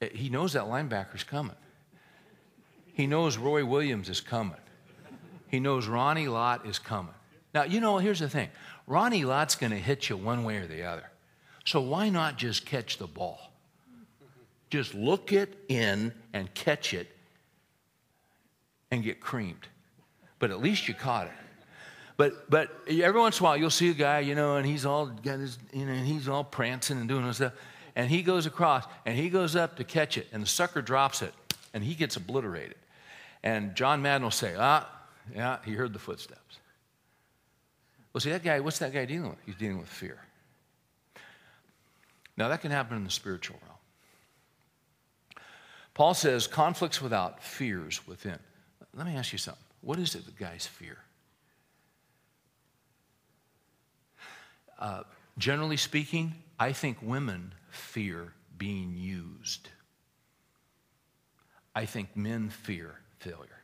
Eh, 0.00 0.08
he 0.14 0.28
knows 0.28 0.54
that 0.54 0.64
linebacker's 0.64 1.24
coming. 1.24 1.56
He 2.94 3.06
knows 3.06 3.36
Roy 3.36 3.64
Williams 3.64 4.08
is 4.08 4.20
coming. 4.20 4.56
He 5.48 5.60
knows 5.60 5.86
Ronnie 5.86 6.28
Lott 6.28 6.66
is 6.66 6.78
coming. 6.78 7.14
Now, 7.52 7.64
you 7.64 7.80
know, 7.80 7.98
here's 7.98 8.20
the 8.20 8.28
thing 8.28 8.48
Ronnie 8.86 9.24
Lott's 9.24 9.54
going 9.54 9.72
to 9.72 9.78
hit 9.78 10.08
you 10.08 10.16
one 10.16 10.44
way 10.44 10.58
or 10.58 10.66
the 10.66 10.82
other. 10.82 11.10
So 11.64 11.80
why 11.80 12.10
not 12.10 12.36
just 12.36 12.66
catch 12.66 12.98
the 12.98 13.06
ball? 13.06 13.52
Just 14.70 14.94
look 14.94 15.32
it 15.32 15.56
in 15.68 16.12
and 16.32 16.52
catch 16.54 16.92
it 16.92 17.08
and 18.90 19.02
get 19.02 19.20
creamed. 19.20 19.68
But 20.38 20.50
at 20.50 20.60
least 20.60 20.88
you 20.88 20.94
caught 20.94 21.26
it. 21.26 21.32
But 22.16 22.48
but 22.50 22.70
every 22.88 23.20
once 23.20 23.40
in 23.40 23.44
a 23.44 23.48
while 23.48 23.56
you'll 23.56 23.70
see 23.70 23.90
a 23.90 23.94
guy, 23.94 24.20
you 24.20 24.34
know, 24.34 24.56
and 24.56 24.66
he's 24.66 24.86
all 24.86 25.06
got 25.06 25.38
his, 25.38 25.58
you 25.72 25.86
know, 25.86 25.92
and 25.92 26.06
he's 26.06 26.28
all 26.28 26.44
prancing 26.44 26.98
and 26.98 27.08
doing 27.08 27.32
stuff, 27.32 27.52
and 27.96 28.08
he 28.08 28.22
goes 28.22 28.46
across 28.46 28.84
and 29.04 29.16
he 29.16 29.28
goes 29.28 29.56
up 29.56 29.76
to 29.76 29.84
catch 29.84 30.16
it, 30.16 30.28
and 30.32 30.42
the 30.42 30.46
sucker 30.46 30.82
drops 30.82 31.22
it, 31.22 31.34
and 31.72 31.82
he 31.82 31.94
gets 31.94 32.16
obliterated. 32.16 32.76
And 33.42 33.74
John 33.74 34.00
Madden 34.00 34.22
will 34.22 34.30
say, 34.30 34.54
ah, 34.56 34.88
yeah, 35.34 35.58
he 35.64 35.72
heard 35.72 35.92
the 35.92 35.98
footsteps. 35.98 36.58
Well, 38.14 38.20
see, 38.20 38.30
that 38.30 38.44
guy, 38.44 38.60
what's 38.60 38.78
that 38.78 38.94
guy 38.94 39.04
dealing 39.04 39.30
with? 39.30 39.38
He's 39.44 39.56
dealing 39.56 39.78
with 39.80 39.88
fear. 39.88 40.18
Now, 42.36 42.48
that 42.48 42.62
can 42.62 42.70
happen 42.70 42.96
in 42.96 43.04
the 43.04 43.10
spiritual 43.10 43.58
realm. 43.62 45.44
Paul 45.94 46.14
says, 46.14 46.46
conflicts 46.46 47.02
without, 47.02 47.42
fears 47.42 48.06
within. 48.06 48.38
Let 48.94 49.06
me 49.06 49.16
ask 49.16 49.32
you 49.32 49.38
something. 49.38 49.62
What 49.80 49.98
is 49.98 50.14
it 50.14 50.24
that 50.24 50.38
guys 50.38 50.66
fear? 50.66 50.98
Uh, 54.78 55.02
generally 55.36 55.76
speaking, 55.76 56.34
I 56.58 56.72
think 56.72 56.98
women 57.02 57.52
fear 57.70 58.32
being 58.56 58.94
used. 58.96 59.68
I 61.74 61.84
think 61.84 62.16
men 62.16 62.48
fear 62.48 63.00
failure 63.18 63.60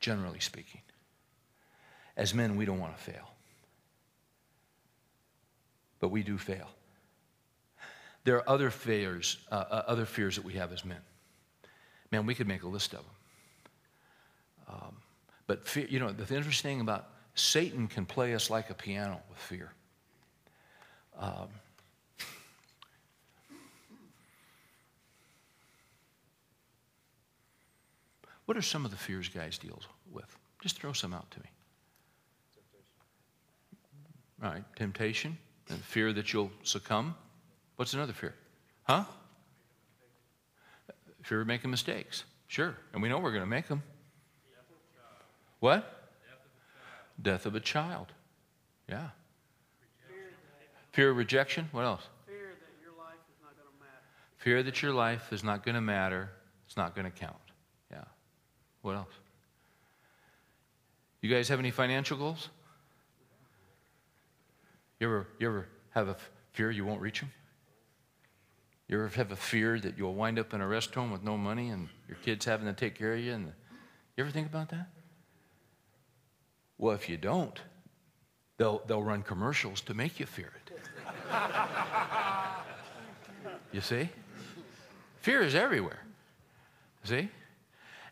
generally 0.00 0.40
speaking. 0.40 0.80
As 2.18 2.34
men, 2.34 2.56
we 2.56 2.66
don't 2.66 2.80
want 2.80 2.94
to 2.94 3.02
fail. 3.02 3.30
But 6.00 6.10
we 6.10 6.22
do 6.22 6.36
fail. 6.36 6.68
There 8.24 8.36
are 8.36 8.50
other 8.50 8.70
fears, 8.70 9.38
uh, 9.50 9.64
uh, 9.70 9.82
other 9.86 10.04
fears 10.04 10.36
that 10.36 10.44
we 10.44 10.52
have 10.54 10.72
as 10.72 10.84
men. 10.84 11.00
Man, 12.12 12.26
we 12.26 12.34
could 12.34 12.46
make 12.46 12.62
a 12.64 12.68
list 12.68 12.92
of 12.92 13.00
them. 13.00 13.14
Um, 14.68 14.96
but 15.46 15.66
fear, 15.66 15.86
you 15.88 15.98
know, 15.98 16.12
the 16.12 16.34
interesting 16.34 16.72
thing 16.72 16.80
about 16.82 17.08
Satan 17.34 17.86
can 17.86 18.04
play 18.04 18.34
us 18.34 18.50
like 18.50 18.68
a 18.68 18.74
piano 18.74 19.22
with 19.30 19.38
fear. 19.38 19.72
Um, 21.18 21.48
What 28.48 28.56
are 28.56 28.62
some 28.62 28.86
of 28.86 28.90
the 28.90 28.96
fears 28.96 29.28
guys 29.28 29.58
deal 29.58 29.78
with? 30.10 30.34
Just 30.62 30.80
throw 30.80 30.94
some 30.94 31.12
out 31.12 31.30
to 31.32 31.40
me. 31.40 31.50
Right, 34.40 34.62
temptation 34.76 35.36
and 35.68 35.78
fear 35.80 36.12
that 36.12 36.32
you'll 36.32 36.50
succumb. 36.62 37.14
What's 37.76 37.94
another 37.94 38.12
fear? 38.12 38.34
Huh? 38.84 39.04
Fear 41.22 41.42
of 41.42 41.46
making 41.46 41.70
mistakes. 41.70 42.24
Sure, 42.46 42.76
and 42.92 43.02
we 43.02 43.08
know 43.08 43.18
we're 43.18 43.32
going 43.32 43.42
to 43.42 43.48
make 43.48 43.66
them. 43.66 43.82
What? 45.60 46.10
Death 47.20 47.46
of 47.46 47.56
a 47.56 47.60
child. 47.60 48.12
Yeah. 48.88 49.08
Fear 50.92 51.10
of 51.10 51.16
rejection. 51.16 51.68
What 51.72 51.84
else? 51.84 52.02
Fear 52.26 52.54
that 52.60 52.82
your 52.82 52.92
life 52.96 53.18
is 53.28 53.42
not 53.42 53.56
going 53.56 53.68
to 53.72 53.80
matter. 53.80 54.02
Fear 54.38 54.62
that 54.62 54.82
your 54.82 54.92
life 54.92 55.32
is 55.32 55.44
not 55.44 55.64
going 55.64 55.74
to 55.74 55.80
matter. 55.80 56.30
It's 56.66 56.76
not 56.76 56.94
going 56.94 57.04
to 57.04 57.10
count. 57.10 57.36
Yeah. 57.90 58.04
What 58.82 58.94
else? 58.94 59.12
You 61.20 61.28
guys 61.28 61.48
have 61.48 61.58
any 61.58 61.72
financial 61.72 62.16
goals? 62.16 62.48
You 65.00 65.06
ever, 65.06 65.26
you 65.38 65.48
ever 65.48 65.68
have 65.90 66.08
a 66.08 66.16
fear 66.52 66.70
you 66.70 66.84
won't 66.84 67.00
reach 67.00 67.20
them? 67.20 67.30
You 68.88 68.96
ever 68.96 69.08
have 69.08 69.32
a 69.32 69.36
fear 69.36 69.78
that 69.78 69.98
you'll 69.98 70.14
wind 70.14 70.38
up 70.38 70.54
in 70.54 70.60
a 70.60 70.66
rest 70.66 70.94
home 70.94 71.10
with 71.10 71.22
no 71.22 71.36
money 71.36 71.68
and 71.68 71.88
your 72.08 72.16
kids 72.18 72.44
having 72.44 72.66
to 72.66 72.72
take 72.72 72.98
care 72.98 73.14
of 73.14 73.20
you? 73.20 73.32
And 73.32 73.52
you 74.16 74.24
ever 74.24 74.30
think 74.30 74.48
about 74.48 74.70
that? 74.70 74.88
Well, 76.78 76.94
if 76.94 77.08
you 77.08 77.16
don't, 77.16 77.60
they'll, 78.56 78.82
they'll 78.86 79.02
run 79.02 79.22
commercials 79.22 79.80
to 79.82 79.94
make 79.94 80.18
you 80.18 80.26
fear 80.26 80.52
it. 80.66 80.80
you 83.72 83.80
see? 83.80 84.08
Fear 85.20 85.42
is 85.42 85.54
everywhere. 85.54 86.00
See? 87.04 87.28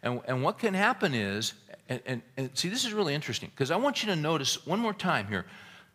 And, 0.02 0.20
and 0.28 0.42
what 0.42 0.58
can 0.58 0.74
happen 0.74 1.14
is, 1.14 1.54
and, 1.88 2.00
and, 2.06 2.22
and 2.36 2.50
see, 2.54 2.68
this 2.68 2.84
is 2.84 2.92
really 2.92 3.14
interesting 3.14 3.50
because 3.50 3.70
I 3.70 3.76
want 3.76 4.02
you 4.02 4.10
to 4.10 4.16
notice 4.16 4.66
one 4.66 4.78
more 4.78 4.92
time 4.92 5.26
here. 5.28 5.46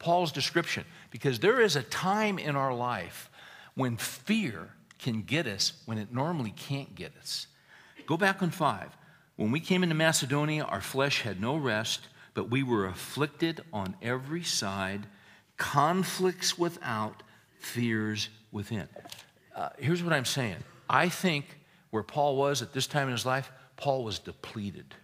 Paul's 0.01 0.31
description 0.31 0.83
because 1.11 1.39
there 1.39 1.61
is 1.61 1.75
a 1.75 1.83
time 1.83 2.39
in 2.39 2.55
our 2.55 2.73
life 2.73 3.29
when 3.75 3.97
fear 3.97 4.69
can 4.97 5.21
get 5.21 5.45
us 5.45 5.73
when 5.85 5.99
it 5.99 6.11
normally 6.11 6.51
can't 6.57 6.95
get 6.95 7.15
us. 7.19 7.45
Go 8.07 8.17
back 8.17 8.41
on 8.41 8.49
five. 8.49 8.89
When 9.35 9.51
we 9.51 9.59
came 9.59 9.83
into 9.83 9.95
Macedonia, 9.95 10.63
our 10.63 10.81
flesh 10.81 11.21
had 11.21 11.39
no 11.39 11.55
rest, 11.55 12.07
but 12.33 12.49
we 12.49 12.63
were 12.63 12.87
afflicted 12.87 13.61
on 13.71 13.95
every 14.01 14.43
side, 14.43 15.05
conflicts 15.57 16.57
without, 16.57 17.21
fears 17.59 18.29
within. 18.51 18.87
Uh, 19.55 19.69
here's 19.77 20.03
what 20.03 20.13
I'm 20.13 20.25
saying 20.25 20.57
I 20.89 21.09
think 21.09 21.45
where 21.91 22.03
Paul 22.03 22.37
was 22.37 22.63
at 22.63 22.73
this 22.73 22.87
time 22.87 23.07
in 23.07 23.13
his 23.13 23.25
life, 23.25 23.51
Paul 23.77 24.03
was 24.03 24.17
depleted. 24.17 24.95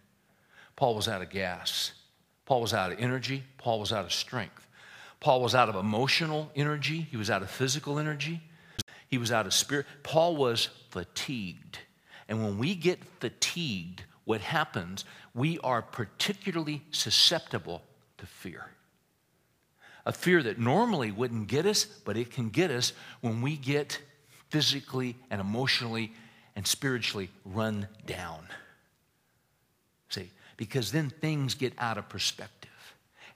Paul 0.76 0.96
was 0.96 1.08
out 1.08 1.22
of 1.22 1.30
gas. 1.30 1.92
Paul 2.46 2.62
was 2.62 2.74
out 2.74 2.92
of 2.92 3.00
energy. 3.00 3.44
Paul 3.58 3.80
was 3.80 3.92
out 3.94 4.06
of 4.06 4.14
strength. 4.14 4.67
Paul 5.20 5.42
was 5.42 5.56
out 5.56 5.70
of 5.70 5.76
emotional 5.76 6.52
energy. 6.56 7.08
He 7.10 7.18
was 7.18 7.30
out 7.30 7.42
of 7.42 7.50
physical 7.50 8.00
energy. 8.00 8.42
He 9.08 9.18
was 9.18 9.32
out 9.32 9.46
of 9.46 9.54
spirit. 9.54 9.86
Paul 10.04 10.36
was 10.36 10.70
fatigued. 10.90 11.80
And 12.28 12.44
when 12.44 12.58
we 12.58 12.76
get 12.76 13.00
fatigued, 13.20 14.04
what 14.26 14.42
happens, 14.42 15.06
we 15.34 15.58
are 15.60 15.82
particularly 15.82 16.82
susceptible 16.92 17.82
to 18.18 18.26
fear. 18.26 18.66
A 20.06 20.12
fear 20.12 20.44
that 20.44 20.60
normally 20.60 21.12
wouldn't 21.12 21.48
get 21.48 21.66
us, 21.66 21.86
but 21.86 22.18
it 22.18 22.32
can 22.32 22.50
get 22.50 22.72
us 22.72 22.94
when 23.22 23.42
we 23.42 23.56
get 23.56 24.02
physically 24.50 25.16
and 25.30 25.40
emotionally 25.42 26.14
and 26.56 26.66
spiritually 26.66 27.30
run 27.46 27.88
down. 28.06 28.48
See, 30.10 30.32
because 30.58 30.92
then 30.92 31.10
things 31.10 31.56
get 31.56 31.74
out 31.78 31.98
of 31.98 32.10
perspective. 32.10 32.57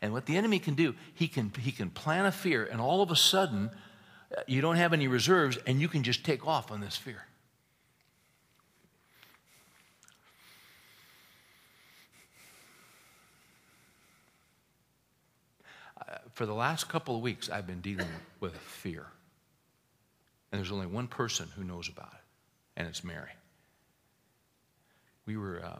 And 0.02 0.14
what 0.14 0.26
the 0.26 0.36
enemy 0.36 0.60
can 0.60 0.74
do, 0.74 0.96
he 1.14 1.28
can, 1.28 1.52
he 1.60 1.72
can 1.72 1.90
plant 1.90 2.28
a 2.28 2.32
fear, 2.32 2.66
and 2.66 2.82
all 2.82 3.02
of 3.02 3.12
a 3.12 3.16
sudden, 3.16 3.70
you 4.48 4.62
don't 4.62 4.78
have 4.78 4.94
any 4.94 5.08
reserves, 5.08 5.58
and 5.68 5.80
you 5.80 5.88
can 5.88 6.04
just 6.04 6.24
take 6.24 6.48
off 6.48 6.72
on 6.72 6.82
this 6.82 6.98
fear. 6.98 7.26
for 16.34 16.46
the 16.46 16.54
last 16.54 16.90
couple 16.90 17.16
of 17.16 17.22
weeks, 17.22 17.50
I've 17.50 17.68
been 17.68 17.82
dealing 17.82 18.08
with 18.40 18.58
fear. 18.58 19.06
And 20.52 20.60
there's 20.60 20.72
only 20.72 20.88
one 20.88 21.08
person 21.08 21.48
who 21.56 21.64
knows 21.64 21.88
about 21.88 22.12
it, 22.14 22.80
and 22.80 22.88
it's 22.88 23.04
Mary. 23.04 23.30
We 25.26 25.38
were, 25.38 25.62
uh, 25.64 25.80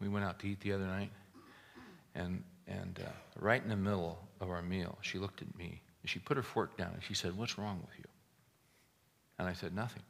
we 0.00 0.08
went 0.08 0.24
out 0.24 0.38
to 0.40 0.48
eat 0.48 0.60
the 0.60 0.72
other 0.72 0.86
night, 0.86 1.10
and, 2.14 2.42
and 2.66 3.00
uh, 3.04 3.08
right 3.38 3.62
in 3.62 3.68
the 3.68 3.76
middle 3.76 4.18
of 4.40 4.50
our 4.50 4.62
meal, 4.62 4.98
she 5.02 5.18
looked 5.18 5.42
at 5.42 5.56
me, 5.56 5.82
and 6.02 6.10
she 6.10 6.18
put 6.18 6.36
her 6.36 6.42
fork 6.42 6.76
down, 6.76 6.90
and 6.94 7.02
she 7.02 7.14
said, 7.14 7.36
What's 7.36 7.58
wrong 7.58 7.80
with 7.80 7.98
you? 7.98 8.04
And 9.38 9.48
I 9.48 9.52
said, 9.52 9.74
Nothing. 9.74 10.02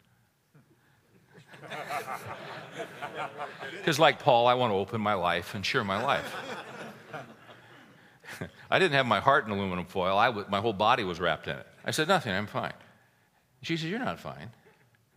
Because, 3.79 3.99
like 3.99 4.19
Paul, 4.19 4.47
I 4.47 4.55
want 4.55 4.73
to 4.73 4.77
open 4.77 5.01
my 5.01 5.15
life 5.15 5.55
and 5.55 5.65
share 5.65 5.85
my 5.85 6.03
life. 6.03 6.35
I 8.71 8.79
didn't 8.79 8.95
have 8.95 9.07
my 9.07 9.21
heart 9.21 9.47
in 9.47 9.53
aluminum 9.53 9.85
foil. 9.85 10.17
I 10.17 10.27
w- 10.27 10.47
my 10.49 10.61
whole 10.61 10.73
body 10.73 11.05
was 11.05 11.21
wrapped 11.21 11.47
in 11.49 11.57
it. 11.57 11.67
I 11.85 11.91
said, 11.91 12.09
Nothing, 12.09 12.33
I'm 12.33 12.47
fine. 12.47 12.73
She 13.63 13.77
said, 13.77 13.91
You're 13.91 13.99
not 13.99 14.19
fine. 14.19 14.51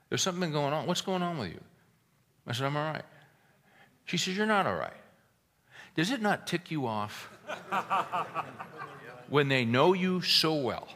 There's 0.09 0.21
something 0.21 0.51
going 0.51 0.73
on. 0.73 0.85
What's 0.85 1.01
going 1.01 1.21
on 1.21 1.37
with 1.37 1.49
you? 1.49 1.61
I 2.45 2.53
said, 2.53 2.67
I'm 2.67 2.77
all 2.77 2.91
right. 2.91 3.05
She 4.05 4.17
says, 4.17 4.37
You're 4.37 4.45
not 4.45 4.67
all 4.67 4.75
right. 4.75 4.93
Does 5.97 6.11
it 6.11 6.21
not 6.21 6.45
tick 6.45 6.69
you 6.69 6.85
off 6.85 7.27
when 9.29 9.49
they 9.49 9.65
know 9.65 9.93
you 9.93 10.21
so 10.21 10.53
well 10.53 10.87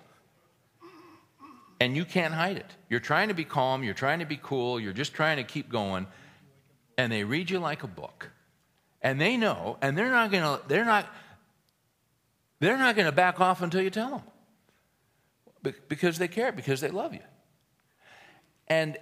and 1.80 1.98
you 1.98 2.06
can't 2.06 2.36
hide 2.36 2.58
it? 2.58 2.78
You're 2.88 3.00
trying 3.00 3.30
to 3.30 3.34
be 3.34 3.44
calm, 3.44 3.84
you're 3.84 3.96
trying 3.96 4.20
to 4.20 4.26
be 4.26 4.40
cool, 4.42 4.80
you're 4.80 4.94
just 4.94 5.16
trying 5.16 5.38
to 5.38 5.44
keep 5.44 5.70
going, 5.70 6.06
and 7.00 7.12
they 7.12 7.24
read 7.24 7.50
you 7.50 7.58
like 7.58 7.82
a 7.82 7.88
book. 7.88 8.30
And 9.02 9.20
they 9.20 9.38
know, 9.38 9.78
and 9.82 9.98
they're 9.98 10.12
not 10.12 10.30
gonna, 10.30 10.60
they're 10.68 10.86
not, 10.86 11.08
they're 12.60 12.78
not 12.78 12.96
going 12.96 13.08
to 13.08 13.12
back 13.12 13.42
off 13.42 13.64
until 13.64 13.82
you 13.82 13.90
tell 13.90 14.24
them 15.64 15.74
because 15.90 16.20
they 16.20 16.28
care, 16.28 16.52
because 16.52 16.80
they 16.80 16.90
love 16.90 17.12
you. 17.16 17.22
And, 18.68 19.00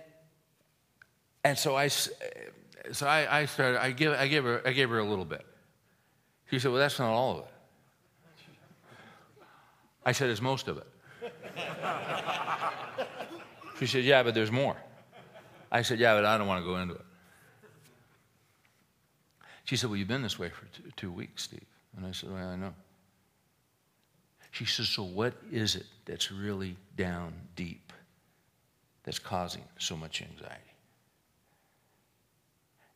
and 1.44 1.58
so 1.58 1.76
I, 1.76 1.90
so 1.90 2.08
I, 3.02 3.42
I 3.42 3.46
started, 3.46 3.84
I, 3.84 3.92
give, 3.92 4.14
I, 4.14 4.28
gave 4.28 4.46
her, 4.46 4.62
I 4.66 4.72
gave 4.72 4.90
her 4.90 5.00
a 5.00 5.04
little 5.04 5.26
bit. 5.26 5.46
She 6.50 6.60
said, 6.60 6.72
Well, 6.72 6.80
that's 6.80 7.00
not 7.00 7.10
all 7.10 7.32
of 7.32 7.38
it. 7.40 7.46
I 10.06 10.12
said, 10.12 10.30
It's 10.30 10.42
most 10.42 10.68
of 10.68 10.78
it. 10.78 10.88
She 13.80 13.86
said, 13.86 14.04
Yeah, 14.04 14.24
but 14.24 14.34
there's 14.34 14.52
more. 14.52 14.76
I 15.72 15.84
said, 15.84 16.00
Yeah, 16.00 16.16
but 16.16 16.26
I 16.26 16.38
don't 16.38 16.48
want 16.48 16.64
to 16.64 16.70
go 16.70 16.78
into 16.78 16.96
it. 16.96 17.06
She 19.66 19.78
said, 19.78 19.90
Well, 19.90 19.98
you've 19.98 20.08
been 20.08 20.24
this 20.24 20.40
way 20.40 20.50
for 20.50 20.66
two, 20.66 20.92
two 20.96 21.12
weeks, 21.12 21.44
Steve. 21.44 21.66
And 21.96 22.06
I 22.06 22.12
said, 22.12 22.32
Well, 22.32 22.48
I 22.48 22.56
know. 22.56 22.74
She 24.52 24.66
says, 24.66 24.90
So, 24.90 25.04
what 25.04 25.36
is 25.52 25.76
it 25.76 25.86
that's 26.06 26.32
really 26.32 26.76
down 26.98 27.34
deep 27.56 27.94
that's 29.04 29.20
causing 29.20 29.64
so 29.78 29.96
much 29.96 30.22
anxiety? 30.22 30.56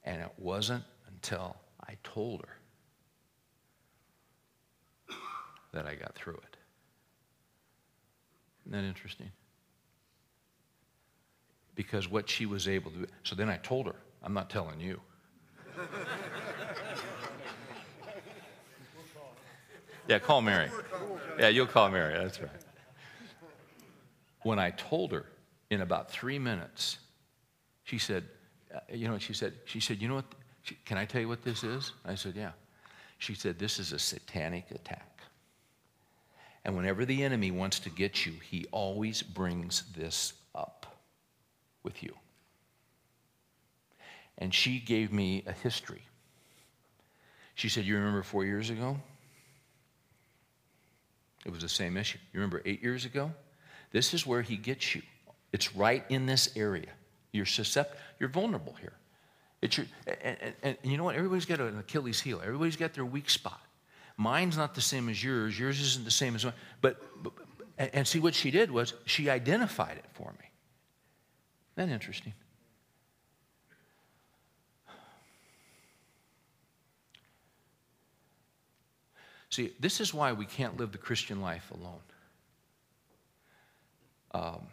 And 0.03 0.21
it 0.21 0.31
wasn't 0.37 0.83
until 1.07 1.55
I 1.87 1.95
told 2.03 2.41
her 2.41 2.57
that 5.73 5.85
I 5.85 5.95
got 5.95 6.15
through 6.15 6.35
it. 6.35 6.57
Isn't 8.65 8.71
that 8.71 8.87
interesting? 8.87 9.31
Because 11.75 12.09
what 12.09 12.29
she 12.29 12.45
was 12.45 12.67
able 12.67 12.91
to 12.91 12.97
do. 12.99 13.07
So 13.23 13.35
then 13.35 13.49
I 13.49 13.57
told 13.57 13.87
her, 13.87 13.95
I'm 14.21 14.33
not 14.33 14.49
telling 14.49 14.79
you. 14.79 15.01
yeah, 20.07 20.19
call 20.19 20.41
Mary. 20.41 20.69
Yeah, 21.37 21.49
you'll 21.49 21.65
call 21.67 21.89
Mary. 21.89 22.13
That's 22.13 22.39
right. 22.39 22.49
When 24.43 24.59
I 24.59 24.69
told 24.71 25.11
her 25.11 25.25
in 25.69 25.81
about 25.81 26.11
three 26.11 26.37
minutes, 26.37 26.99
she 27.83 27.97
said, 27.97 28.23
uh, 28.73 28.79
you 28.93 29.07
know, 29.07 29.17
she 29.17 29.33
said, 29.33 29.53
she 29.65 29.79
said, 29.79 30.01
you 30.01 30.07
know 30.07 30.15
what? 30.15 30.25
She, 30.61 30.75
can 30.85 30.97
I 30.97 31.05
tell 31.05 31.21
you 31.21 31.27
what 31.27 31.43
this 31.43 31.63
is? 31.63 31.93
I 32.05 32.15
said, 32.15 32.35
yeah. 32.35 32.51
She 33.17 33.33
said, 33.33 33.57
this 33.57 33.79
is 33.79 33.93
a 33.93 33.99
satanic 33.99 34.69
attack. 34.71 35.12
And 36.65 36.77
whenever 36.77 37.05
the 37.05 37.23
enemy 37.23 37.51
wants 37.51 37.79
to 37.79 37.89
get 37.89 38.25
you, 38.25 38.33
he 38.49 38.65
always 38.71 39.21
brings 39.21 39.83
this 39.95 40.33
up 40.55 40.97
with 41.83 42.01
you. 42.03 42.13
And 44.37 44.53
she 44.53 44.79
gave 44.79 45.11
me 45.11 45.43
a 45.45 45.51
history. 45.51 46.03
She 47.55 47.69
said, 47.69 47.85
You 47.85 47.95
remember 47.97 48.23
four 48.23 48.45
years 48.45 48.69
ago? 48.69 48.97
It 51.45 51.51
was 51.51 51.61
the 51.61 51.69
same 51.69 51.97
issue. 51.97 52.19
You 52.31 52.39
remember 52.39 52.61
eight 52.65 52.81
years 52.81 53.05
ago? 53.05 53.31
This 53.91 54.13
is 54.13 54.25
where 54.25 54.41
he 54.41 54.55
gets 54.55 54.95
you. 54.95 55.01
It's 55.51 55.75
right 55.75 56.03
in 56.09 56.25
this 56.25 56.49
area. 56.55 56.89
You're 57.31 57.45
susceptible, 57.45 57.99
you're 58.19 58.29
vulnerable 58.29 58.75
here. 58.79 58.93
Your, 59.61 59.85
and, 60.07 60.37
and, 60.41 60.77
and 60.81 60.91
you 60.91 60.97
know 60.97 61.03
what? 61.03 61.15
Everybody's 61.15 61.45
got 61.45 61.59
an 61.59 61.79
Achilles 61.79 62.19
heel. 62.19 62.41
Everybody's 62.43 62.75
got 62.75 62.93
their 62.93 63.05
weak 63.05 63.29
spot. 63.29 63.61
Mine's 64.17 64.57
not 64.57 64.75
the 64.75 64.81
same 64.81 65.09
as 65.09 65.23
yours. 65.23 65.57
Yours 65.57 65.79
isn't 65.79 66.05
the 66.05 66.11
same 66.11 66.35
as 66.35 66.45
mine. 66.45 66.53
But, 66.81 67.01
but 67.23 67.33
and 67.77 68.07
see 68.07 68.19
what 68.19 68.35
she 68.35 68.51
did 68.51 68.69
was 68.69 68.93
she 69.05 69.29
identified 69.29 69.97
it 69.97 70.05
for 70.13 70.31
me. 70.39 70.49
Isn't 71.75 71.89
that 71.89 71.93
interesting? 71.93 72.33
See, 79.49 79.71
this 79.79 80.01
is 80.01 80.13
why 80.13 80.33
we 80.33 80.45
can't 80.45 80.77
live 80.77 80.91
the 80.91 80.97
Christian 80.97 81.41
life 81.41 81.71
alone. 81.71 82.01
Um, 84.31 84.67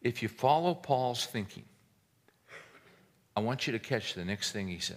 if 0.00 0.22
you 0.22 0.28
follow 0.28 0.74
Paul's 0.74 1.26
thinking, 1.26 1.64
I 3.36 3.40
want 3.40 3.66
you 3.66 3.74
to 3.74 3.78
catch 3.78 4.14
the 4.14 4.24
next 4.24 4.52
thing 4.52 4.68
he 4.68 4.78
says. 4.78 4.96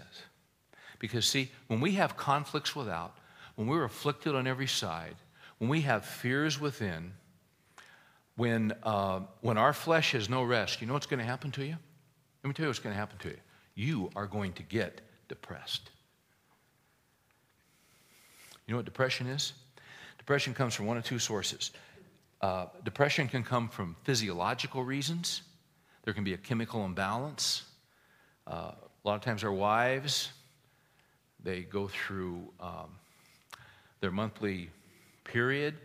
Because, 1.00 1.26
see, 1.26 1.52
when 1.68 1.82
we 1.82 1.92
have 1.94 2.16
conflicts 2.16 2.78
without, 2.78 3.18
when 3.56 3.68
we're 3.68 3.84
afflicted 3.84 4.36
on 4.36 4.48
every 4.48 4.68
side, 4.68 5.16
when 5.58 5.70
we 5.70 5.82
have 5.82 6.06
fears 6.06 6.60
within, 6.60 7.14
when, 8.36 8.74
uh, 8.84 9.22
when 9.42 9.58
our 9.58 9.74
flesh 9.74 10.14
has 10.14 10.30
no 10.30 10.44
rest, 10.44 10.82
you 10.82 10.88
know 10.88 10.94
what's 10.94 11.06
going 11.06 11.20
to 11.20 11.26
happen 11.26 11.52
to 11.52 11.66
you? 11.66 11.76
Let 12.44 12.48
me 12.48 12.54
tell 12.54 12.64
you 12.64 12.70
what's 12.70 12.80
going 12.80 12.94
to 12.94 13.00
happen 13.00 13.18
to 13.20 13.30
you. 13.30 13.38
You 13.76 14.10
are 14.16 14.28
going 14.28 14.54
to 14.54 14.64
get 14.64 15.02
depressed. 15.28 15.92
You 18.68 18.74
know 18.74 18.78
what 18.78 18.86
depression 18.86 19.28
is? 19.28 19.54
Depression 20.18 20.54
comes 20.54 20.74
from 20.74 20.86
one 20.86 20.98
of 20.98 21.04
two 21.04 21.20
sources. 21.20 21.72
Uh, 22.42 22.66
depression 22.84 23.28
can 23.28 23.44
come 23.44 23.70
from 23.70 23.96
physiological 24.04 24.84
reasons. 24.84 25.44
There 26.04 26.14
can 26.14 26.24
be 26.24 26.34
a 26.34 26.38
chemical 26.38 26.86
imbalance. 26.86 27.64
Uh, 28.48 28.72
a 28.82 29.08
lot 29.08 29.16
of 29.16 29.22
times, 29.22 29.44
our 29.44 29.52
wives, 29.52 30.30
they 31.44 31.62
go 31.62 31.88
through 31.88 32.52
um, 32.60 32.90
their 34.04 34.12
monthly 34.12 34.70
period. 35.24 35.76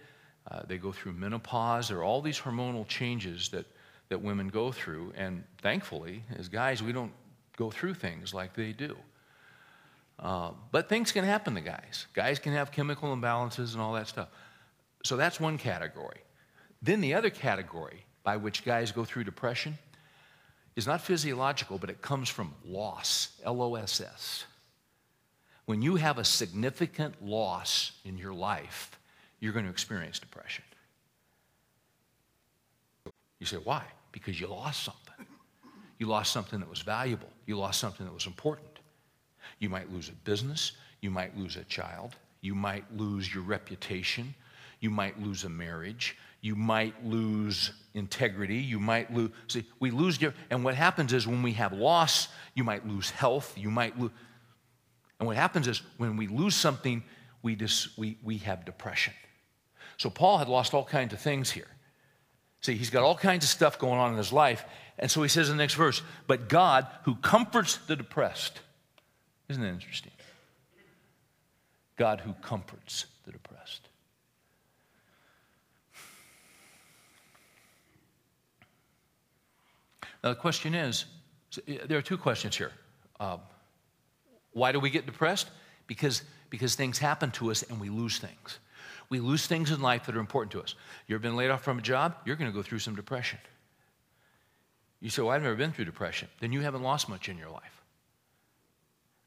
Uh, 0.51 0.62
they 0.66 0.77
go 0.77 0.91
through 0.91 1.12
menopause. 1.12 1.87
There 1.87 1.99
are 1.99 2.03
all 2.03 2.21
these 2.21 2.41
hormonal 2.41 2.85
changes 2.89 3.49
that, 3.51 3.64
that 4.09 4.21
women 4.21 4.49
go 4.49 4.73
through. 4.73 5.12
And 5.16 5.45
thankfully, 5.62 6.25
as 6.37 6.49
guys, 6.49 6.83
we 6.83 6.93
don't 6.93 7.12
go 7.57 7.71
through 7.71 7.95
things 7.95 8.35
like 8.35 8.55
they 8.55 8.73
do. 8.73 8.97
Uh, 10.19 10.51
but 10.73 10.89
things 10.89 11.12
can 11.12 11.25
happen 11.25 11.55
to 11.55 11.61
guys. 11.61 12.09
Guys 12.12 12.41
can 12.41 12.53
have 12.55 12.73
chemical 12.73 13.14
imbalances 13.14 13.75
and 13.75 13.81
all 13.81 13.93
that 13.93 14.09
stuff. 14.09 14.29
So 15.05 15.16
that's 15.16 15.39
one 15.39 15.57
category. 15.57 16.23
Then 16.83 17.01
the 17.01 17.14
other 17.14 17.31
category 17.31 18.05
by 18.25 18.37
which 18.37 18.64
guys 18.64 18.91
go 18.91 19.05
through 19.05 19.25
depression 19.25 19.79
is 20.75 20.89
not 20.89 21.01
physiological, 21.01 21.79
but 21.79 21.89
it 21.89 22.03
comes 22.03 22.29
from 22.29 22.53
loss, 22.64 23.41
L 23.45 23.62
O 23.62 23.77
S 23.77 24.01
S. 24.01 24.45
When 25.69 25.83
you 25.83 25.97
have 25.97 26.16
a 26.16 26.25
significant 26.25 27.23
loss 27.23 27.93
in 28.07 28.16
your 28.16 28.33
life, 28.33 28.99
you're 29.39 29.53
going 29.53 29.66
to 29.66 29.71
experience 29.71 30.19
depression. 30.19 30.64
You 33.39 33.45
say, 33.45 33.59
why? 33.59 33.85
Because 34.11 34.41
you 34.41 34.47
lost 34.47 34.83
something. 34.83 35.27
You 35.99 36.07
lost 36.07 36.33
something 36.33 36.59
that 36.61 36.71
was 36.71 36.81
valuable. 36.81 37.29
You 37.45 37.59
lost 37.59 37.81
something 37.81 38.07
that 38.07 38.14
was 38.14 38.25
important. 38.25 38.79
You 39.59 39.69
might 39.69 39.93
lose 39.93 40.09
a 40.09 40.12
business. 40.12 40.73
You 41.03 41.11
might 41.11 41.37
lose 41.37 41.57
a 41.57 41.64
child. 41.64 42.16
You 42.41 42.55
might 42.55 42.85
lose 42.97 43.35
your 43.35 43.43
reputation. 43.43 44.35
You 44.81 44.89
might 44.89 45.21
lose 45.21 45.45
a 45.45 45.51
marriage. 45.51 46.16
You 46.41 46.57
might 46.57 47.05
lose 47.05 47.73
integrity. 47.93 48.57
You 48.57 48.81
might 48.81 49.12
lose. 49.12 49.33
See, 49.49 49.66
we 49.81 49.91
lose. 49.91 50.19
And 50.49 50.64
what 50.64 50.77
happens 50.77 51.12
is 51.12 51.27
when 51.27 51.43
we 51.43 51.53
have 51.53 51.75
loss, 51.75 52.29
you 52.55 52.64
might 52.64 52.89
lose 52.89 53.11
health. 53.11 53.53
You 53.55 53.71
might 53.71 54.01
lose. 54.01 54.12
And 55.19 55.27
what 55.27 55.37
happens 55.37 55.66
is 55.66 55.83
when 55.97 56.16
we 56.16 56.27
lose 56.27 56.55
something, 56.55 57.03
we, 57.43 57.55
dis, 57.55 57.97
we, 57.97 58.19
we 58.23 58.39
have 58.39 58.64
depression. 58.64 59.14
So 59.97 60.11
Paul 60.11 60.39
had 60.39 60.49
lost 60.49 60.75
all 60.75 60.85
kinds 60.85 61.12
of 61.12 61.21
things 61.21 61.51
here. 61.51 61.66
See, 62.61 62.75
he's 62.75 62.91
got 62.91 63.03
all 63.03 63.16
kinds 63.16 63.45
of 63.45 63.51
stuff 63.51 63.79
going 63.79 63.99
on 63.99 64.12
in 64.12 64.16
his 64.16 64.33
life. 64.33 64.64
And 64.99 65.11
so 65.11 65.23
he 65.23 65.29
says 65.29 65.49
in 65.49 65.57
the 65.57 65.62
next 65.62 65.75
verse, 65.75 66.03
But 66.27 66.49
God, 66.49 66.87
who 67.05 67.16
comforts 67.16 67.77
the 67.77 67.97
depressed, 67.97 68.61
isn't 69.49 69.62
that 69.62 69.69
interesting? 69.69 70.12
God 71.97 72.21
who 72.21 72.33
comforts 72.35 73.07
the 73.25 73.33
depressed. 73.33 73.89
Now, 80.23 80.31
the 80.31 80.37
question 80.37 80.75
is 80.75 81.07
there 81.87 81.99
are 81.99 82.03
two 82.03 82.19
questions 82.19 82.57
here. 82.57 82.73
Um, 83.21 83.41
why 84.53 84.73
do 84.73 84.81
we 84.81 84.91
get 84.91 85.07
depressed? 85.07 85.49
Because, 85.87 86.23
because 86.51 86.75
things 86.75 86.99
happen 86.99 87.31
to 87.33 87.51
us 87.51 87.63
and 87.63 87.81
we 87.81 87.89
lose 87.89 88.19
things. 88.19 88.59
We 89.11 89.21
lose 89.21 89.47
things 89.47 89.71
in 89.71 89.81
life 89.81 90.07
that 90.07 90.17
are 90.17 90.21
important 90.21 90.53
to 90.53 90.61
us. 90.61 90.75
You've 91.07 91.23
been 91.23 91.37
laid 91.37 91.51
off 91.51 91.63
from 91.63 91.79
a 91.79 91.83
job, 91.83 92.17
you're 92.25 92.37
going 92.37 92.51
to 92.51 92.57
go 92.57 92.63
through 92.63 92.81
some 92.81 92.95
depression. 92.95 93.39
You 95.01 95.11
say, 95.11 95.23
Well, 95.23 95.31
I've 95.31 95.43
never 95.43 95.55
been 95.55 95.73
through 95.73 95.85
depression. 95.85 96.29
Then 96.41 96.53
you 96.53 96.61
haven't 96.61 96.83
lost 96.83 97.09
much 97.09 97.29
in 97.29 97.39
your 97.39 97.51
life. 97.51 97.83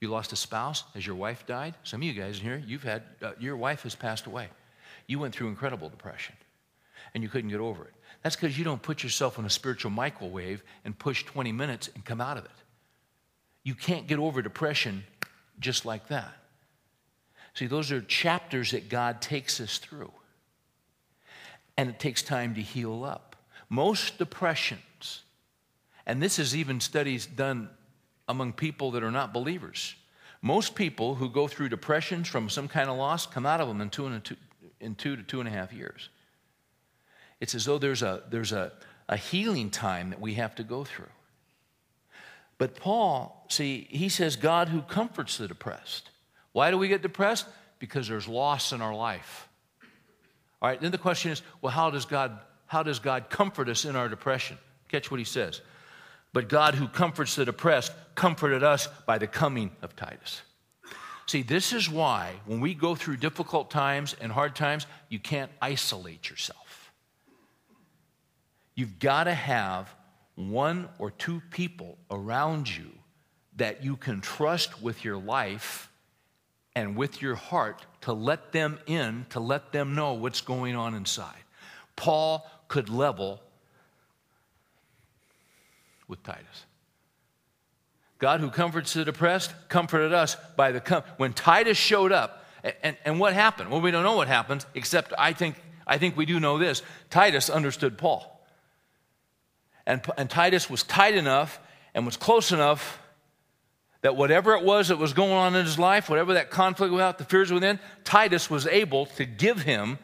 You 0.02 0.10
lost 0.10 0.34
a 0.34 0.36
spouse 0.36 0.84
as 0.96 1.06
your 1.06 1.16
wife 1.16 1.46
died. 1.46 1.76
Some 1.84 2.02
of 2.02 2.04
you 2.04 2.14
guys 2.14 2.40
in 2.40 2.44
here, 2.44 2.64
you've 2.66 2.84
had, 2.84 3.04
uh, 3.22 3.32
your 3.40 3.56
wife 3.56 3.84
has 3.84 3.96
passed 3.96 4.26
away. 4.26 4.50
You 5.08 5.20
went 5.20 5.34
through 5.34 5.48
incredible 5.48 5.90
depression 5.90 6.36
and 7.14 7.24
you 7.24 7.30
couldn't 7.30 7.50
get 7.50 7.60
over 7.60 7.84
it. 7.86 7.94
That's 8.24 8.36
because 8.36 8.58
you 8.58 8.64
don't 8.64 8.82
put 8.82 9.04
yourself 9.04 9.40
in 9.40 9.46
a 9.46 9.50
spiritual 9.50 9.92
microwave 9.92 10.64
and 10.86 10.98
push 10.98 11.24
20 11.24 11.52
minutes 11.52 11.90
and 11.94 12.04
come 12.04 12.22
out 12.22 12.38
of 12.38 12.46
it. 12.46 12.52
You 13.64 13.76
can't 13.76 14.08
get 14.08 14.20
over 14.20 14.42
depression 14.42 15.04
just 15.60 15.86
like 15.86 16.08
that. 16.08 16.34
See, 17.54 17.68
those 17.68 17.92
are 17.92 18.02
chapters 18.02 18.72
that 18.72 18.90
God 18.90 19.22
takes 19.22 19.60
us 19.60 19.78
through. 19.78 20.12
And 21.78 21.90
it 21.90 22.00
takes 22.00 22.22
time 22.22 22.56
to 22.56 22.62
heal 22.62 23.04
up. 23.04 23.36
Most 23.70 24.18
depressions, 24.18 25.24
and 26.06 26.22
this 26.22 26.40
is 26.40 26.56
even 26.56 26.80
studies 26.80 27.26
done 27.26 27.70
among 28.28 28.54
people 28.54 28.92
that 28.92 29.04
are 29.04 29.12
not 29.12 29.34
believers. 29.34 29.96
Most 30.42 30.76
people 30.76 31.16
who 31.16 31.30
go 31.30 31.48
through 31.48 31.70
depressions 31.70 32.28
from 32.28 32.50
some 32.50 32.68
kind 32.68 32.90
of 32.90 32.98
loss 32.98 33.26
come 33.26 33.46
out 33.46 33.62
of 33.62 33.68
them 33.68 33.80
in 33.80 33.90
two, 33.90 34.08
and 34.08 34.24
two, 34.24 34.36
in 34.80 34.96
two 34.96 35.16
to 35.16 35.24
two 35.24 35.40
and 35.40 35.48
a 35.48 35.52
half 35.52 35.72
years. 35.72 36.10
It's 37.40 37.56
as 37.56 37.66
though 37.66 37.78
there's, 37.78 38.02
a, 38.02 38.24
there's 38.30 38.52
a, 38.52 38.72
a 39.08 39.18
healing 39.18 39.70
time 39.70 40.10
that 40.10 40.20
we 40.20 40.36
have 40.36 40.56
to 40.56 40.64
go 40.64 40.84
through. 40.84 41.06
But 42.62 42.76
Paul, 42.76 43.44
see, 43.50 43.88
he 43.90 44.08
says, 44.08 44.36
God 44.36 44.70
who 44.70 44.84
comforts 44.84 45.40
the 45.40 45.48
depressed. 45.48 46.12
Why 46.52 46.70
do 46.70 46.78
we 46.78 46.90
get 46.90 47.02
depressed? 47.02 47.48
Because 47.80 48.08
there's 48.08 48.28
loss 48.28 48.72
in 48.72 48.84
our 48.84 48.94
life. 48.94 49.50
All 50.62 50.70
right, 50.70 50.80
then 50.80 50.92
the 50.92 51.00
question 51.00 51.32
is, 51.32 51.42
well, 51.64 51.72
how 51.72 51.90
does 51.90 52.06
God, 52.06 52.40
how 52.68 52.84
does 52.84 53.00
God 53.00 53.32
comfort 53.32 53.68
us 53.68 53.84
in 53.84 53.96
our 53.96 54.08
depression? 54.08 54.60
Catch 54.90 55.10
what 55.10 55.20
he 55.20 55.24
says. 55.24 55.62
But 56.34 56.50
God 56.50 56.76
who 56.76 56.88
comforts 56.88 57.34
the 57.34 57.46
depressed 57.46 57.94
comforted 58.14 58.62
us 58.62 58.88
by 59.08 59.18
the 59.18 59.26
coming 59.26 59.72
of 59.82 59.96
Titus. 59.96 60.44
See, 61.26 61.42
this 61.42 61.74
is 61.74 61.90
why 61.90 62.34
when 62.46 62.60
we 62.62 62.76
go 62.76 62.94
through 62.94 63.18
difficult 63.18 63.72
times 63.72 64.16
and 64.22 64.32
hard 64.32 64.56
times, 64.56 64.86
you 65.10 65.18
can't 65.18 65.50
isolate 65.64 66.30
yourself. 66.30 66.92
You've 68.76 69.00
got 69.00 69.24
to 69.24 69.34
have 69.34 69.92
one 70.36 70.90
or 71.00 71.12
two 71.12 71.42
people 71.52 71.98
around 72.10 72.70
you 72.76 72.92
that 73.58 73.84
you 73.84 73.96
can 73.96 74.22
trust 74.22 74.82
with 74.82 75.04
your 75.04 75.18
life 75.18 75.92
and 76.76 76.96
with 76.96 77.22
your 77.22 77.36
heart 77.36 77.86
to 78.02 78.14
let 78.14 78.52
them 78.52 78.80
in, 78.88 79.26
to 79.30 79.40
let 79.40 79.72
them 79.72 79.94
know 79.94 80.14
what's 80.14 80.42
going 80.42 80.76
on 80.76 80.96
inside. 80.96 81.36
Paul 81.96 82.50
could 82.68 82.90
level 82.90 83.42
with 86.08 86.24
Titus. 86.24 86.66
God 88.20 88.40
who 88.40 88.50
comforts 88.50 88.94
the 88.94 89.04
depressed 89.04 89.54
comforted 89.68 90.14
us 90.14 90.38
by 90.56 90.72
the 90.72 90.80
com- 90.80 91.04
when 91.18 91.34
Titus 91.34 91.78
showed 91.78 92.12
up 92.12 92.46
and, 92.84 92.96
and, 93.04 93.20
what 93.20 93.34
happened? 93.34 93.72
Well, 93.72 93.82
we 93.82 93.90
don't 93.90 94.04
know 94.04 94.16
what 94.16 94.28
happened, 94.28 94.64
except 94.76 95.14
I 95.18 95.34
think, 95.34 95.56
I 95.88 95.98
think 95.98 96.16
we 96.16 96.28
do 96.28 96.40
know 96.40 96.60
this. 96.60 96.84
Titus 97.10 97.50
understood 97.50 97.98
Paul. 97.98 98.31
And, 99.86 100.02
and 100.18 100.30
Titus 100.30 100.70
was 100.70 100.84
tight 100.84 101.16
enough 101.16 101.60
and 101.94 102.06
was 102.06 102.18
close 102.18 102.52
enough 102.52 103.00
that 104.02 104.16
whatever 104.16 104.56
it 104.56 104.64
was 104.64 104.88
that 104.88 104.98
was 104.98 105.14
going 105.14 105.32
on 105.32 105.56
in 105.56 105.66
his 105.66 105.78
life, 105.78 106.10
whatever 106.10 106.34
that 106.34 106.50
conflict 106.50 106.92
without 106.92 107.18
the 107.18 107.26
fears 107.26 107.52
within, 107.52 107.80
Titus 108.04 108.50
was 108.50 108.66
able 108.68 109.06
to 109.06 109.26
give 109.26 109.62
him 109.62 110.00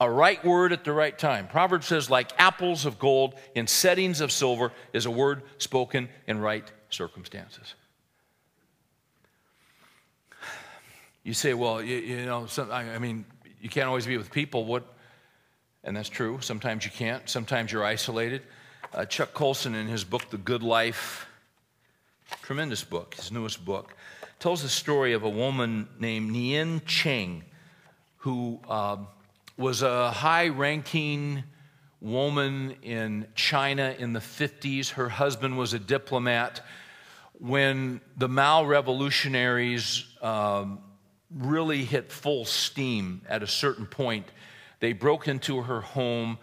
a 0.00 0.10
right 0.10 0.44
word 0.44 0.72
at 0.72 0.84
the 0.84 0.92
right 0.92 1.16
time. 1.16 1.46
Proverbs 1.46 1.86
says, 1.86 2.10
like 2.10 2.32
apples 2.38 2.86
of 2.86 2.98
gold 2.98 3.34
in 3.54 3.66
settings 3.66 4.20
of 4.20 4.32
silver 4.32 4.72
is 4.92 5.06
a 5.06 5.10
word 5.10 5.42
spoken 5.58 6.08
in 6.26 6.40
right 6.40 6.70
circumstances. 6.90 7.74
You 11.22 11.34
say, 11.34 11.54
well, 11.54 11.80
you, 11.80 11.96
you 11.98 12.26
know, 12.26 12.46
some, 12.46 12.70
I, 12.72 12.94
I 12.94 12.98
mean, 12.98 13.24
you 13.60 13.68
can't 13.68 13.86
always 13.86 14.06
be 14.06 14.16
with 14.16 14.32
people. 14.32 14.64
What? 14.64 14.84
And 15.84 15.96
that's 15.96 16.08
true. 16.08 16.40
Sometimes 16.40 16.84
you 16.84 16.90
can't. 16.90 17.28
Sometimes 17.28 17.70
you're 17.70 17.84
isolated. 17.84 18.42
Uh, 18.94 19.06
Chuck 19.06 19.32
Colson, 19.32 19.74
in 19.74 19.86
his 19.86 20.04
book, 20.04 20.28
The 20.28 20.36
Good 20.36 20.62
Life, 20.62 21.26
tremendous 22.42 22.84
book, 22.84 23.14
his 23.14 23.32
newest 23.32 23.64
book, 23.64 23.94
tells 24.38 24.62
the 24.62 24.68
story 24.68 25.14
of 25.14 25.22
a 25.22 25.30
woman 25.30 25.88
named 25.98 26.30
Nien 26.30 26.82
Cheng, 26.84 27.42
who 28.18 28.60
uh, 28.68 28.98
was 29.56 29.80
a 29.80 30.10
high 30.10 30.48
ranking 30.48 31.42
woman 32.02 32.76
in 32.82 33.26
China 33.34 33.96
in 33.98 34.12
the 34.12 34.20
50s. 34.20 34.90
Her 34.90 35.08
husband 35.08 35.56
was 35.56 35.72
a 35.72 35.78
diplomat. 35.78 36.60
When 37.32 38.02
the 38.18 38.28
Mao 38.28 38.66
revolutionaries 38.66 40.04
um, 40.20 40.80
really 41.34 41.86
hit 41.86 42.12
full 42.12 42.44
steam 42.44 43.22
at 43.26 43.42
a 43.42 43.46
certain 43.46 43.86
point, 43.86 44.26
they 44.80 44.92
broke 44.92 45.28
into 45.28 45.62
her 45.62 45.80
home 45.80 46.36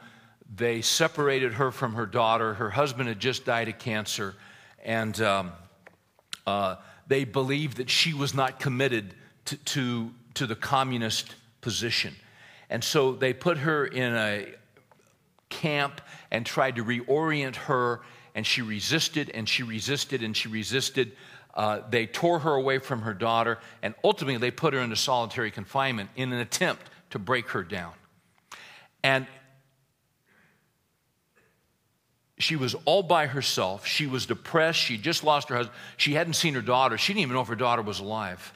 they 0.55 0.81
separated 0.81 1.53
her 1.53 1.71
from 1.71 1.93
her 1.93 2.05
daughter. 2.05 2.55
Her 2.55 2.69
husband 2.69 3.07
had 3.07 3.19
just 3.19 3.45
died 3.45 3.67
of 3.67 3.77
cancer, 3.77 4.35
and 4.83 5.19
um, 5.21 5.51
uh, 6.47 6.75
they 7.07 7.23
believed 7.23 7.77
that 7.77 7.89
she 7.89 8.13
was 8.13 8.33
not 8.33 8.59
committed 8.59 9.13
to, 9.45 9.57
to, 9.57 10.11
to 10.35 10.47
the 10.47 10.55
communist 10.55 11.35
position. 11.61 12.15
And 12.69 12.83
so 12.83 13.13
they 13.13 13.33
put 13.33 13.59
her 13.59 13.85
in 13.85 14.15
a 14.15 14.47
camp 15.49 16.01
and 16.31 16.45
tried 16.45 16.75
to 16.75 16.85
reorient 16.85 17.55
her, 17.55 18.01
and 18.35 18.45
she 18.45 18.61
resisted 18.61 19.31
and 19.31 19.49
she 19.49 19.63
resisted 19.63 20.23
and 20.23 20.35
she 20.35 20.47
resisted. 20.47 21.11
Uh, 21.53 21.81
they 21.89 22.05
tore 22.05 22.39
her 22.39 22.53
away 22.53 22.77
from 22.77 23.01
her 23.01 23.13
daughter, 23.13 23.57
and 23.81 23.95
ultimately 24.03 24.37
they 24.37 24.51
put 24.51 24.73
her 24.73 24.79
into 24.79 24.95
solitary 24.95 25.51
confinement 25.51 26.09
in 26.15 26.31
an 26.31 26.39
attempt 26.39 26.83
to 27.09 27.19
break 27.19 27.49
her 27.49 27.63
down. 27.63 27.93
And 29.03 29.25
she 32.49 32.55
was 32.55 32.75
all 32.85 33.03
by 33.03 33.27
herself. 33.27 33.85
She 33.85 34.07
was 34.07 34.25
depressed. 34.25 34.79
She 34.79 34.97
just 34.97 35.23
lost 35.23 35.49
her 35.49 35.55
husband. 35.55 35.77
She 35.97 36.13
hadn't 36.13 36.33
seen 36.33 36.55
her 36.55 36.63
daughter. 36.63 36.97
She 36.97 37.13
didn't 37.13 37.21
even 37.21 37.35
know 37.35 37.41
if 37.41 37.47
her 37.47 37.55
daughter 37.55 37.83
was 37.83 37.99
alive. 37.99 38.51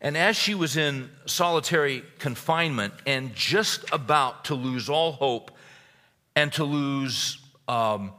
And 0.00 0.16
as 0.16 0.34
she 0.34 0.56
was 0.56 0.76
in 0.76 1.08
solitary 1.26 2.02
confinement 2.18 2.92
and 3.06 3.36
just 3.36 3.84
about 3.92 4.46
to 4.46 4.56
lose 4.56 4.88
all 4.88 5.12
hope 5.12 5.52
and 6.34 6.52
to 6.54 6.64
lose 6.64 7.38
um, 7.68 8.10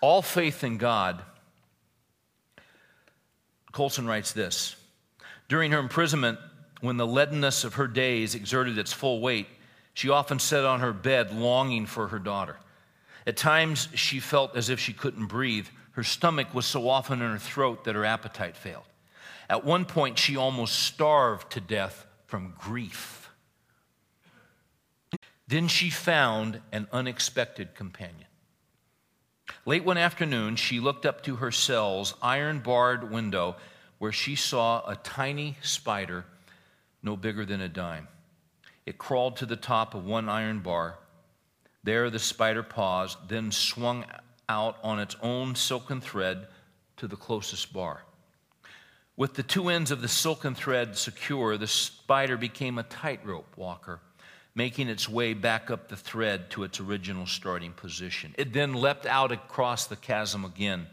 all 0.00 0.22
faith 0.22 0.64
in 0.64 0.78
God, 0.78 1.20
Colson 3.70 4.06
writes 4.06 4.32
this 4.32 4.76
During 5.50 5.72
her 5.72 5.78
imprisonment, 5.78 6.38
when 6.80 6.96
the 6.96 7.06
leadenness 7.06 7.64
of 7.64 7.74
her 7.74 7.86
days 7.86 8.34
exerted 8.34 8.78
its 8.78 8.94
full 8.94 9.20
weight, 9.20 9.46
she 10.00 10.08
often 10.08 10.38
sat 10.38 10.64
on 10.64 10.80
her 10.80 10.94
bed 10.94 11.30
longing 11.30 11.84
for 11.84 12.08
her 12.08 12.18
daughter. 12.18 12.56
At 13.26 13.36
times, 13.36 13.86
she 13.94 14.18
felt 14.18 14.56
as 14.56 14.70
if 14.70 14.80
she 14.80 14.94
couldn't 14.94 15.26
breathe. 15.26 15.66
Her 15.90 16.02
stomach 16.02 16.54
was 16.54 16.64
so 16.64 16.88
often 16.88 17.20
in 17.20 17.30
her 17.30 17.38
throat 17.38 17.84
that 17.84 17.94
her 17.94 18.06
appetite 18.06 18.56
failed. 18.56 18.86
At 19.50 19.62
one 19.62 19.84
point, 19.84 20.18
she 20.18 20.38
almost 20.38 20.84
starved 20.84 21.52
to 21.52 21.60
death 21.60 22.06
from 22.24 22.54
grief. 22.58 23.28
Then 25.46 25.68
she 25.68 25.90
found 25.90 26.62
an 26.72 26.88
unexpected 26.92 27.74
companion. 27.74 28.28
Late 29.66 29.84
one 29.84 29.98
afternoon, 29.98 30.56
she 30.56 30.80
looked 30.80 31.04
up 31.04 31.22
to 31.24 31.36
her 31.36 31.50
cell's 31.50 32.14
iron 32.22 32.60
barred 32.60 33.10
window 33.10 33.54
where 33.98 34.12
she 34.12 34.34
saw 34.34 34.82
a 34.88 34.96
tiny 34.96 35.58
spider 35.60 36.24
no 37.02 37.18
bigger 37.18 37.44
than 37.44 37.60
a 37.60 37.68
dime. 37.68 38.08
It 38.90 38.98
crawled 38.98 39.36
to 39.36 39.46
the 39.46 39.54
top 39.54 39.94
of 39.94 40.04
one 40.04 40.28
iron 40.28 40.58
bar. 40.58 40.98
There, 41.84 42.10
the 42.10 42.18
spider 42.18 42.64
paused, 42.64 43.18
then 43.28 43.52
swung 43.52 44.04
out 44.48 44.78
on 44.82 44.98
its 44.98 45.14
own 45.22 45.54
silken 45.54 46.00
thread 46.00 46.48
to 46.96 47.06
the 47.06 47.14
closest 47.14 47.72
bar. 47.72 48.02
With 49.16 49.34
the 49.34 49.44
two 49.44 49.68
ends 49.68 49.92
of 49.92 50.02
the 50.02 50.08
silken 50.08 50.56
thread 50.56 50.98
secure, 50.98 51.56
the 51.56 51.68
spider 51.68 52.36
became 52.36 52.78
a 52.78 52.82
tightrope 52.82 53.56
walker, 53.56 54.00
making 54.56 54.88
its 54.88 55.08
way 55.08 55.34
back 55.34 55.70
up 55.70 55.86
the 55.86 55.96
thread 55.96 56.50
to 56.50 56.64
its 56.64 56.80
original 56.80 57.26
starting 57.26 57.72
position. 57.72 58.34
It 58.36 58.52
then 58.52 58.74
leapt 58.74 59.06
out 59.06 59.30
across 59.30 59.86
the 59.86 59.94
chasm 59.94 60.44
again 60.44 60.88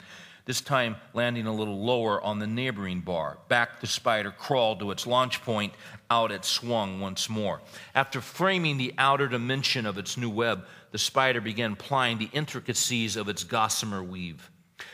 this 0.48 0.62
time 0.62 0.96
landing 1.14 1.46
a 1.46 1.54
little 1.54 1.84
lower 1.84 2.20
on 2.22 2.40
the 2.40 2.48
neighboring 2.48 3.02
bar. 3.02 3.38
Back 3.50 3.82
the 3.82 3.86
spider 3.86 4.32
crawled 4.32 4.80
to 4.80 4.92
its 4.92 5.06
launch 5.06 5.44
point, 5.44 5.74
out 6.10 6.32
it 6.32 6.46
swung 6.46 7.02
once 7.02 7.30
more. 7.30 7.62
After 7.94 8.22
framing 8.22 8.78
the 8.78 8.94
outer 8.98 9.28
dimension 9.28 9.86
of 9.86 9.98
its 9.98 10.16
new 10.16 10.30
web, 10.30 10.66
the 10.92 10.98
spider 10.98 11.42
began 11.42 11.76
plying 11.76 12.18
the 12.18 12.30
intricacies 12.32 13.18
of 13.18 13.28
its 13.28 13.44
gossamer 13.44 14.02
weave. 14.02 14.50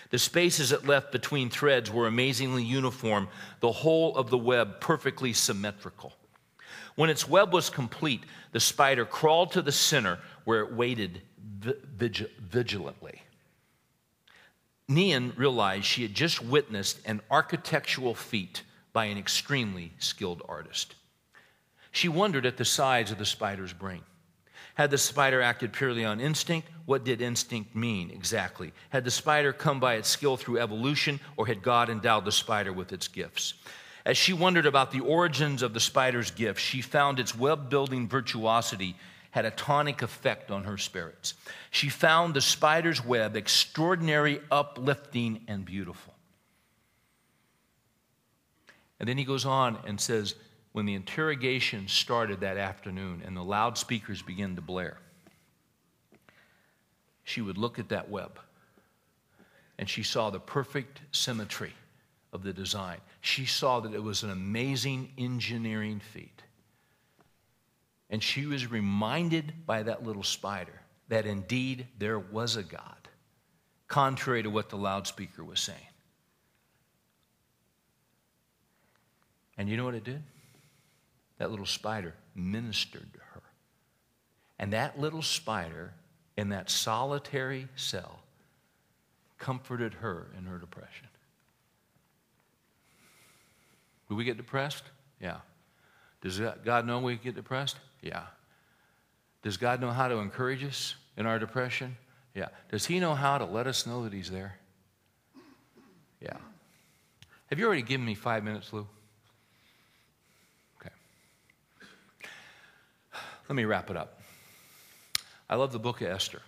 The 0.10 0.18
spaces 0.18 0.72
it 0.72 0.88
left 0.88 1.12
between 1.12 1.50
threads 1.50 1.92
were 1.92 2.08
amazingly 2.08 2.64
uniform, 2.64 3.28
the 3.60 3.72
whole 3.72 4.16
of 4.18 4.32
the 4.32 4.38
web 4.38 4.80
perfectly 4.80 5.34
symmetrical. 5.34 6.14
When 6.96 7.10
its 7.10 7.28
web 7.28 7.54
was 7.54 7.70
complete, 7.70 8.24
the 8.52 8.60
spider 8.60 9.06
crawled 9.06 9.52
to 9.54 9.62
the 9.62 9.72
center 9.72 10.20
where 10.46 10.62
it 10.62 10.74
waited 10.74 11.22
vigilantly. 11.60 13.23
Nien 14.94 15.34
realized 15.36 15.86
she 15.86 16.04
had 16.04 16.14
just 16.14 16.44
witnessed 16.44 17.00
an 17.06 17.22
architectural 17.32 18.14
feat 18.14 18.64
by 18.92 19.06
an 19.06 19.18
extremely 19.18 19.94
skilled 19.98 20.42
artist. 20.48 20.96
She 21.92 22.10
wondered 22.10 22.46
at 22.46 22.58
the 22.58 22.66
size 22.66 23.12
of 23.12 23.18
the 23.18 23.26
spider's 23.26 23.74
brain. 23.74 24.04
Had 24.76 24.90
the 24.90 24.98
spider 24.98 25.42
acted 25.42 25.74
purely 25.74 26.04
on 26.04 26.20
instinct? 26.20 26.68
What 26.86 27.04
did 27.04 27.22
instinct 27.22 27.76
mean 27.76 28.10
exactly? 28.10 28.74
Had 28.90 29.04
the 29.04 29.12
spider 29.12 29.54
come 29.54 29.80
by 29.80 29.96
its 29.96 30.10
skill 30.10 30.36
through 30.36 30.60
evolution, 30.60 31.20
or 31.38 31.46
had 31.46 31.62
God 31.62 31.90
endowed 31.90 32.26
the 32.26 32.32
spider 32.32 32.74
with 32.74 32.92
its 32.92 33.08
gifts? 33.08 33.54
As 34.06 34.18
she 34.18 34.34
wondered 34.34 34.66
about 34.66 34.92
the 34.92 35.00
origins 35.00 35.62
of 35.62 35.74
the 35.74 35.80
spider's 35.80 36.32
gifts, 36.32 36.62
she 36.62 36.82
found 36.82 37.20
its 37.20 37.36
web 37.36 37.70
building 37.70 38.10
virtuosity 38.10 38.96
had 39.34 39.46
a 39.46 39.52
tonic 39.52 40.04
effect 40.04 40.52
on 40.52 40.64
her 40.66 40.78
spirits. 40.78 41.34
She 41.72 41.90
found 41.90 42.36
the 42.36 42.40
spider's 42.40 43.04
web 43.04 43.36
extraordinary, 43.36 44.40
uplifting, 44.52 45.42
and 45.48 45.66
beautiful. 45.66 46.14
And 49.00 49.10
then 49.10 49.18
he 49.18 49.24
goes 49.24 49.44
on 49.44 49.80
and 49.88 50.00
says, 50.00 50.36
when 50.74 50.86
the 50.86 50.94
interrogation 50.94 51.88
started 51.88 52.42
that 52.42 52.58
afternoon 52.58 53.24
and 53.26 53.36
the 53.36 53.44
loudspeakers 53.44 54.22
began 54.22 54.56
to 54.56 54.62
blare, 54.62 55.00
she 57.24 57.42
would 57.42 57.58
look 57.58 57.80
at 57.80 57.90
that 57.90 58.12
web 58.12 58.38
and 59.80 59.90
she 59.90 60.04
saw 60.04 60.30
the 60.30 60.40
perfect 60.40 61.02
symmetry 61.12 61.74
of 62.34 62.44
the 62.44 62.54
design. 62.54 63.00
She 63.22 63.48
saw 63.48 63.80
that 63.80 63.96
it 63.96 64.04
was 64.04 64.22
an 64.22 64.30
amazing 64.30 65.12
engineering 65.18 66.00
feat. 66.00 66.43
And 68.14 68.22
she 68.22 68.46
was 68.46 68.70
reminded 68.70 69.66
by 69.66 69.82
that 69.82 70.04
little 70.04 70.22
spider 70.22 70.80
that 71.08 71.26
indeed 71.26 71.88
there 71.98 72.20
was 72.20 72.58
a 72.58 72.62
God, 72.62 73.10
contrary 73.88 74.44
to 74.44 74.52
what 74.52 74.70
the 74.70 74.76
loudspeaker 74.78 75.44
was 75.44 75.60
saying. 75.60 75.80
And 79.58 79.68
you 79.68 79.78
know 79.78 79.84
what 79.84 79.96
it 79.96 80.04
did? 80.04 80.22
That 81.40 81.50
little 81.50 81.66
spider 81.66 82.14
ministered 82.36 83.12
to 83.14 83.20
her. 83.20 83.42
And 84.60 84.74
that 84.74 85.00
little 85.00 85.24
spider 85.24 85.96
in 86.38 86.50
that 86.50 86.70
solitary 86.70 87.68
cell 87.76 88.20
comforted 89.40 89.96
her 89.96 90.28
in 90.38 90.46
her 90.46 90.60
depression. 90.60 91.08
Do 94.08 94.14
we 94.14 94.24
get 94.24 94.38
depressed? 94.38 94.84
Yeah. 95.20 95.38
Does 96.22 96.40
God 96.64 96.86
know 96.86 97.00
we 97.00 97.16
get 97.16 97.34
depressed? 97.34 97.78
Yeah. 98.04 98.24
Does 99.42 99.58
God 99.58 99.82
know 99.82 99.92
how 99.92 100.10
to 100.10 100.18
encourage 100.18 100.64
us 100.64 100.96
in 101.18 101.26
our 101.26 101.40
depression? 101.40 101.96
Yeah. 102.36 102.50
Does 102.70 102.86
He 102.86 103.00
know 103.00 103.16
how 103.16 103.38
to 103.38 103.46
let 103.46 103.66
us 103.66 103.88
know 103.88 104.04
that 104.04 104.14
He's 104.14 104.30
there? 104.30 104.56
Yeah. 106.22 106.38
Have 107.48 107.60
you 107.60 107.66
already 107.66 107.82
given 107.82 108.06
me 108.06 108.14
five 108.14 108.44
minutes, 108.44 108.72
Lou? 108.74 108.86
Okay. 110.80 110.94
Let 113.48 113.56
me 113.56 113.66
wrap 113.66 113.90
it 113.90 113.98
up. 113.98 114.22
I 115.50 115.56
love 115.56 115.72
the 115.72 115.80
book 115.80 116.02
of 116.02 116.08
Esther. 116.08 116.42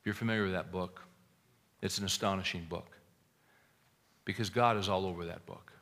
If 0.00 0.06
you're 0.06 0.14
familiar 0.14 0.44
with 0.44 0.52
that 0.52 0.72
book, 0.72 1.02
it's 1.82 1.98
an 1.98 2.04
astonishing 2.04 2.66
book 2.68 2.96
because 4.24 4.50
God 4.50 4.76
is 4.76 4.88
all 4.88 5.04
over 5.04 5.26
that 5.26 5.44
book. 5.46 5.72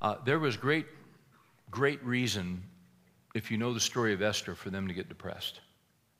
Uh, 0.00 0.16
there 0.24 0.38
was 0.38 0.56
great, 0.56 0.86
great 1.70 2.02
reason 2.04 2.62
if 3.34 3.50
you 3.50 3.56
know 3.56 3.72
the 3.72 3.80
story 3.80 4.12
of 4.12 4.22
Esther, 4.22 4.54
for 4.54 4.70
them 4.70 4.88
to 4.88 4.94
get 4.94 5.08
depressed 5.08 5.60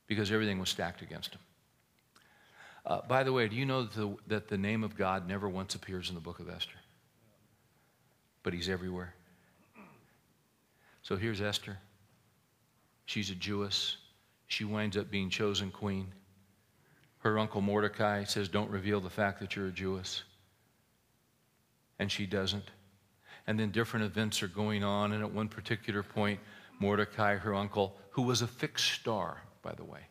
because 0.07 0.31
everything 0.31 0.59
was 0.59 0.69
stacked 0.69 1.01
against 1.01 1.31
them. 1.31 1.41
Uh, 2.85 3.01
by 3.07 3.23
the 3.23 3.31
way, 3.31 3.47
do 3.47 3.55
you 3.55 3.65
know 3.65 3.83
that 3.83 3.93
the, 3.93 4.15
that 4.27 4.47
the 4.47 4.57
name 4.57 4.83
of 4.83 4.97
God 4.97 5.27
never 5.27 5.47
once 5.47 5.75
appears 5.75 6.09
in 6.09 6.15
the 6.15 6.21
book 6.21 6.39
of 6.39 6.49
Esther? 6.49 6.75
But 8.43 8.53
he's 8.53 8.67
everywhere. 8.67 9.13
So 11.01 11.15
here's 11.15 11.41
Esther. 11.41 11.77
She's 13.05 13.29
a 13.29 13.35
Jewess. 13.35 13.97
She 14.47 14.65
winds 14.65 14.97
up 14.97 15.09
being 15.09 15.29
chosen 15.29 15.71
queen. 15.71 16.07
Her 17.19 17.39
uncle 17.39 17.61
Mordecai 17.61 18.25
says, 18.25 18.49
Don't 18.49 18.69
reveal 18.69 18.99
the 18.99 19.09
fact 19.09 19.39
that 19.39 19.55
you're 19.55 19.67
a 19.67 19.71
Jewess. 19.71 20.23
And 21.99 22.11
she 22.11 22.25
doesn't. 22.25 22.69
And 23.47 23.59
then 23.59 23.71
different 23.71 24.05
events 24.05 24.43
are 24.43 24.47
going 24.47 24.83
on. 24.83 25.13
And 25.13 25.23
at 25.23 25.31
one 25.31 25.47
particular 25.47 26.03
point, 26.03 26.39
Mordecai, 26.79 27.35
her 27.37 27.55
uncle, 27.55 27.95
who 28.11 28.23
was 28.23 28.41
a 28.41 28.47
fixed 28.47 28.91
star, 28.91 29.41
by 29.61 29.73
the 29.73 29.83
way, 29.83 30.01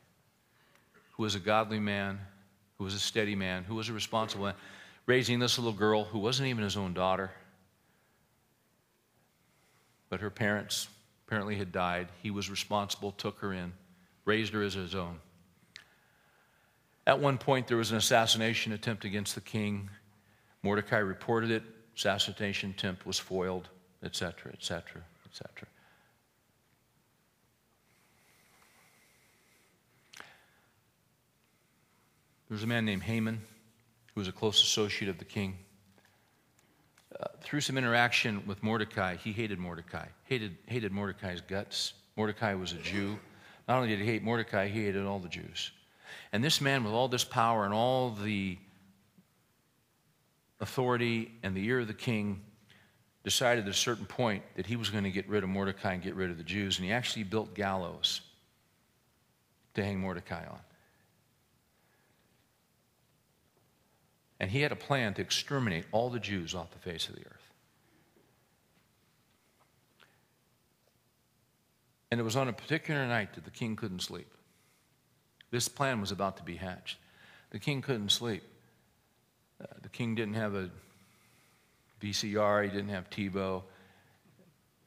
who 1.13 1.23
was 1.23 1.35
a 1.35 1.41
godly 1.41 1.81
man, 1.81 2.19
who 2.79 2.85
was 2.85 2.95
a 2.95 2.99
steady 2.99 3.35
man, 3.35 3.65
who 3.65 3.75
was 3.75 3.89
a 3.89 3.93
responsible 3.93 4.47
man, 4.47 4.55
raising 5.07 5.39
this 5.39 5.59
little 5.59 5.73
girl 5.73 6.05
who 6.05 6.19
wasn't 6.19 6.49
even 6.49 6.65
his 6.65 6.77
own 6.77 6.95
daughter. 6.95 7.31
But 10.09 10.21
her 10.21 10.31
parents 10.31 10.89
apparently 11.27 11.57
had 11.57 11.73
died. 11.73 12.09
He 12.23 12.31
was 12.31 12.51
responsible, 12.51 13.13
took 13.13 13.39
her 13.39 13.53
in, 13.53 13.73
raised 14.25 14.53
her 14.53 14.63
as 14.63 14.75
his 14.75 14.95
own. 14.95 15.19
At 17.07 17.19
one 17.19 17.39
point, 17.39 17.67
there 17.67 17.77
was 17.77 17.91
an 17.91 17.97
assassination 17.97 18.73
attempt 18.73 19.05
against 19.05 19.35
the 19.35 19.41
king. 19.41 19.91
Mordecai 20.63 20.99
reported 20.99 21.51
it. 21.51 21.63
Assassination 21.97 22.71
attempt 22.71 23.07
was 23.07 23.19
foiled, 23.19 23.69
etc., 24.03 24.53
etc., 24.53 25.03
etc. 25.27 25.67
There 32.53 32.57
was 32.57 32.65
a 32.65 32.67
man 32.67 32.85
named 32.85 33.05
Haman 33.05 33.41
who 34.15 34.21
was 34.21 34.29
a 34.29 34.33
close 34.33 34.63
associate 34.63 35.09
of 35.09 35.17
the 35.17 35.25
king. 35.25 35.57
Uh, 37.19 37.29
through 37.41 37.63
some 37.63 37.79
interaction 37.79 38.43
with 38.47 38.63
Mordecai, 38.63 39.17
he 39.17 39.33
hated 39.33 39.59
Mordecai, 39.59 40.05
hated, 40.25 40.59
hated 40.67 40.93
Mordecai's 40.93 41.41
guts. 41.41 41.95
Mordecai 42.15 42.53
was 42.53 42.73
a 42.73 42.77
Jew. 42.77 43.19
Not 43.67 43.77
only 43.77 43.89
did 43.89 44.01
he 44.01 44.05
hate 44.05 44.23
Mordecai, 44.23 44.69
he 44.69 44.85
hated 44.85 45.07
all 45.07 45.19
the 45.19 45.31
Jews. 45.31 45.71
And 46.35 46.45
this 46.45 46.61
man, 46.61 46.85
with 46.85 46.93
all 46.93 47.09
this 47.09 47.25
power 47.25 47.65
and 47.65 47.73
all 47.73 48.11
the 48.11 48.59
authority 50.61 51.33
and 51.43 51.57
the 51.57 51.65
ear 51.65 51.81
of 51.81 51.87
the 51.87 51.95
king, 51.95 52.43
decided 53.25 53.65
at 53.65 53.71
a 53.71 53.73
certain 53.73 54.05
point 54.05 54.43
that 54.57 54.67
he 54.67 54.77
was 54.77 54.91
going 54.91 55.05
to 55.05 55.11
get 55.11 55.27
rid 55.27 55.43
of 55.43 55.49
Mordecai 55.49 55.95
and 55.95 56.03
get 56.03 56.17
rid 56.17 56.31
of 56.31 56.37
the 56.37 56.45
Jews, 56.45 56.77
and 56.77 56.85
he 56.85 56.93
actually 56.93 57.23
built 57.23 57.55
gallows 57.55 58.21
to 59.73 59.83
hang 59.83 59.99
Mordecai 59.99 60.45
on. 60.47 60.59
And 64.43 64.51
he 64.51 64.61
had 64.61 64.73
a 64.73 64.77
plan 64.77 65.15
to 65.15 65.23
exterminate 65.23 65.85
all 65.93 66.11
the 66.11 66.19
Jews 66.19 66.53
off 66.53 66.73
the 66.73 66.79
face 66.81 67.09
of 67.09 67.15
the 67.15 67.21
earth. 67.21 67.53
And 72.11 72.19
it 72.19 72.25
was 72.25 72.35
on 72.35 72.49
a 72.49 72.53
particular 72.53 73.07
night 73.07 73.35
that 73.35 73.45
the 73.45 73.53
king 73.53 73.77
couldn't 73.77 74.03
sleep. 74.03 74.27
This 75.53 75.69
plan 75.69 76.01
was 76.01 76.11
about 76.11 76.39
to 76.39 76.43
be 76.43 76.57
hatched. 76.57 76.99
The 77.51 77.61
king 77.61 77.83
couldn't 77.83 78.11
sleep. 78.11 78.43
Uh, 79.63 79.67
the 79.81 79.89
king 79.89 80.17
didn't 80.17 80.35
have 80.35 80.57
a 80.57 80.71
VCR, 82.03 82.65
he 82.65 82.71
didn't 82.71 82.89
have 82.89 83.09
TiVo. 83.11 83.63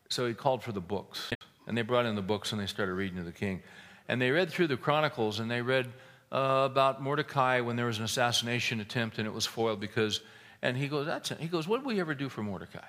So 0.10 0.28
he 0.28 0.34
called 0.34 0.64
for 0.64 0.74
the 0.74 0.82
books. 0.82 1.32
And 1.66 1.78
they 1.78 1.82
brought 1.82 2.06
in 2.06 2.16
the 2.16 2.22
books 2.22 2.52
and 2.52 2.60
they 2.60 2.68
started 2.68 2.94
reading 2.94 3.18
to 3.20 3.24
the 3.24 3.32
king. 3.32 3.64
And 4.10 4.22
they 4.22 4.32
read 4.32 4.52
through 4.52 4.68
the 4.68 4.78
Chronicles 4.78 5.40
and 5.40 5.50
they 5.50 5.62
read 5.62 5.94
uh, 6.36 6.66
about 6.66 7.02
Mordecai 7.02 7.62
when 7.62 7.78
there 7.78 7.86
was 7.86 7.98
an 7.98 8.04
assassination 8.04 8.82
attempt 8.82 9.20
and 9.20 9.26
it 9.26 9.34
was 9.34 9.46
foiled 9.46 9.80
because, 9.80 10.20
and 10.62 10.76
he 10.76 10.90
goes, 10.90 11.06
that's 11.06 11.32
it. 11.32 11.40
He 11.40 11.48
goes, 11.48 11.66
what 11.66 11.78
did 11.78 11.86
we 11.86 12.02
ever 12.02 12.14
do 12.14 12.28
for 12.28 12.44
Mordecai? 12.44 12.86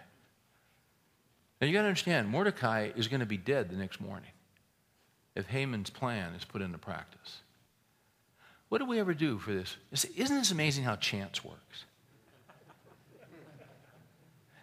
Now 1.61 1.69
you 1.69 1.73
got 1.73 1.83
to 1.83 1.89
understand, 1.89 2.29
Mordecai 2.29 2.91
is 2.97 3.07
going 3.07 3.21
to 3.21 3.27
be 3.27 3.37
dead 3.37 3.71
the 3.71 3.77
next 3.77 4.01
morning 4.01 4.31
if 5.37 5.47
Haman's 5.47 5.91
plan 5.91 6.35
is 6.35 6.45
put 6.45 6.61
into 6.61 6.77
practice. 6.77 7.43
What 8.69 8.79
did 8.79 8.89
we 8.89 8.99
ever 8.99 9.15
do 9.15 9.39
for 9.39 9.53
this? 9.53 9.77
Isn't 9.93 10.37
this 10.37 10.51
amazing 10.51 10.83
how 10.83 10.97
chance 10.97 11.45
works? 11.45 11.85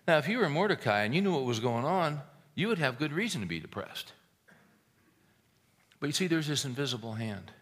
Now, 0.05 0.17
if 0.17 0.27
you 0.27 0.39
were 0.39 0.49
Mordecai 0.49 1.03
and 1.03 1.15
you 1.15 1.21
knew 1.21 1.31
what 1.31 1.45
was 1.45 1.61
going 1.61 1.85
on, 1.85 2.19
you 2.53 2.67
would 2.67 2.79
have 2.79 2.99
good 2.99 3.13
reason 3.13 3.39
to 3.39 3.47
be 3.47 3.61
depressed. 3.61 4.11
But 6.01 6.07
you 6.07 6.13
see, 6.13 6.27
there's 6.27 6.47
this 6.47 6.65
invisible 6.65 7.13
hand. 7.13 7.53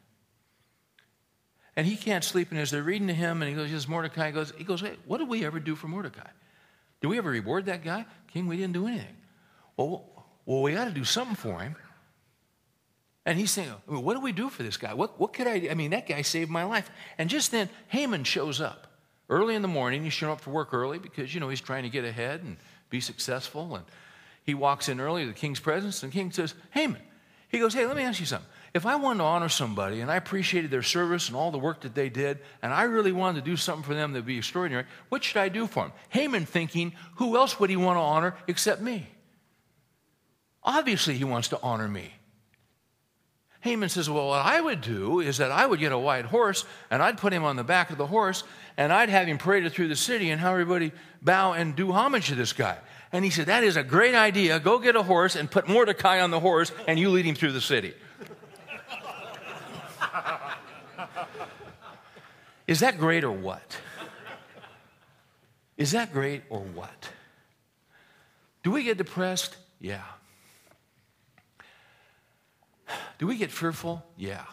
And 1.82 1.88
he 1.88 1.95
can't 1.95 2.23
sleep, 2.23 2.51
and 2.51 2.59
as 2.59 2.69
they're 2.69 2.84
reading 2.84 3.07
to 3.07 3.13
him, 3.15 3.41
and 3.41 3.49
he 3.49 3.55
goes, 3.55 3.65
he 3.65 3.73
"Yes, 3.73 3.88
Mordecai 3.88 4.29
goes, 4.29 4.53
he 4.55 4.63
goes, 4.63 4.82
hey, 4.82 4.97
what 5.07 5.17
did 5.17 5.27
we 5.27 5.43
ever 5.43 5.59
do 5.59 5.75
for 5.75 5.88
Mordecai? 5.88 6.29
Did 7.01 7.07
we 7.07 7.17
ever 7.17 7.32
reward 7.32 7.65
that 7.65 7.84
guy? 7.84 8.05
King, 8.32 8.45
we 8.45 8.55
didn't 8.55 8.73
do 8.73 8.86
anything. 8.86 9.17
Well, 9.75 10.07
well 10.45 10.61
we 10.61 10.73
got 10.73 10.86
to 10.86 10.91
do 10.91 11.03
something 11.03 11.36
for 11.36 11.59
him. 11.59 11.75
And 13.25 13.36
he's 13.36 13.49
saying, 13.49 13.73
well, 13.88 14.03
what 14.03 14.13
do 14.13 14.19
we 14.19 14.32
do 14.32 14.49
for 14.49 14.61
this 14.61 14.77
guy? 14.77 14.93
What, 14.93 15.19
what 15.19 15.34
could 15.34 15.47
I 15.47 15.57
do? 15.57 15.71
I 15.71 15.73
mean, 15.73 15.89
that 15.89 16.07
guy 16.07 16.21
saved 16.21 16.51
my 16.51 16.65
life. 16.65 16.88
And 17.17 17.32
just 17.32 17.49
then, 17.49 17.67
Haman 17.88 18.25
shows 18.25 18.61
up. 18.61 18.86
Early 19.27 19.55
in 19.55 19.63
the 19.63 19.67
morning, 19.67 20.03
he's 20.03 20.13
showing 20.13 20.34
up 20.34 20.41
for 20.41 20.51
work 20.51 20.75
early 20.75 20.99
because, 20.99 21.34
you 21.34 21.39
know, 21.39 21.49
he's 21.49 21.61
trying 21.61 21.82
to 21.82 21.89
get 21.89 22.05
ahead 22.05 22.43
and 22.43 22.57
be 22.91 23.01
successful. 23.01 23.75
And 23.75 23.86
he 24.43 24.53
walks 24.53 24.88
in 24.88 24.99
early 24.99 25.23
to 25.23 25.29
the 25.29 25.34
king's 25.34 25.59
presence, 25.59 26.03
and 26.03 26.11
the 26.11 26.15
king 26.15 26.32
says, 26.32 26.53
Haman, 26.75 27.01
he 27.49 27.57
goes, 27.57 27.73
Hey, 27.73 27.88
let 27.88 27.95
me 27.95 28.03
ask 28.03 28.19
you 28.19 28.27
something. 28.27 28.47
If 28.74 28.86
I 28.86 28.95
wanted 28.95 29.19
to 29.19 29.26
honor 29.26 29.49
somebody 29.49 29.99
and 29.99 30.09
I 30.09 30.15
appreciated 30.15 30.72
their 30.72 30.84
service 30.84 31.28
and 31.28 31.36
all 31.36 31.51
the 31.51 31.59
work 31.59 31.82
that 31.82 31.93
they 31.93 32.09
did, 32.09 32.39
and 32.61 32.74
I 32.74 32.84
really 32.84 33.11
wanted 33.11 33.43
to 33.43 33.51
do 33.51 33.57
something 33.57 33.84
for 33.84 33.93
them 33.93 34.13
that 34.13 34.19
would 34.19 34.26
be 34.26 34.38
extraordinary, 34.38 34.86
what 35.09 35.24
should 35.24 35.38
I 35.38 35.49
do 35.49 35.67
for 35.67 35.84
them? 35.84 35.93
Haman 36.09 36.45
thinking, 36.45 36.93
Who 37.15 37.36
else 37.36 37.59
would 37.59 37.69
he 37.69 37.76
want 37.76 37.97
to 37.97 38.01
honor 38.01 38.36
except 38.47 38.82
me? 38.82 39.07
Obviously, 40.63 41.15
he 41.15 41.24
wants 41.26 41.49
to 41.49 41.59
honor 41.61 41.88
me. 41.88 42.13
Haman 43.61 43.89
says, 43.89 44.09
Well, 44.09 44.30
what 44.30 44.45
I 44.45 44.61
would 44.61 44.80
do 44.80 45.19
is 45.19 45.38
that 45.38 45.51
I 45.51 45.65
would 45.65 45.80
get 45.80 45.91
a 45.91 45.97
white 45.97 46.26
horse 46.26 46.63
and 46.89 47.03
I'd 47.03 47.17
put 47.17 47.34
him 47.34 47.43
on 47.43 47.57
the 47.57 47.63
back 47.63 47.89
of 47.91 47.97
the 47.97 48.07
horse 48.07 48.43
and 48.78 48.93
I'd 48.93 49.09
have 49.09 49.28
him 49.28 49.38
paraded 49.38 49.74
through 49.74 49.89
the 49.89 49.95
city 49.95 50.30
and 50.30 50.39
have 50.39 50.53
everybody 50.53 50.93
bow 51.22 51.53
and 51.53 51.76
do 51.76 51.91
homage 51.91 52.28
to 52.28 52.36
this 52.36 52.53
guy. 52.53 52.78
And 53.11 53.26
he 53.26 53.32
said, 53.32 53.47
That 53.47 53.63
is 53.63 53.76
a 53.76 53.84
great 53.84 54.15
idea. 54.15 54.59
Go 54.59 54.80
get 54.80 54.95
a 54.95 55.03
horse 55.03 55.36
and 55.36 55.51
put 55.51 55.67
Mordecai 55.67 56.22
on 56.22 56.32
the 56.32 56.39
horse 56.39 56.72
and 56.88 56.97
you 56.97 57.09
lead 57.09 57.26
him 57.26 57.36
through 57.36 57.51
the 57.51 57.61
city. 57.61 57.93
Is 62.68 62.80
that 62.80 62.97
great 62.97 63.24
or 63.24 63.32
what? 63.32 63.78
Is 65.78 65.91
that 65.91 66.14
great 66.14 66.43
or 66.49 66.59
what? 66.59 67.09
Do 68.64 68.72
we 68.72 68.84
get 68.84 68.97
depressed? 68.97 69.57
Yeah. 69.80 70.03
Do 73.18 73.28
we 73.28 73.36
get 73.36 73.51
fearful? 73.51 74.03
Yeah. 74.18 74.45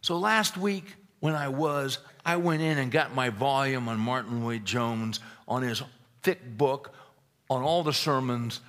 So 0.00 0.18
last 0.18 0.56
week, 0.56 0.94
when 1.20 1.34
I 1.34 1.48
was, 1.48 1.98
I 2.24 2.36
went 2.36 2.62
in 2.62 2.78
and 2.78 2.92
got 2.92 3.14
my 3.14 3.30
volume 3.30 3.88
on 3.88 3.98
Martyn 3.98 4.44
Lloyd-Jones, 4.44 5.20
on 5.48 5.62
his 5.62 5.82
thick 6.22 6.56
book, 6.56 6.94
on 7.50 7.62
all 7.62 7.82
the 7.82 7.92
sermons, 7.92 8.60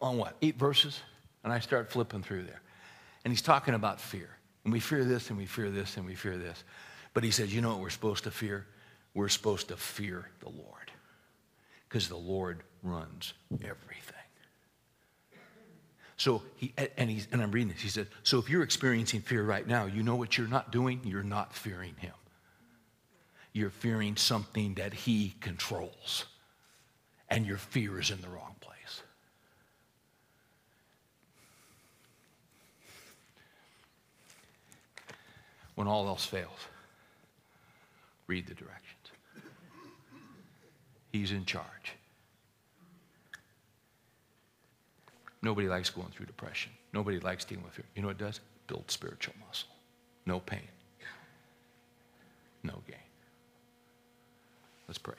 on 0.00 0.16
what? 0.16 0.36
Eight 0.40 0.56
verses? 0.56 1.00
And 1.44 1.52
I 1.52 1.60
start 1.60 1.90
flipping 1.90 2.22
through 2.22 2.44
there. 2.44 2.62
And 3.24 3.32
he's 3.32 3.42
talking 3.42 3.74
about 3.74 4.00
fear. 4.00 4.30
And 4.64 4.72
we 4.72 4.80
fear 4.80 5.04
this, 5.04 5.30
and 5.30 5.38
we 5.38 5.46
fear 5.46 5.70
this, 5.70 5.96
and 5.96 6.06
we 6.06 6.14
fear 6.14 6.36
this. 6.36 6.64
But 7.14 7.24
he 7.24 7.30
says, 7.30 7.54
you 7.54 7.60
know 7.60 7.70
what 7.70 7.80
we're 7.80 7.90
supposed 7.90 8.24
to 8.24 8.30
fear? 8.30 8.66
We're 9.14 9.28
supposed 9.28 9.68
to 9.68 9.76
fear 9.76 10.28
the 10.40 10.48
Lord. 10.48 10.90
Because 11.88 12.08
the 12.08 12.16
Lord 12.16 12.62
runs 12.82 13.34
everything. 13.52 14.16
So 16.20 16.42
he, 16.56 16.74
and, 16.98 17.08
he's, 17.08 17.26
and 17.32 17.40
I'm 17.40 17.50
reading 17.50 17.72
this. 17.72 17.80
He 17.80 17.88
said, 17.88 18.06
So 18.24 18.38
if 18.38 18.50
you're 18.50 18.62
experiencing 18.62 19.22
fear 19.22 19.42
right 19.42 19.66
now, 19.66 19.86
you 19.86 20.02
know 20.02 20.16
what 20.16 20.36
you're 20.36 20.46
not 20.46 20.70
doing? 20.70 21.00
You're 21.02 21.22
not 21.22 21.54
fearing 21.54 21.94
him. 21.96 22.12
You're 23.54 23.70
fearing 23.70 24.16
something 24.16 24.74
that 24.74 24.92
he 24.92 25.34
controls. 25.40 26.26
And 27.30 27.46
your 27.46 27.56
fear 27.56 27.98
is 27.98 28.10
in 28.10 28.20
the 28.20 28.28
wrong 28.28 28.54
place. 28.60 29.02
When 35.80 35.88
all 35.88 36.06
else 36.08 36.26
fails, 36.26 36.68
read 38.26 38.46
the 38.46 38.52
directions. 38.52 39.12
He's 41.10 41.32
in 41.32 41.46
charge. 41.46 41.94
Nobody 45.40 45.68
likes 45.68 45.88
going 45.88 46.08
through 46.08 46.26
depression. 46.26 46.72
Nobody 46.92 47.18
likes 47.18 47.46
dealing 47.46 47.64
with 47.64 47.72
fear. 47.72 47.86
You 47.96 48.02
know 48.02 48.08
what 48.08 48.20
it 48.20 48.22
does? 48.22 48.40
Build 48.66 48.90
spiritual 48.90 49.32
muscle. 49.48 49.70
No 50.26 50.38
pain, 50.38 50.68
no 52.62 52.74
gain. 52.86 52.96
Let's 54.86 54.98
pray. 54.98 55.14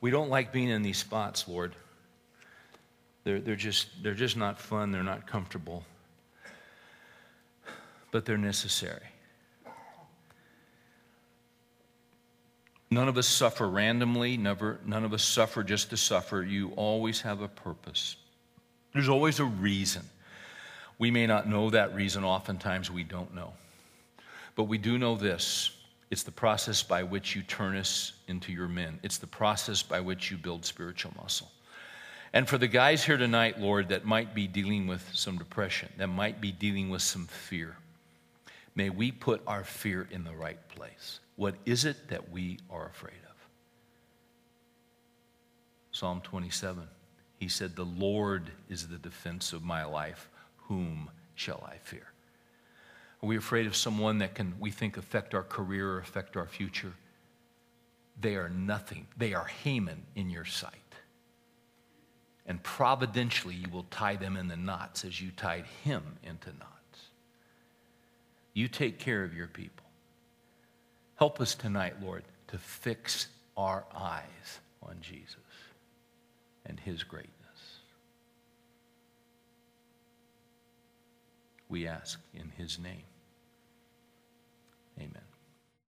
We 0.00 0.12
don't 0.12 0.30
like 0.30 0.52
being 0.52 0.68
in 0.68 0.82
these 0.82 0.98
spots, 0.98 1.48
Lord. 1.48 1.74
They're, 3.26 3.40
they're, 3.40 3.56
just, 3.56 3.88
they're 4.04 4.14
just 4.14 4.36
not 4.36 4.60
fun, 4.60 4.92
they're 4.92 5.02
not 5.02 5.26
comfortable, 5.26 5.82
but 8.12 8.24
they're 8.24 8.38
necessary. 8.38 9.02
None 12.88 13.08
of 13.08 13.18
us 13.18 13.26
suffer 13.26 13.68
randomly, 13.68 14.36
never, 14.36 14.78
none 14.86 15.04
of 15.04 15.12
us 15.12 15.24
suffer 15.24 15.64
just 15.64 15.90
to 15.90 15.96
suffer. 15.96 16.44
You 16.44 16.70
always 16.76 17.20
have 17.22 17.40
a 17.40 17.48
purpose. 17.48 18.14
There's 18.92 19.08
always 19.08 19.40
a 19.40 19.44
reason. 19.44 20.02
We 20.96 21.10
may 21.10 21.26
not 21.26 21.48
know 21.48 21.70
that 21.70 21.96
reason, 21.96 22.22
oftentimes 22.22 22.92
we 22.92 23.02
don't 23.02 23.34
know. 23.34 23.54
But 24.54 24.64
we 24.64 24.78
do 24.78 24.98
know 24.98 25.16
this 25.16 25.72
it's 26.12 26.22
the 26.22 26.30
process 26.30 26.84
by 26.84 27.02
which 27.02 27.34
you 27.34 27.42
turn 27.42 27.74
us 27.74 28.12
into 28.28 28.52
your 28.52 28.68
men, 28.68 29.00
it's 29.02 29.18
the 29.18 29.26
process 29.26 29.82
by 29.82 29.98
which 29.98 30.30
you 30.30 30.36
build 30.36 30.64
spiritual 30.64 31.12
muscle. 31.20 31.50
And 32.32 32.48
for 32.48 32.58
the 32.58 32.68
guys 32.68 33.04
here 33.04 33.16
tonight, 33.16 33.60
Lord, 33.60 33.88
that 33.88 34.04
might 34.04 34.34
be 34.34 34.46
dealing 34.46 34.86
with 34.86 35.08
some 35.14 35.38
depression, 35.38 35.88
that 35.96 36.08
might 36.08 36.40
be 36.40 36.52
dealing 36.52 36.90
with 36.90 37.02
some 37.02 37.26
fear, 37.26 37.76
may 38.74 38.90
we 38.90 39.12
put 39.12 39.42
our 39.46 39.64
fear 39.64 40.06
in 40.10 40.24
the 40.24 40.34
right 40.34 40.68
place. 40.68 41.20
What 41.36 41.54
is 41.64 41.84
it 41.84 42.08
that 42.08 42.30
we 42.30 42.58
are 42.70 42.86
afraid 42.86 43.20
of? 43.28 43.36
Psalm 45.92 46.20
27, 46.22 46.82
he 47.38 47.48
said, 47.48 47.74
The 47.74 47.84
Lord 47.84 48.50
is 48.68 48.88
the 48.88 48.98
defense 48.98 49.52
of 49.52 49.62
my 49.62 49.84
life. 49.84 50.28
Whom 50.68 51.10
shall 51.34 51.66
I 51.66 51.76
fear? 51.78 52.08
Are 53.22 53.26
we 53.26 53.36
afraid 53.36 53.66
of 53.66 53.76
someone 53.76 54.18
that 54.18 54.34
can, 54.34 54.54
we 54.60 54.70
think, 54.70 54.96
affect 54.96 55.34
our 55.34 55.42
career 55.42 55.92
or 55.92 55.98
affect 55.98 56.36
our 56.36 56.46
future? 56.46 56.92
They 58.20 58.36
are 58.36 58.48
nothing. 58.48 59.06
They 59.16 59.34
are 59.34 59.46
Haman 59.46 60.02
in 60.14 60.28
your 60.28 60.44
sight. 60.44 60.85
And 62.46 62.62
providentially, 62.62 63.54
you 63.54 63.68
will 63.70 63.86
tie 63.90 64.16
them 64.16 64.36
in 64.36 64.48
the 64.48 64.56
knots 64.56 65.04
as 65.04 65.20
you 65.20 65.30
tied 65.36 65.64
him 65.82 66.02
into 66.22 66.50
knots. 66.50 66.72
You 68.54 68.68
take 68.68 68.98
care 68.98 69.24
of 69.24 69.34
your 69.34 69.48
people. 69.48 69.84
Help 71.16 71.40
us 71.40 71.54
tonight, 71.54 71.94
Lord, 72.02 72.22
to 72.48 72.58
fix 72.58 73.28
our 73.56 73.84
eyes 73.94 74.60
on 74.82 74.98
Jesus 75.00 75.36
and 76.64 76.78
his 76.78 77.02
greatness. 77.02 77.32
We 81.68 81.86
ask 81.86 82.20
in 82.32 82.52
his 82.56 82.78
name. 82.78 83.02